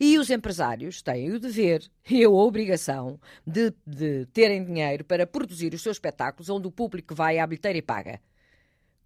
E 0.00 0.18
os 0.18 0.30
empresários 0.30 1.00
têm 1.00 1.30
o 1.30 1.38
dever 1.38 1.88
e 2.10 2.24
a 2.24 2.30
obrigação 2.30 3.20
de, 3.46 3.72
de 3.86 4.26
terem 4.32 4.64
dinheiro 4.64 5.04
para 5.04 5.28
produzir 5.28 5.72
os 5.74 5.82
seus 5.82 5.94
espetáculos 5.96 6.50
onde 6.50 6.66
o 6.66 6.72
público 6.72 7.14
vai 7.14 7.38
à 7.38 7.46
bilheteira 7.46 7.78
e 7.78 7.82
paga. 7.82 8.20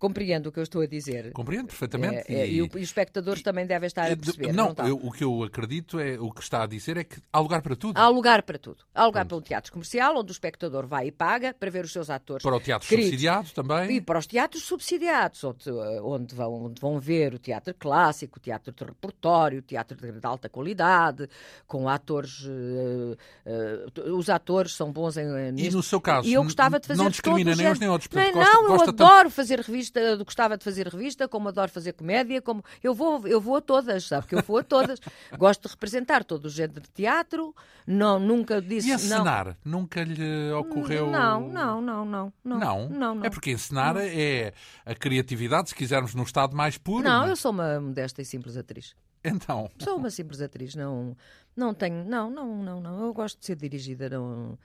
Compreendo 0.03 0.49
o 0.49 0.53
que 0.53 0.59
eu 0.59 0.65
estou 0.65 0.83
a 0.83 0.87
dizer. 0.87 1.31
Compreendo 1.33 1.67
perfeitamente. 1.69 2.25
É, 2.33 2.41
é, 2.41 2.47
e, 2.49 2.57
e 2.57 2.63
os 2.63 2.75
espectadores 2.75 3.41
também 3.41 3.65
devem 3.65 3.87
estar 3.87 4.11
a 4.11 4.17
perceber. 4.17 4.49
de- 4.49 4.53
não, 4.53 4.71
estão? 4.71 4.89
eu- 4.89 4.97
o 5.01 5.13
que 5.13 5.23
eu 5.23 5.45
acredito 5.45 6.01
é 6.01 6.19
o 6.19 6.29
que 6.33 6.43
está 6.43 6.65
a 6.65 6.67
dizer 6.67 6.97
é 6.97 7.05
que 7.05 7.23
há 7.33 7.39
lugar 7.39 7.63
para 7.63 7.77
tudo. 7.77 7.97
Há 7.97 8.09
lugar 8.09 8.43
para 8.43 8.59
tudo. 8.59 8.79
Há 8.93 9.07
lugar 9.07 9.25
para 9.25 9.37
um 9.37 9.41
teatro 9.41 9.71
comercial, 9.73 10.17
onde 10.19 10.33
o 10.33 10.35
espectador 10.35 10.89
vai 10.89 11.07
e 11.07 11.13
paga 11.13 11.55
para 11.55 11.71
ver 11.71 11.85
os 11.85 11.93
seus 11.93 12.11
atores. 12.11 12.43
Para 12.43 12.57
o 12.57 12.61
teatro 12.61 12.89
queridos. 12.89 13.11
subsidiado 13.11 13.51
também. 13.55 13.97
E 13.97 14.01
para 14.01 14.19
os 14.19 14.27
teatros 14.27 14.65
subsidiados, 14.65 15.45
onde, 15.45 15.71
onde 16.03 16.35
vão, 16.35 16.65
onde 16.65 16.81
vão 16.81 16.99
ver 16.99 17.35
o 17.35 17.39
teatro 17.39 17.73
clássico, 17.79 18.39
o 18.39 18.43
teatro 18.43 18.75
de 18.75 18.85
repertório, 18.85 19.61
o 19.61 19.63
teatro 19.63 19.97
de, 19.97 20.11
de 20.19 20.27
alta 20.27 20.49
qualidade, 20.49 21.29
com 21.67 21.89
atores. 21.89 22.45
eh, 22.45 23.17
eh, 23.47 24.11
os 24.11 24.29
atores 24.29 24.75
são 24.75 24.91
bons 24.93 25.17
em. 25.17 25.23
E 25.49 25.53
nisto. 25.53 25.77
no 25.77 25.83
seu 25.83 26.01
caso, 26.01 26.27
E 26.29 26.33
eu 26.35 26.43
gostava 26.43 26.81
de 26.81 26.89
fazer 26.89 27.01
não 27.01 27.09
discrimina 27.11 27.55
nem 27.55 27.71
uns 27.71 27.79
nem 27.79 27.89
outros. 27.89 28.11
Nem, 28.13 28.33
Portanto, 28.33 28.43
gosta- 28.43 28.53
não, 28.57 28.63
eu 28.65 28.69
gosta 28.71 28.87
tanto- 28.87 29.05
adoro 29.05 29.31
fazer 29.31 29.63
revista, 30.01 30.25
gostava 30.25 30.57
de 30.57 30.65
fazer 30.65 30.89
revista, 30.89 31.29
como 31.29 31.49
adoro 31.49 31.71
fazer 31.71 31.93
comédia, 31.93 32.41
como 32.41 32.65
eu 32.83 32.95
vou, 32.95 33.27
eu 33.27 33.41
vou 33.41 33.57
a 33.57 33.61
todas, 33.61 34.05
sabe 34.05 34.27
que 34.27 34.35
eu 34.35 34.43
vou 34.43 34.59
a 34.59 34.65
todas. 34.65 35.01
Gosto 35.37 35.63
de 35.63 35.75
representar 35.75 36.25
todo 36.25 36.47
o 36.47 36.49
género 36.49 36.81
de 36.81 36.91
teatro, 36.91 37.55
não, 37.87 38.19
nunca 38.19 38.61
disse 38.61 38.89
E 38.89 38.91
não. 38.91 38.97
encenar? 38.97 39.57
Nunca 39.65 40.03
lhe 40.03 40.53
ocorreu. 40.53 41.11
Não, 41.11 41.49
não, 41.49 41.81
não, 41.81 42.05
não, 42.05 42.33
não. 42.45 42.59
Não? 42.59 42.89
não, 42.89 43.15
não. 43.15 43.25
É 43.25 43.31
porque 43.31 43.51
encenar 43.51 43.97
é 43.97 44.53
a 44.85 44.95
criatividade, 44.95 45.71
se 45.71 45.75
quisermos, 45.75 46.15
num 46.15 46.23
estado 46.23 46.57
mais 46.57 46.79
puro. 46.79 47.05
Não, 47.05 47.27
eu 47.27 47.37
sou 47.37 47.51
uma 47.51 47.81
modesta 47.81 48.23
e 48.23 48.25
simples 48.25 48.57
atriz. 48.57 48.95
Então, 49.25 49.71
Sou 49.79 49.97
uma 49.99 50.11
simples 50.11 50.41
atriz, 50.41 50.75
não, 50.75 51.17
não 51.57 51.73
tenho, 51.73 52.05
não, 52.05 52.29
não, 52.29 52.57
não, 52.61 52.81
não. 52.81 53.03
Eu 53.05 53.15
gosto 53.15 53.39
de 53.39 53.47
ser 53.47 53.55
dirigida, 53.55 54.09
não, 54.11 54.59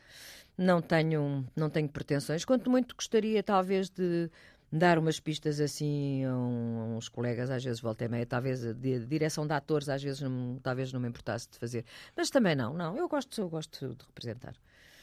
não 0.57 0.81
tenho, 0.81 1.45
não 1.55 1.69
tenho 1.69 1.87
pretensões. 1.87 2.43
Quanto 2.43 2.69
muito 2.69 2.95
gostaria, 2.95 3.43
talvez, 3.43 3.89
de 3.89 4.29
dar 4.71 4.99
umas 4.99 5.19
pistas 5.19 5.59
assim 5.59 6.25
a, 6.25 6.33
um- 6.35 6.81
a 6.81 6.97
uns 6.97 7.07
colegas, 7.09 7.49
às 7.49 7.63
vezes 7.63 7.79
volta 7.79 8.05
e 8.05 8.09
meia, 8.09 8.25
talvez 8.25 8.65
a 8.65 8.73
di- 8.73 9.05
direção 9.05 9.47
de 9.47 9.53
atores, 9.53 9.87
às 9.89 10.01
vezes 10.03 10.21
não, 10.21 10.59
talvez 10.61 10.91
não 10.91 10.99
me 10.99 11.07
importasse 11.07 11.47
de 11.49 11.57
fazer. 11.57 11.85
Mas 12.15 12.29
também 12.29 12.55
não, 12.55 12.73
não. 12.73 12.97
Eu 12.97 13.07
gosto, 13.07 13.39
eu 13.41 13.49
gosto 13.49 13.87
de 13.95 14.05
representar. 14.05 14.53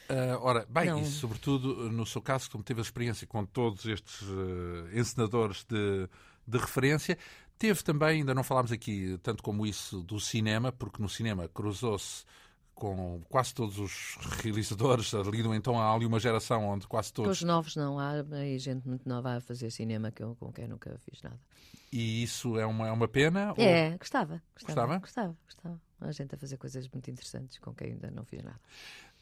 ah, 0.09 0.37
ora, 0.41 0.65
bem, 0.69 0.85
Não. 0.89 1.01
e 1.01 1.05
sobretudo 1.05 1.89
no 1.91 2.05
seu 2.05 2.21
caso, 2.21 2.49
como 2.51 2.63
teve 2.63 2.79
a 2.79 2.83
experiência 2.83 3.25
com 3.25 3.43
todos 3.45 3.85
estes 3.85 4.21
eh, 4.23 4.99
encenadores 4.99 5.63
de, 5.63 6.07
de 6.47 6.57
referência, 6.59 7.17
teve 7.57 7.81
também, 7.83 8.19
ainda 8.19 8.35
não 8.35 8.43
falámos 8.43 8.71
aqui 8.71 9.17
tanto 9.23 9.41
como 9.41 9.65
isso 9.65 10.01
do 10.03 10.19
cinema, 10.19 10.71
porque 10.71 11.01
no 11.01 11.09
cinema 11.09 11.47
cruzou-se 11.47 12.23
com 12.75 13.21
quase 13.29 13.53
todos 13.53 13.79
os 13.79 14.17
realizadores, 14.43 15.13
ali 15.13 15.41
no- 15.41 15.55
então 15.55 15.79
há 15.79 15.93
ali 15.93 16.05
uma 16.05 16.19
geração 16.19 16.65
onde 16.65 16.85
quase 16.87 17.11
todos 17.13 17.37
os 17.37 17.41
novos 17.43 17.75
não, 17.75 17.97
há 17.97 18.11
aí 18.33 18.59
gente 18.59 18.85
muito 18.87 19.07
nova 19.07 19.37
a 19.37 19.41
fazer 19.41 19.71
cinema 19.71 20.11
que 20.11 20.21
eu, 20.21 20.35
com 20.35 20.51
quem 20.51 20.67
nunca 20.67 20.95
fiz 20.99 21.21
nada. 21.21 21.39
E 21.91 22.21
isso 22.23 22.59
é 22.59 22.65
uma, 22.65 22.87
é 22.87 22.91
uma 22.91 23.07
pena? 23.07 23.53
ou- 23.57 23.63
É, 23.63 23.97
gostava, 23.97 24.43
Gostava? 24.61 24.99
gostava. 24.99 24.99
Gostava, 24.99 25.37
gostava. 25.45 25.81
A 26.01 26.11
gente 26.11 26.35
a 26.35 26.37
fazer 26.37 26.57
coisas 26.57 26.87
muito 26.89 27.09
interessantes 27.09 27.57
com 27.59 27.73
quem 27.73 27.93
ainda 27.93 28.11
não 28.11 28.25
fiz 28.25 28.43
nada. 28.43 28.59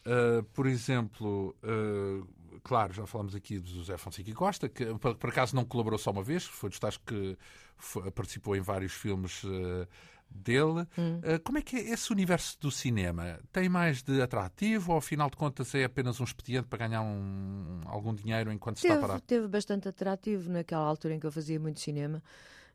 Uh, 0.05 0.43
por 0.51 0.65
exemplo, 0.67 1.55
uh, 1.63 2.27
claro, 2.63 2.91
já 2.91 3.05
falamos 3.05 3.35
aqui 3.35 3.59
do 3.59 3.69
José 3.69 3.95
Fonseca 3.97 4.29
e 4.29 4.33
Costa, 4.33 4.67
que 4.67 4.85
por, 4.95 5.15
por 5.15 5.29
acaso 5.29 5.55
não 5.55 5.63
colaborou 5.63 5.97
só 5.99 6.11
uma 6.11 6.23
vez, 6.23 6.43
foi 6.43 6.69
dos 6.69 6.79
tais 6.79 6.97
que 6.97 7.37
foi- 7.77 8.11
participou 8.11 8.55
em 8.55 8.59
vários 8.61 8.91
filmes 8.93 9.43
uh, 9.45 9.87
dele. 10.35 10.81
Uh, 10.97 11.39
como 11.43 11.57
é 11.57 11.61
que 11.61 11.75
é 11.75 11.89
esse 11.91 12.11
universo 12.11 12.57
do 12.59 12.71
cinema? 12.71 13.39
Tem 13.51 13.67
mais 13.69 14.01
de 14.03 14.21
atrativo 14.21 14.91
ou, 14.91 14.95
ao 14.95 15.01
final 15.01 15.29
de 15.29 15.37
contas, 15.37 15.73
é 15.75 15.83
apenas 15.83 16.19
um 16.19 16.23
expediente 16.23 16.67
para 16.67 16.87
ganhar 16.87 17.01
um- 17.01 17.81
algum 17.85 18.13
dinheiro 18.13 18.51
enquanto 18.51 18.77
se 18.79 18.85
está 18.87 18.95
Teve, 18.95 19.01
parado? 19.07 19.21
teve 19.25 19.47
bastante 19.47 19.87
atrativo 19.87 20.49
naquela 20.51 20.85
altura 20.85 21.13
em 21.15 21.19
que 21.19 21.25
eu 21.25 21.31
fazia 21.31 21.59
muito 21.59 21.79
cinema. 21.79 22.21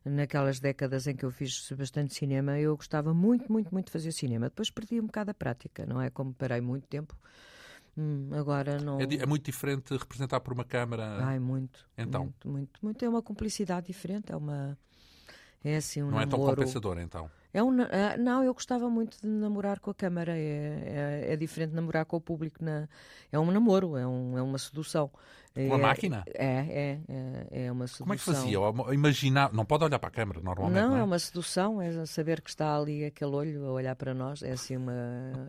Naquelas 0.05 0.61
décadas 0.61 1.07
em 1.07 1.15
que 1.15 1.25
eu 1.25 1.31
fiz 1.31 1.69
bastante 1.77 2.13
cinema, 2.13 2.57
eu 2.57 2.75
gostava 2.77 3.13
muito, 3.13 3.51
muito, 3.51 3.69
muito 3.73 3.87
de 3.87 3.91
fazer 3.91 4.13
cinema. 4.13 4.45
Depois 4.47 4.69
perdi 4.69 4.99
um 4.99 5.05
bocado 5.07 5.31
a 5.31 5.33
prática, 5.33 5.85
não 5.85 6.01
é? 6.01 6.09
Como 6.09 6.33
parei 6.33 6.61
muito 6.61 6.87
tempo, 6.87 7.13
hum, 7.97 8.29
agora 8.31 8.79
não. 8.79 8.97
É, 9.01 9.03
é 9.03 9.25
muito 9.25 9.43
diferente 9.43 9.91
representar 9.97 10.39
por 10.39 10.53
uma 10.53 10.63
câmara. 10.63 11.17
Ai, 11.25 11.37
muito. 11.37 11.85
Então? 11.97 12.23
Muito, 12.23 12.47
muito, 12.49 12.79
muito. 12.81 13.03
É 13.05 13.09
uma 13.09 13.21
cumplicidade 13.21 13.87
diferente, 13.87 14.31
é 14.31 14.37
uma. 14.37 14.77
É 15.63 15.75
assim 15.75 16.01
um 16.01 16.11
não 16.11 16.19
é 16.21 16.25
tão 16.25 16.39
namoro. 16.39 16.55
compensador, 16.55 16.99
então. 16.99 17.29
É 17.53 17.61
um, 17.63 17.81
ah, 17.81 18.15
não, 18.17 18.43
eu 18.43 18.53
gostava 18.53 18.89
muito 18.89 19.17
de 19.19 19.27
namorar 19.27 19.79
com 19.79 19.89
a 19.91 19.93
câmara. 19.93 20.37
É, 20.37 21.23
é, 21.27 21.33
é 21.33 21.35
diferente 21.35 21.71
de 21.71 21.75
namorar 21.75 22.05
com 22.05 22.15
o 22.17 22.21
público. 22.21 22.63
Na, 22.63 22.87
é 23.31 23.39
um 23.39 23.49
namoro, 23.51 23.97
é, 23.97 24.05
um, 24.07 24.37
é 24.37 24.41
uma 24.41 24.57
sedução. 24.57 25.09
Com 25.53 25.73
a 25.73 25.77
É- 25.77 25.81
máquina? 25.81 26.23
É, 26.27 26.45
é, 26.45 26.99
é, 27.09 27.65
é 27.65 27.71
uma 27.71 27.87
sedução. 27.87 28.05
Como 28.05 28.13
é 28.13 28.17
que 28.17 28.23
fazia? 28.23 28.57
Imaginar. 28.93 29.51
Não 29.51 29.65
pode 29.65 29.83
olhar 29.83 29.97
para 29.99 30.09
a 30.09 30.11
câmara, 30.11 30.39
normalmente. 30.41 30.79
Não, 30.79 30.91
Não, 30.91 30.97
é 30.97 31.03
uma 31.03 31.17
sedução, 31.19 31.81
é 31.81 32.05
saber 32.05 32.39
que 32.41 32.49
está 32.51 32.77
ali 32.77 33.03
aquele 33.03 33.31
olho 33.35 33.65
a 33.65 33.71
olhar 33.71 33.95
para 33.95 34.13
nós. 34.13 34.43
É 34.43 34.51
assim 34.51 34.77
uma, 34.77 34.93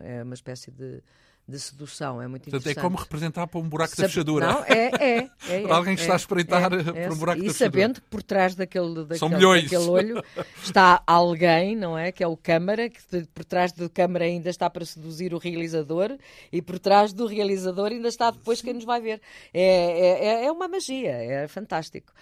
é 0.03 0.23
uma 0.23 0.33
espécie 0.33 0.71
de, 0.71 1.01
de 1.47 1.59
sedução. 1.59 2.21
É 2.21 2.27
muito 2.27 2.43
Portanto, 2.43 2.67
é 2.67 2.71
interessante. 2.71 2.83
como 2.83 2.97
representar 2.97 3.47
para 3.47 3.59
um 3.59 3.67
buraco 3.67 3.91
da 3.91 3.95
Sabe- 3.97 4.09
fechadura. 4.09 4.47
Não, 4.47 4.63
é, 4.63 4.91
é, 4.99 5.29
é, 5.49 5.61
Para 5.67 5.75
alguém 5.75 5.95
que 5.95 6.01
é, 6.01 6.03
está 6.03 6.13
a 6.13 6.17
espreitar 6.17 6.73
é, 6.73 6.83
para 6.83 6.99
é, 6.99 7.11
um 7.11 7.17
buraco 7.17 7.41
E 7.41 7.47
da 7.47 7.53
sabendo 7.53 8.01
que 8.01 8.07
por 8.09 8.23
trás 8.23 8.55
daquele, 8.55 9.05
daquele, 9.05 9.61
daquele 9.61 9.89
olho 9.89 10.23
está 10.63 11.03
alguém, 11.05 11.75
não 11.75 11.97
é? 11.97 12.11
Que 12.11 12.23
é 12.23 12.27
o 12.27 12.37
câmara, 12.37 12.89
que 12.89 13.01
por 13.33 13.43
trás 13.43 13.71
do 13.71 13.89
câmara 13.89 14.25
ainda 14.25 14.49
está 14.49 14.69
para 14.69 14.85
seduzir 14.85 15.33
o 15.33 15.37
realizador 15.37 16.17
e 16.51 16.61
por 16.61 16.79
trás 16.79 17.13
do 17.13 17.25
realizador 17.25 17.91
ainda 17.91 18.07
está 18.07 18.31
depois 18.31 18.61
quem 18.61 18.73
nos 18.73 18.85
vai 18.85 19.01
ver. 19.01 19.21
É, 19.53 19.61
é, 19.63 20.25
é, 20.25 20.45
é 20.45 20.51
uma 20.51 20.67
magia, 20.67 21.11
é 21.11 21.47
fantástico. 21.47 22.13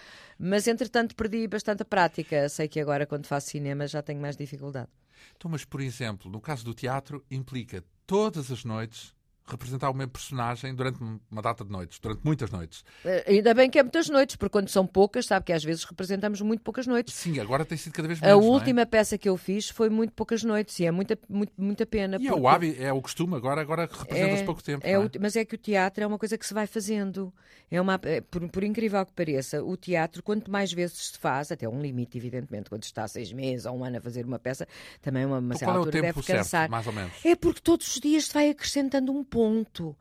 Mas, 0.42 0.66
entretanto, 0.66 1.14
perdi 1.14 1.46
bastante 1.46 1.82
a 1.82 1.84
prática. 1.84 2.48
Sei 2.48 2.66
que 2.66 2.80
agora, 2.80 3.04
quando 3.04 3.26
faço 3.26 3.50
cinema, 3.50 3.86
já 3.86 4.00
tenho 4.00 4.18
mais 4.18 4.38
dificuldade. 4.38 4.88
Então, 5.36 5.50
mas, 5.50 5.66
por 5.66 5.82
exemplo, 5.82 6.30
no 6.30 6.40
caso 6.40 6.64
do 6.64 6.72
teatro, 6.72 7.22
implica 7.30 7.84
todas 8.10 8.50
as 8.50 8.64
noites 8.64 9.14
representar 9.46 9.90
o 9.90 9.94
mesmo 9.94 10.12
personagem 10.12 10.74
durante 10.74 10.98
uma 11.30 11.42
data 11.42 11.64
de 11.64 11.70
noites, 11.70 11.98
durante 11.98 12.20
muitas 12.24 12.50
noites. 12.50 12.80
Uh, 13.04 13.30
ainda 13.30 13.52
bem 13.54 13.68
que 13.68 13.78
é 13.78 13.82
muitas 13.82 14.08
noites, 14.08 14.36
porque 14.36 14.52
quando 14.52 14.68
são 14.68 14.86
poucas, 14.86 15.26
sabe 15.26 15.46
que 15.46 15.52
às 15.52 15.64
vezes 15.64 15.84
representamos 15.84 16.40
muito 16.40 16.62
poucas 16.62 16.86
noites. 16.86 17.14
Sim, 17.14 17.38
agora 17.40 17.64
tem 17.64 17.76
sido 17.76 17.92
cada 17.92 18.08
vez 18.08 18.20
menos. 18.20 18.34
A 18.34 18.38
é? 18.38 18.48
última 18.48 18.82
é? 18.82 18.84
peça 18.84 19.18
que 19.18 19.28
eu 19.28 19.36
fiz 19.36 19.68
foi 19.68 19.88
muito 19.88 20.12
poucas 20.12 20.42
noites 20.42 20.78
e 20.78 20.86
é 20.86 20.90
muita, 20.90 21.18
muito, 21.28 21.52
muita 21.56 21.84
pena. 21.84 22.16
E 22.20 22.28
é 22.28 22.32
o 22.32 22.46
hábito, 22.46 22.82
é 22.82 22.92
o 22.92 23.00
costume, 23.00 23.34
agora, 23.34 23.60
agora 23.60 23.88
representa-se 23.90 24.42
é, 24.42 24.44
pouco 24.44 24.62
tempo. 24.62 24.86
É, 24.86 24.92
é 24.92 24.98
o, 24.98 25.10
mas 25.20 25.36
é 25.36 25.44
que 25.44 25.54
o 25.54 25.58
teatro 25.58 26.04
é 26.04 26.06
uma 26.06 26.18
coisa 26.18 26.38
que 26.38 26.46
se 26.46 26.54
vai 26.54 26.66
fazendo. 26.66 27.32
É 27.70 27.80
uma, 27.80 28.00
é, 28.02 28.20
por, 28.20 28.48
por 28.48 28.64
incrível 28.64 29.04
que 29.06 29.12
pareça, 29.12 29.62
o 29.62 29.76
teatro, 29.76 30.22
quanto 30.22 30.50
mais 30.50 30.72
vezes 30.72 31.10
se 31.12 31.18
faz, 31.18 31.52
até 31.52 31.68
um 31.68 31.80
limite, 31.80 32.18
evidentemente, 32.18 32.68
quando 32.68 32.82
está 32.82 33.06
seis 33.06 33.32
meses 33.32 33.66
ou 33.66 33.76
um 33.76 33.84
ano 33.84 33.98
a 33.98 34.00
fazer 34.00 34.24
uma 34.24 34.38
peça, 34.38 34.66
também 35.00 35.24
uma, 35.24 35.38
uma 35.38 35.54
certa 35.56 35.74
altura 35.74 36.02
deve 36.02 36.22
certo, 36.22 36.38
cansar. 36.38 36.68
mais 36.68 36.86
ou 36.86 36.92
menos? 36.92 37.12
É 37.24 37.36
porque 37.36 37.60
todos 37.60 37.86
os 37.94 38.00
dias 38.00 38.26
se 38.26 38.34
vai 38.34 38.50
acrescentando 38.50 39.12
um 39.12 39.22
ponto 39.22 39.39
ponto. 39.40 39.96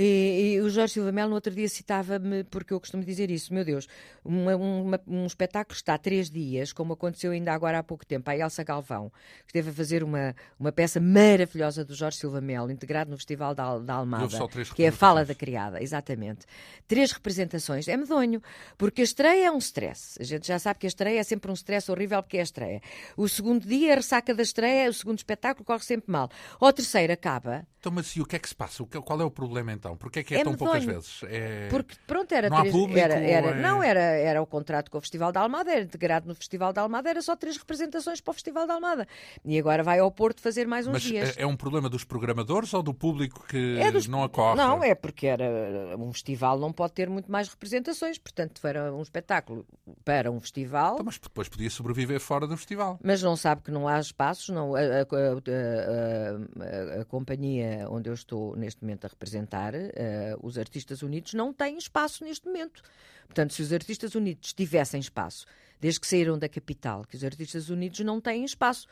E, 0.00 0.52
e 0.54 0.60
o 0.60 0.70
Jorge 0.70 0.94
Silva 0.94 1.10
Melo 1.10 1.30
no 1.30 1.34
outro 1.34 1.52
dia 1.52 1.68
citava-me, 1.68 2.44
porque 2.44 2.72
eu 2.72 2.78
costumo 2.78 3.02
dizer 3.02 3.32
isso, 3.32 3.52
meu 3.52 3.64
Deus, 3.64 3.88
uma, 4.24 4.54
uma, 4.54 5.00
um 5.08 5.26
espetáculo 5.26 5.74
está 5.74 5.94
há 5.94 5.98
três 5.98 6.30
dias, 6.30 6.72
como 6.72 6.92
aconteceu 6.92 7.32
ainda 7.32 7.52
agora 7.52 7.80
há 7.80 7.82
pouco 7.82 8.06
tempo, 8.06 8.30
a 8.30 8.36
Elsa 8.36 8.62
Galvão, 8.62 9.10
que 9.40 9.48
esteve 9.48 9.70
a 9.70 9.72
fazer 9.72 10.04
uma, 10.04 10.36
uma 10.56 10.70
peça 10.70 11.00
maravilhosa 11.00 11.84
do 11.84 11.96
Jorge 11.96 12.18
Silva 12.18 12.40
Melo, 12.40 12.70
integrado 12.70 13.10
no 13.10 13.16
Festival 13.16 13.56
da, 13.56 13.76
da 13.80 13.94
Almada, 13.94 14.38
que 14.72 14.84
é 14.84 14.88
a 14.88 14.92
Fala 14.92 15.24
da 15.24 15.34
Criada, 15.34 15.82
exatamente. 15.82 16.46
Três 16.86 17.10
representações, 17.10 17.88
é 17.88 17.96
medonho, 17.96 18.40
porque 18.76 19.00
a 19.00 19.04
estreia 19.04 19.46
é 19.46 19.50
um 19.50 19.58
stress. 19.58 20.16
A 20.20 20.24
gente 20.24 20.46
já 20.46 20.60
sabe 20.60 20.78
que 20.78 20.86
a 20.86 20.88
estreia 20.88 21.18
é 21.18 21.24
sempre 21.24 21.50
um 21.50 21.54
stress 21.54 21.90
horrível, 21.90 22.22
porque 22.22 22.36
é 22.36 22.40
a 22.40 22.44
estreia. 22.44 22.80
O 23.16 23.28
segundo 23.28 23.66
dia, 23.66 23.94
a 23.94 23.96
ressaca 23.96 24.32
da 24.32 24.44
estreia, 24.44 24.88
o 24.88 24.94
segundo 24.94 25.18
espetáculo 25.18 25.64
corre 25.64 25.82
sempre 25.82 26.12
mal. 26.12 26.30
Ou 26.60 26.72
terceiro 26.72 27.12
acaba. 27.12 27.66
Então, 27.80 27.92
mas 27.92 28.08
e 28.16 28.20
o 28.20 28.26
que 28.26 28.36
é 28.36 28.38
que 28.38 28.48
se 28.48 28.54
passa? 28.54 28.84
Qual 28.84 29.20
é 29.20 29.24
o 29.24 29.30
problema 29.30 29.72
então? 29.72 29.87
Porquê 29.96 30.20
é 30.20 30.22
que 30.22 30.34
é, 30.34 30.40
é 30.40 30.44
tão 30.44 30.54
poucas 30.54 30.84
vezes? 30.84 31.20
É... 31.24 31.68
Porque, 31.68 31.96
pronto, 32.06 32.32
era 32.32 32.48
não 32.48 32.60
três... 32.60 32.72
Público, 32.72 32.98
era, 32.98 33.14
era... 33.14 33.48
É... 33.48 33.60
Não, 33.60 33.82
era, 33.82 34.00
era 34.00 34.42
o 34.42 34.46
contrato 34.46 34.90
com 34.90 34.98
o 34.98 35.00
Festival 35.00 35.32
da 35.32 35.40
Almada, 35.40 35.70
era 35.70 35.82
integrado 35.82 36.28
no 36.28 36.34
Festival 36.34 36.72
da 36.72 36.82
Almada, 36.82 37.08
era 37.08 37.22
só 37.22 37.36
três 37.36 37.56
representações 37.56 38.20
para 38.20 38.30
o 38.30 38.34
Festival 38.34 38.66
da 38.66 38.74
Almada. 38.74 39.06
E 39.44 39.58
agora 39.58 39.82
vai 39.82 39.98
ao 39.98 40.10
Porto 40.10 40.40
fazer 40.40 40.66
mais 40.66 40.86
uns 40.86 40.92
Mas 40.92 41.02
dias. 41.02 41.36
É, 41.36 41.42
é 41.42 41.46
um 41.46 41.56
problema 41.56 41.88
dos 41.88 42.04
programadores 42.04 42.72
ou 42.74 42.82
do 42.82 42.94
público 42.94 43.44
que 43.48 43.78
é 43.78 43.90
dos... 43.90 44.06
não 44.06 44.22
acorre? 44.22 44.56
Não, 44.56 44.82
é 44.82 44.94
porque 44.94 45.26
era 45.26 45.96
um 45.98 46.12
festival 46.12 46.58
não 46.58 46.72
pode 46.72 46.92
ter 46.92 47.08
muito 47.08 47.30
mais 47.30 47.48
representações, 47.48 48.18
portanto 48.18 48.66
era 48.66 48.94
um 48.94 49.02
espetáculo 49.02 49.66
para 50.04 50.30
um 50.30 50.40
festival. 50.40 50.94
Então, 50.94 51.06
mas 51.06 51.18
depois 51.18 51.48
podia 51.48 51.70
sobreviver 51.70 52.20
fora 52.20 52.46
do 52.46 52.56
festival. 52.56 52.98
Mas 53.02 53.22
não 53.22 53.36
sabe 53.36 53.62
que 53.62 53.70
não 53.70 53.86
há 53.86 53.98
espaços, 53.98 54.48
não, 54.48 54.74
a, 54.74 54.80
a, 54.80 56.98
a, 56.98 57.02
a 57.02 57.04
companhia 57.04 57.86
onde 57.90 58.08
eu 58.08 58.14
estou 58.14 58.56
neste 58.56 58.82
momento 58.82 59.04
a 59.04 59.08
representar, 59.08 59.67
uh, 59.74 60.46
os 60.46 60.58
Artistas 60.58 61.02
Unidos, 61.02 61.34
não 61.34 61.52
têm 61.52 61.78
espaço 61.78 62.24
neste 62.24 62.46
momento. 62.46 62.82
Portanto, 63.26 63.52
se 63.52 63.62
os 63.62 63.72
Artistas 63.72 64.14
Unidos 64.14 64.52
tivessem 64.52 65.00
espaço, 65.00 65.46
desde 65.80 66.00
que 66.00 66.06
saíram 66.06 66.38
da 66.38 66.48
capital, 66.48 67.04
que 67.04 67.16
os 67.16 67.24
Artistas 67.24 67.68
Unidos 67.70 68.00
não 68.00 68.20
têm 68.20 68.44
espaço. 68.44 68.86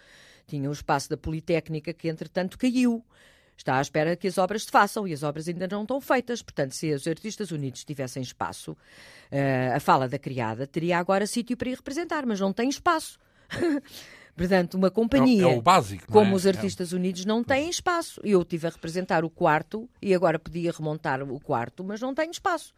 Tinham 0.47 0.71
o 0.71 0.73
espaço 0.73 1.11
da 1.11 1.17
Politécnica, 1.17 1.93
que 1.93 2.09
entretanto 2.09 2.59
caiu. 2.59 3.05
Está 3.57 3.79
à 3.79 3.81
espera 3.81 4.15
que 4.15 4.29
as 4.29 4.37
obras 4.37 4.65
se 4.65 4.71
façam 4.71 5.09
e 5.09 5.13
as 5.13 5.23
obras 5.23 5.49
ainda 5.49 5.67
não 5.67 5.83
estão 5.83 6.01
feitas. 6.01 6.43
Portanto, 6.43 6.73
se 6.73 6.93
os 6.93 7.07
Artistas 7.07 7.51
Unidos 7.51 7.85
tivessem 7.85 8.23
espaço, 8.23 8.73
uh, 8.73 9.75
a 9.75 9.81
fala 9.81 10.09
da 10.09 10.19
criada 10.19 10.67
teria 10.67 10.99
agora 10.99 11.27
sítio 11.27 11.57
para 11.57 11.71
ir 11.71 11.77
representar, 11.77 12.27
mas 12.27 12.39
não 12.39 12.53
tem 12.53 12.69
espaço. 12.69 13.19
Portanto, 14.37 14.75
uma 14.75 14.91
companhia 14.91 15.47
é, 15.47 15.55
é 15.55 15.61
básico, 15.61 16.13
como 16.13 16.33
é? 16.33 16.35
os 16.35 16.47
Artistas 16.47 16.93
é. 16.93 16.97
Unidos 16.97 17.25
não 17.25 17.43
têm 17.43 17.71
espaço. 17.71 18.21
Eu 18.23 18.45
tive 18.45 18.67
a 18.67 18.71
representar 18.71 19.25
o 19.25 19.31
quarto 19.31 19.89
e 20.01 20.15
agora 20.15 20.39
podia 20.39 20.71
remontar 20.71 21.23
o 21.23 21.41
quarto, 21.41 21.83
mas 21.83 22.01
não 22.01 22.15
tem 22.15 22.31
espaço. 22.31 22.75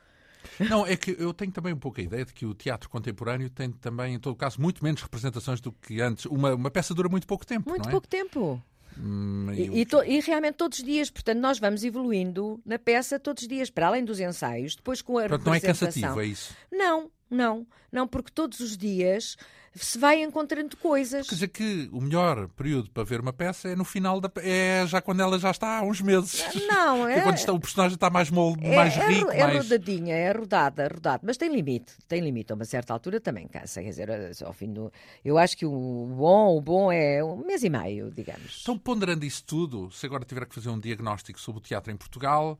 Não, 0.61 0.87
é 0.87 0.97
que 0.97 1.17
eu 1.19 1.35
tenho 1.35 1.51
também 1.51 1.73
um 1.73 1.79
pouco 1.79 2.01
a 2.01 2.05
ideia 2.05 2.25
de 2.25 2.33
que 2.33 2.47
o 2.47 2.55
teatro 2.55 2.89
contemporâneo 2.89 3.51
tem 3.51 3.73
também, 3.73 4.15
em 4.15 4.19
todo 4.21 4.37
caso, 4.37 4.61
muito 4.61 4.85
menos 4.85 5.03
representações 5.03 5.61
do 5.61 5.73
que 5.73 6.01
antes. 6.01 6.27
Uma, 6.27 6.55
uma 6.55 6.71
peça 6.71 6.95
dura 6.95 7.09
muito 7.09 7.27
pouco 7.27 7.45
tempo. 7.45 7.69
Muito 7.69 7.89
é? 7.89 7.91
pouco 7.91 8.07
tempo. 8.07 8.63
Hum, 8.97 9.53
e, 9.53 9.81
e, 9.81 9.87
to, 9.87 10.03
e, 10.05 10.21
realmente 10.21 10.55
todos 10.55 10.79
os 10.79 10.85
dias, 10.85 11.11
portanto, 11.11 11.39
nós 11.39 11.59
vamos 11.59 11.85
evoluindo 11.85 12.61
na 12.65 12.79
peça 12.79 13.19
todos 13.19 13.43
os 13.43 13.49
dias, 13.49 13.71
para 13.71 13.87
além 13.87 14.05
dos 14.05 14.19
ensaios, 14.19 14.75
depois 14.75 15.03
com 15.03 15.19
a 15.19 15.29
portanto, 15.29 15.47
não 15.47 15.55
é 15.55 15.61
cansativo, 15.61 16.21
é 16.21 16.27
isso? 16.27 16.55
Não, 16.71 17.11
não, 17.31 17.66
não, 17.91 18.07
porque 18.07 18.31
todos 18.31 18.61
os 18.61 18.76
dias 18.76 19.37
se 19.74 19.99
vai 19.99 20.22
encontrando 20.22 20.76
coisas. 20.76 21.29
Quer 21.29 21.35
dizer 21.35 21.49
que 21.49 21.89
o 21.93 22.01
melhor 22.01 22.49
período 22.49 22.91
para 22.91 23.05
ver 23.05 23.20
uma 23.20 23.33
peça 23.33 23.68
é 23.68 23.76
no 23.76 23.85
final 23.85 24.20
da 24.20 24.31
é 24.37 24.85
já 24.87 25.01
quando 25.01 25.20
ela 25.20 25.39
já 25.39 25.51
está 25.51 25.79
há 25.79 25.83
uns 25.83 26.01
meses. 26.01 26.45
Não, 26.66 27.07
é, 27.09 27.18
é 27.18 27.20
quando 27.20 27.37
está, 27.37 27.53
o 27.53 27.61
personagem 27.61 27.95
está 27.95 28.11
mais 28.11 28.31
molde, 28.31 28.64
é, 28.64 28.74
mais 28.74 28.97
é 28.97 29.07
rico, 29.07 29.31
é, 29.31 29.43
mais... 29.45 29.57
rodadinha, 29.59 30.14
é 30.14 30.33
rodada, 30.33 30.89
rodada, 30.89 31.20
mas 31.24 31.37
tem 31.37 31.53
limite, 31.53 31.93
tem 32.07 32.20
limite 32.20 32.53
a 32.53 32.55
uma 32.55 32.64
certa 32.64 32.93
altura 32.93 33.20
também 33.20 33.47
cansa, 33.47 33.83
quer 33.83 33.91
dizer, 33.91 34.09
ao 34.45 34.53
fim 34.53 34.72
do 34.72 34.93
eu 35.24 35.39
acho 35.39 35.57
que 35.57 35.66
o 35.66 36.14
bom, 36.16 36.57
o 36.57 36.61
bom 36.61 36.93
é 36.93 37.22
um 37.22 37.45
mês 37.45 37.62
e 37.62 37.70
meio, 37.70 38.11
digamos. 38.11 38.61
Então 38.62 38.79
ponderando 38.79 39.24
isso 39.24 39.45
tudo, 39.45 39.91
se 39.91 40.07
agora 40.07 40.24
tiver 40.24 40.47
que 40.47 40.55
fazer 40.55 40.70
um 40.70 40.79
diagnóstico 40.79 41.41
sobre 41.41 41.61
o 41.61 41.62
teatro 41.62 41.93
em 41.93 41.97
Portugal, 41.97 42.59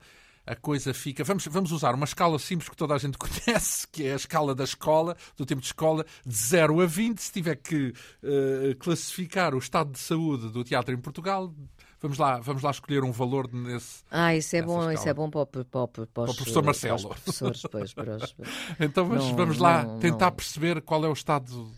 a 0.49 0.57
coisa 0.57 0.95
fica. 0.95 1.23
Vamos, 1.23 1.47
vamos 1.47 1.73
usar 1.73 1.95
uma 1.95 2.07
escala 2.07 2.39
simples 2.39 2.71
que 2.71 2.77
toda 2.77 2.95
a 2.95 2.99
gente 2.99 3.19
conhece, 3.19 3.87
que 3.89 4.07
é 4.07 4.15
a 4.15 4.17
escala 4.17 4.55
da 4.55 4.65
escola, 4.65 5.17
do 5.37 5.45
tempo 5.45 5.61
de 5.61 5.67
escola, 5.67 6.07
de 6.27 6.35
0 6.35 6.81
a 6.81 6.87
20. 6.87 7.19
Se 7.19 7.33
tiver 7.33 7.57
que 7.57 7.93
uh, 8.23 8.77
classificar 8.79 9.55
o 9.55 9.59
estado 9.59 9.93
de 9.93 9.99
saúde 9.99 10.49
do 10.49 10.65
teatro 10.65 10.95
em 10.95 10.99
Portugal, 10.99 11.55
vamos 12.01 12.17
lá, 12.17 12.39
vamos 12.41 12.63
lá 12.63 12.71
escolher 12.71 13.05
um 13.05 13.13
valor 13.13 13.53
nesse. 13.53 14.03
Ah, 14.11 14.35
isso 14.35 14.57
é 14.57 14.63
bom, 14.63 14.79
escala. 14.79 14.95
isso 14.95 15.09
é 15.09 15.15
bom 15.15 15.29
para, 15.29 15.47
para, 15.47 15.65
para, 15.65 15.87
para, 15.87 16.07
para 16.07 16.31
o 16.31 16.35
professor 16.35 16.65
Marcelo. 16.65 16.99
Para 17.01 17.09
os 17.09 17.23
professores, 17.23 17.63
pois, 17.71 17.93
para 17.93 18.17
os... 18.17 18.37
então 18.81 19.07
vamos, 19.07 19.27
não, 19.27 19.37
vamos 19.37 19.59
lá 19.59 19.85
não, 19.85 19.99
tentar 19.99 20.31
não. 20.31 20.37
perceber 20.37 20.81
qual 20.81 21.05
é 21.05 21.09
o 21.09 21.13
estado. 21.13 21.71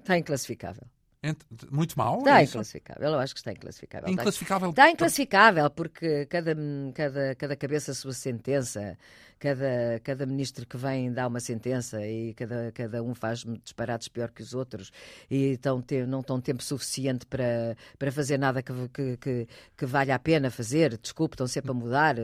Está 0.00 0.18
inclassificável. 0.18 0.84
Muito 1.70 1.96
mal? 1.96 2.18
Está 2.18 2.40
é 2.40 2.44
inclassificável, 2.44 3.08
eu 3.08 3.18
acho 3.18 3.34
que 3.34 3.40
está 3.40 3.52
inclassificável. 3.52 4.08
Inclassificável? 4.10 4.70
Está 4.70 4.90
inclassificável, 4.90 5.70
porque 5.70 6.26
cada, 6.26 6.54
cada, 6.94 7.34
cada 7.34 7.56
cabeça 7.56 7.92
a 7.92 7.94
sua 7.94 8.12
sentença, 8.12 8.98
cada, 9.44 10.00
cada 10.02 10.24
ministro 10.24 10.66
que 10.66 10.74
vem 10.78 11.12
dá 11.12 11.26
uma 11.26 11.38
sentença 11.38 12.00
e 12.06 12.32
cada, 12.32 12.72
cada 12.72 13.02
um 13.02 13.14
faz 13.14 13.44
disparates 13.62 14.08
pior 14.08 14.30
que 14.30 14.42
os 14.42 14.54
outros 14.54 14.90
e 15.30 15.52
então 15.52 15.82
te, 15.82 16.06
não 16.06 16.20
estão 16.20 16.40
tempo 16.40 16.62
suficiente 16.62 17.26
para, 17.26 17.76
para 17.98 18.10
fazer 18.10 18.38
nada 18.38 18.62
que, 18.62 18.72
que, 18.88 19.16
que, 19.18 19.48
que 19.76 19.84
valha 19.84 20.14
a 20.14 20.18
pena 20.18 20.50
fazer. 20.50 20.96
Desculpe, 20.96 21.34
estão 21.34 21.46
sempre 21.46 21.70
a 21.72 21.74
mudar. 21.74 22.16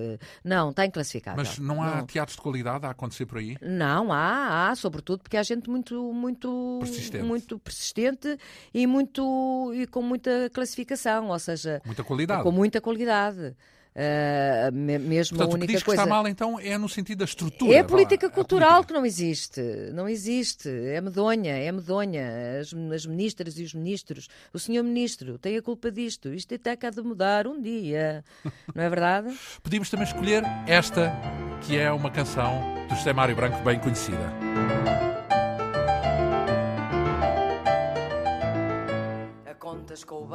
Não, 0.42 0.70
está 0.70 0.86
inclassificável. 0.86 1.44
Mas 1.44 1.58
não 1.58 1.82
há 1.82 1.96
não. 1.96 2.06
teatros 2.06 2.36
de 2.36 2.42
qualidade 2.42 2.86
a 2.86 2.90
acontecer 2.90 3.26
por 3.26 3.36
aí? 3.36 3.58
Não, 3.60 4.10
há, 4.10 4.70
há, 4.70 4.74
sobretudo 4.74 5.22
porque 5.22 5.36
há 5.36 5.42
gente 5.42 5.68
muito, 5.68 6.14
muito 6.14 6.78
persistente, 6.80 7.24
muito 7.24 7.58
persistente 7.58 8.38
e 8.72 8.86
muito 8.86 9.72
e 9.74 9.86
com 9.86 10.00
muita 10.00 10.48
classificação, 10.54 11.28
ou 11.28 11.38
seja, 11.38 11.82
muita 11.84 12.02
qualidade. 12.02 12.42
com 12.42 12.50
muita 12.50 12.80
qualidade. 12.80 13.54
Uh, 13.90 14.72
mesmo 14.72 15.36
Portanto, 15.36 15.52
a 15.52 15.54
única 15.56 15.64
o 15.64 15.68
que 15.68 15.74
diz 15.74 15.82
coisa. 15.82 16.02
Que 16.02 16.06
está 16.06 16.14
mal, 16.14 16.28
então, 16.28 16.60
é 16.60 16.78
no 16.78 16.88
sentido 16.88 17.18
da 17.18 17.24
estrutura. 17.24 17.74
É 17.74 17.80
a 17.80 17.84
política 17.84 18.26
lá, 18.26 18.32
cultural 18.32 18.68
a 18.68 18.72
política. 18.74 18.94
que 18.94 18.98
não 18.98 19.06
existe. 19.06 19.60
Não 19.92 20.08
existe. 20.08 20.68
É 20.68 21.00
medonha, 21.00 21.52
é 21.52 21.72
medonha. 21.72 22.60
As, 22.60 22.72
as, 22.94 23.06
ministras 23.06 23.58
e 23.58 23.64
os 23.64 23.74
ministros. 23.74 24.28
O 24.52 24.58
senhor 24.58 24.84
ministro 24.84 25.38
tem 25.38 25.56
a 25.56 25.62
culpa 25.62 25.90
disto. 25.90 26.32
Isto 26.32 26.54
até 26.54 26.76
cá 26.76 26.90
de 26.90 27.02
mudar 27.02 27.46
um 27.46 27.60
dia. 27.60 28.24
Não 28.74 28.82
é 28.82 28.88
verdade? 28.88 29.36
Podíamos 29.62 29.90
também 29.90 30.06
escolher 30.06 30.44
esta, 30.66 31.12
que 31.62 31.76
é 31.76 31.90
uma 31.90 32.10
canção 32.10 32.60
do 32.88 32.94
José 32.94 33.12
Mário 33.12 33.34
Branco 33.34 33.62
bem 33.62 33.78
conhecida. 33.78 34.30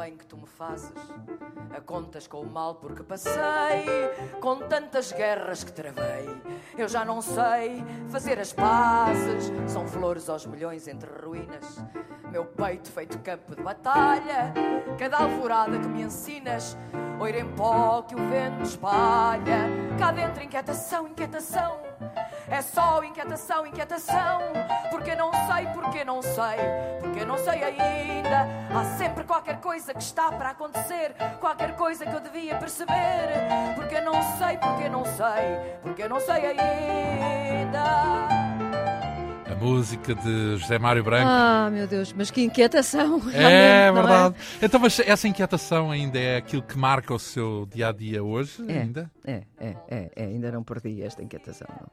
Bem 0.06 0.16
que 0.16 0.24
tu 0.24 0.36
me 0.36 0.46
fazes, 0.46 0.92
a 1.76 1.80
contas 1.80 2.28
com 2.28 2.40
o 2.40 2.46
mal 2.46 2.76
porque 2.76 3.02
passei, 3.02 3.84
com 4.40 4.58
tantas 4.68 5.10
guerras 5.10 5.64
que 5.64 5.72
travei. 5.72 6.28
Eu 6.78 6.86
já 6.86 7.04
não 7.04 7.20
sei 7.20 7.84
fazer 8.08 8.38
as 8.38 8.52
pazes, 8.52 9.50
são 9.66 9.84
flores 9.84 10.28
aos 10.28 10.46
milhões 10.46 10.86
entre 10.86 11.10
ruínas. 11.10 11.84
Meu 12.30 12.44
peito 12.44 12.88
feito 12.88 13.18
campo 13.18 13.56
de 13.56 13.62
batalha, 13.62 14.54
cada 14.96 15.18
alvorada 15.18 15.76
que 15.76 15.88
me 15.88 16.02
ensinas, 16.02 16.76
oiro 17.18 17.38
em 17.38 17.56
pó 17.56 18.02
que 18.02 18.14
o 18.14 18.28
vento 18.28 18.62
espalha. 18.62 19.66
Cá 19.98 20.12
dentro, 20.12 20.40
inquietação, 20.40 21.08
inquietação. 21.08 21.85
É 22.48 22.62
só 22.62 23.02
inquietação, 23.02 23.66
inquietação. 23.66 24.40
Porque 24.90 25.14
não 25.14 25.30
sei, 25.32 25.66
porque 25.74 26.04
não 26.04 26.22
sei, 26.22 26.58
porque 27.00 27.24
não 27.24 27.38
sei 27.38 27.64
ainda. 27.64 28.46
Há 28.74 28.84
sempre 28.96 29.24
qualquer 29.24 29.60
coisa 29.60 29.92
que 29.92 30.02
está 30.02 30.30
para 30.30 30.50
acontecer, 30.50 31.14
qualquer 31.40 31.74
coisa 31.76 32.06
que 32.06 32.12
eu 32.12 32.20
devia 32.20 32.56
perceber. 32.56 32.94
Porque 33.74 34.00
não 34.00 34.14
sei, 34.38 34.58
porque 34.58 34.88
não 34.88 35.04
sei, 35.04 35.78
porque 35.82 36.08
não 36.08 36.20
sei 36.20 36.46
ainda. 36.46 38.45
A 39.56 39.58
música 39.58 40.14
de 40.14 40.58
José 40.58 40.78
Mário 40.78 41.02
Branco. 41.02 41.26
Ah, 41.26 41.70
meu 41.72 41.86
Deus, 41.86 42.12
mas 42.12 42.30
que 42.30 42.42
inquietação. 42.42 43.22
É 43.32 43.86
não 43.86 43.94
verdade. 43.94 44.34
Então, 44.60 44.78
mas 44.78 45.00
essa 45.00 45.26
inquietação 45.26 45.90
ainda 45.90 46.18
é 46.18 46.36
aquilo 46.36 46.62
que 46.62 46.76
marca 46.76 47.14
o 47.14 47.18
seu 47.18 47.66
dia 47.72 47.88
a 47.88 47.92
dia 47.92 48.22
hoje? 48.22 48.62
É, 48.68 48.80
Ainda? 48.80 49.10
é, 49.24 49.42
é, 49.58 49.76
é, 49.88 50.10
é, 50.14 50.24
ainda 50.24 50.52
não 50.52 50.62
perdi 50.62 51.00
esta 51.02 51.22
inquietação. 51.22 51.66
Não. 51.70 51.86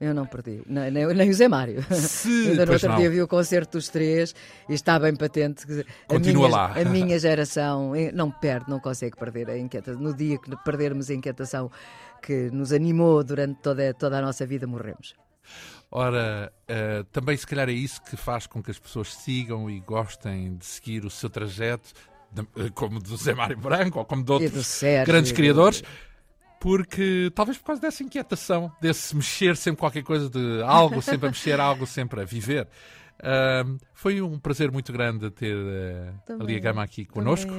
Eu 0.00 0.14
não 0.14 0.26
perdi, 0.26 0.62
nem, 0.66 0.90
nem, 0.90 1.06
nem 1.06 1.30
o 1.30 1.34
Zé 1.34 1.48
Mário. 1.48 1.82
Se, 1.92 2.28
Ainda 2.50 2.66
no 2.66 2.72
outro 2.74 2.88
não. 2.88 2.96
dia 2.98 3.10
vi 3.10 3.20
o 3.20 3.26
concerto 3.26 3.78
dos 3.78 3.88
três 3.88 4.32
e 4.68 4.74
está 4.74 4.98
bem 4.98 5.16
patente 5.16 5.66
que 5.66 5.80
a 5.80 5.84
Continua 6.06 6.46
minha, 6.46 6.56
lá. 6.56 6.72
a 6.76 6.84
minha 6.88 7.18
geração 7.18 7.96
eh, 7.96 8.12
não 8.12 8.30
perde, 8.30 8.70
não 8.70 8.78
consegue 8.78 9.16
perder 9.16 9.50
a 9.50 9.58
inquietação. 9.58 10.00
No 10.00 10.14
dia 10.14 10.38
que 10.38 10.54
perdermos 10.64 11.10
a 11.10 11.14
inquietação 11.14 11.68
que 12.22 12.50
nos 12.52 12.72
animou 12.72 13.24
durante 13.24 13.58
toda, 13.60 13.92
toda 13.94 14.18
a 14.18 14.22
nossa 14.22 14.46
vida, 14.46 14.66
morremos. 14.66 15.14
Ora, 15.90 16.52
eh, 16.66 17.04
também 17.12 17.36
se 17.36 17.46
calhar 17.46 17.68
é 17.68 17.72
isso 17.72 18.02
que 18.02 18.16
faz 18.16 18.46
com 18.46 18.62
que 18.62 18.70
as 18.70 18.78
pessoas 18.78 19.14
sigam 19.14 19.70
e 19.70 19.80
gostem 19.80 20.56
de 20.56 20.66
seguir 20.66 21.04
o 21.04 21.10
seu 21.10 21.30
trajeto, 21.30 21.92
de- 22.32 22.42
eh, 22.56 22.70
como 22.74 22.98
do 23.00 23.16
Zé 23.16 23.34
Mário 23.34 23.56
Branco 23.56 23.98
ou 24.00 24.04
como 24.04 24.22
de 24.24 24.32
outros 24.32 24.66
Sérgio. 24.66 25.06
grandes 25.06 25.30
do- 25.32 25.36
criadores, 25.36 25.82
porque 26.60 27.30
talvez 27.34 27.56
por 27.58 27.66
causa 27.66 27.80
dessa 27.80 28.02
inquietação, 28.02 28.70
desse 28.80 29.14
mexer 29.14 29.56
sempre 29.56 29.80
qualquer 29.80 30.02
coisa 30.02 30.28
de 30.28 30.62
algo, 30.62 31.00
sempre 31.00 31.28
a 31.28 31.30
mexer, 31.30 31.60
algo 31.60 31.86
sempre 31.86 32.20
a 32.20 32.24
viver. 32.24 32.68
Ahm, 33.22 33.78
foi 33.94 34.20
um 34.20 34.38
prazer 34.38 34.70
muito 34.70 34.92
grande 34.92 35.30
ter 35.30 35.56
eh, 35.56 36.12
a 36.38 36.44
Lia 36.44 36.58
Gama 36.58 36.82
aqui 36.82 37.04
connosco. 37.06 37.50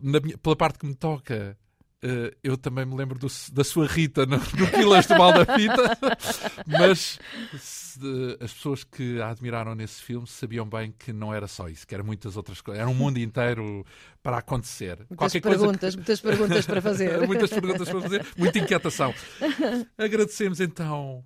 minha- 0.00 0.38
pela 0.38 0.54
parte 0.56 0.78
que 0.78 0.86
me 0.86 0.94
toca, 0.94 1.56
ah, 2.02 2.32
eu 2.42 2.56
também 2.56 2.84
me 2.86 2.94
lembro 2.96 3.18
do- 3.18 3.26
da 3.52 3.62
sua 3.64 3.86
Rita 3.86 4.24
no, 4.26 4.36
no 4.36 4.70
Quilas 4.70 5.06
do 5.06 5.16
Mal 5.18 5.32
da 5.32 5.54
Fita, 5.56 5.98
mas 6.66 7.18
se- 7.58 8.38
as 8.40 8.52
pessoas 8.52 8.84
que 8.84 9.20
a 9.20 9.28
admiraram 9.30 9.74
nesse 9.74 10.02
filme 10.02 10.26
sabiam 10.26 10.66
bem 10.66 10.94
que 10.98 11.12
não 11.12 11.32
era 11.34 11.46
só 11.46 11.68
isso, 11.68 11.86
que 11.86 11.94
era 11.94 12.02
muitas 12.04 12.36
outras 12.36 12.60
coisas, 12.60 12.80
era 12.80 12.88
um 12.90 12.94
mundo 12.94 13.18
inteiro 13.18 13.84
para 14.22 14.38
acontecer. 14.38 14.96
muitas 15.08 15.16
Qualquer 15.16 15.40
coisa 15.40 15.56
que- 15.58 15.62
perguntas, 15.64 15.96
muitas 15.96 16.20
perguntas 16.20 16.66
para 16.66 16.82
fazer. 16.82 17.20
Muitas 17.26 17.50
perguntas 17.50 17.88
para 17.88 18.00
fazer, 18.00 18.26
muita 18.36 18.58
inquietação. 18.58 19.14
Agradecemos 19.98 20.60
então 20.60 21.24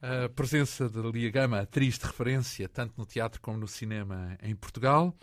a 0.00 0.28
presença 0.28 0.88
de 0.88 1.00
Lia 1.10 1.30
Gama, 1.30 1.60
atriz 1.60 1.98
de 1.98 2.04
referência, 2.06 2.68
tanto 2.68 2.94
no 2.98 3.06
teatro 3.06 3.40
como 3.40 3.56
no 3.58 3.66
cinema 3.68 4.36
em 4.42 4.54
Portugal, 4.54 5.14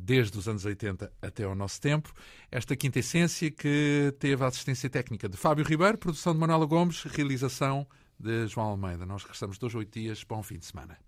desde 0.00 0.38
os 0.38 0.48
anos 0.48 0.64
80 0.64 1.12
até 1.22 1.44
ao 1.44 1.54
nosso 1.54 1.80
tempo. 1.80 2.12
Esta 2.50 2.76
quinta 2.76 2.98
essência 2.98 3.50
que 3.50 4.14
teve 4.18 4.42
a 4.44 4.48
assistência 4.48 4.90
técnica 4.90 5.28
de 5.28 5.36
Fábio 5.36 5.64
Ribeiro, 5.64 5.96
produção 5.98 6.32
de 6.32 6.38
Manuela 6.38 6.66
Gomes, 6.66 7.02
realização 7.04 7.86
de 8.18 8.46
João 8.46 8.68
Almeida. 8.68 9.06
Nós 9.06 9.22
regressamos 9.22 9.58
dois, 9.58 9.74
oito 9.74 9.98
dias. 9.98 10.24
Bom 10.24 10.42
fim 10.42 10.58
de 10.58 10.66
semana. 10.66 10.98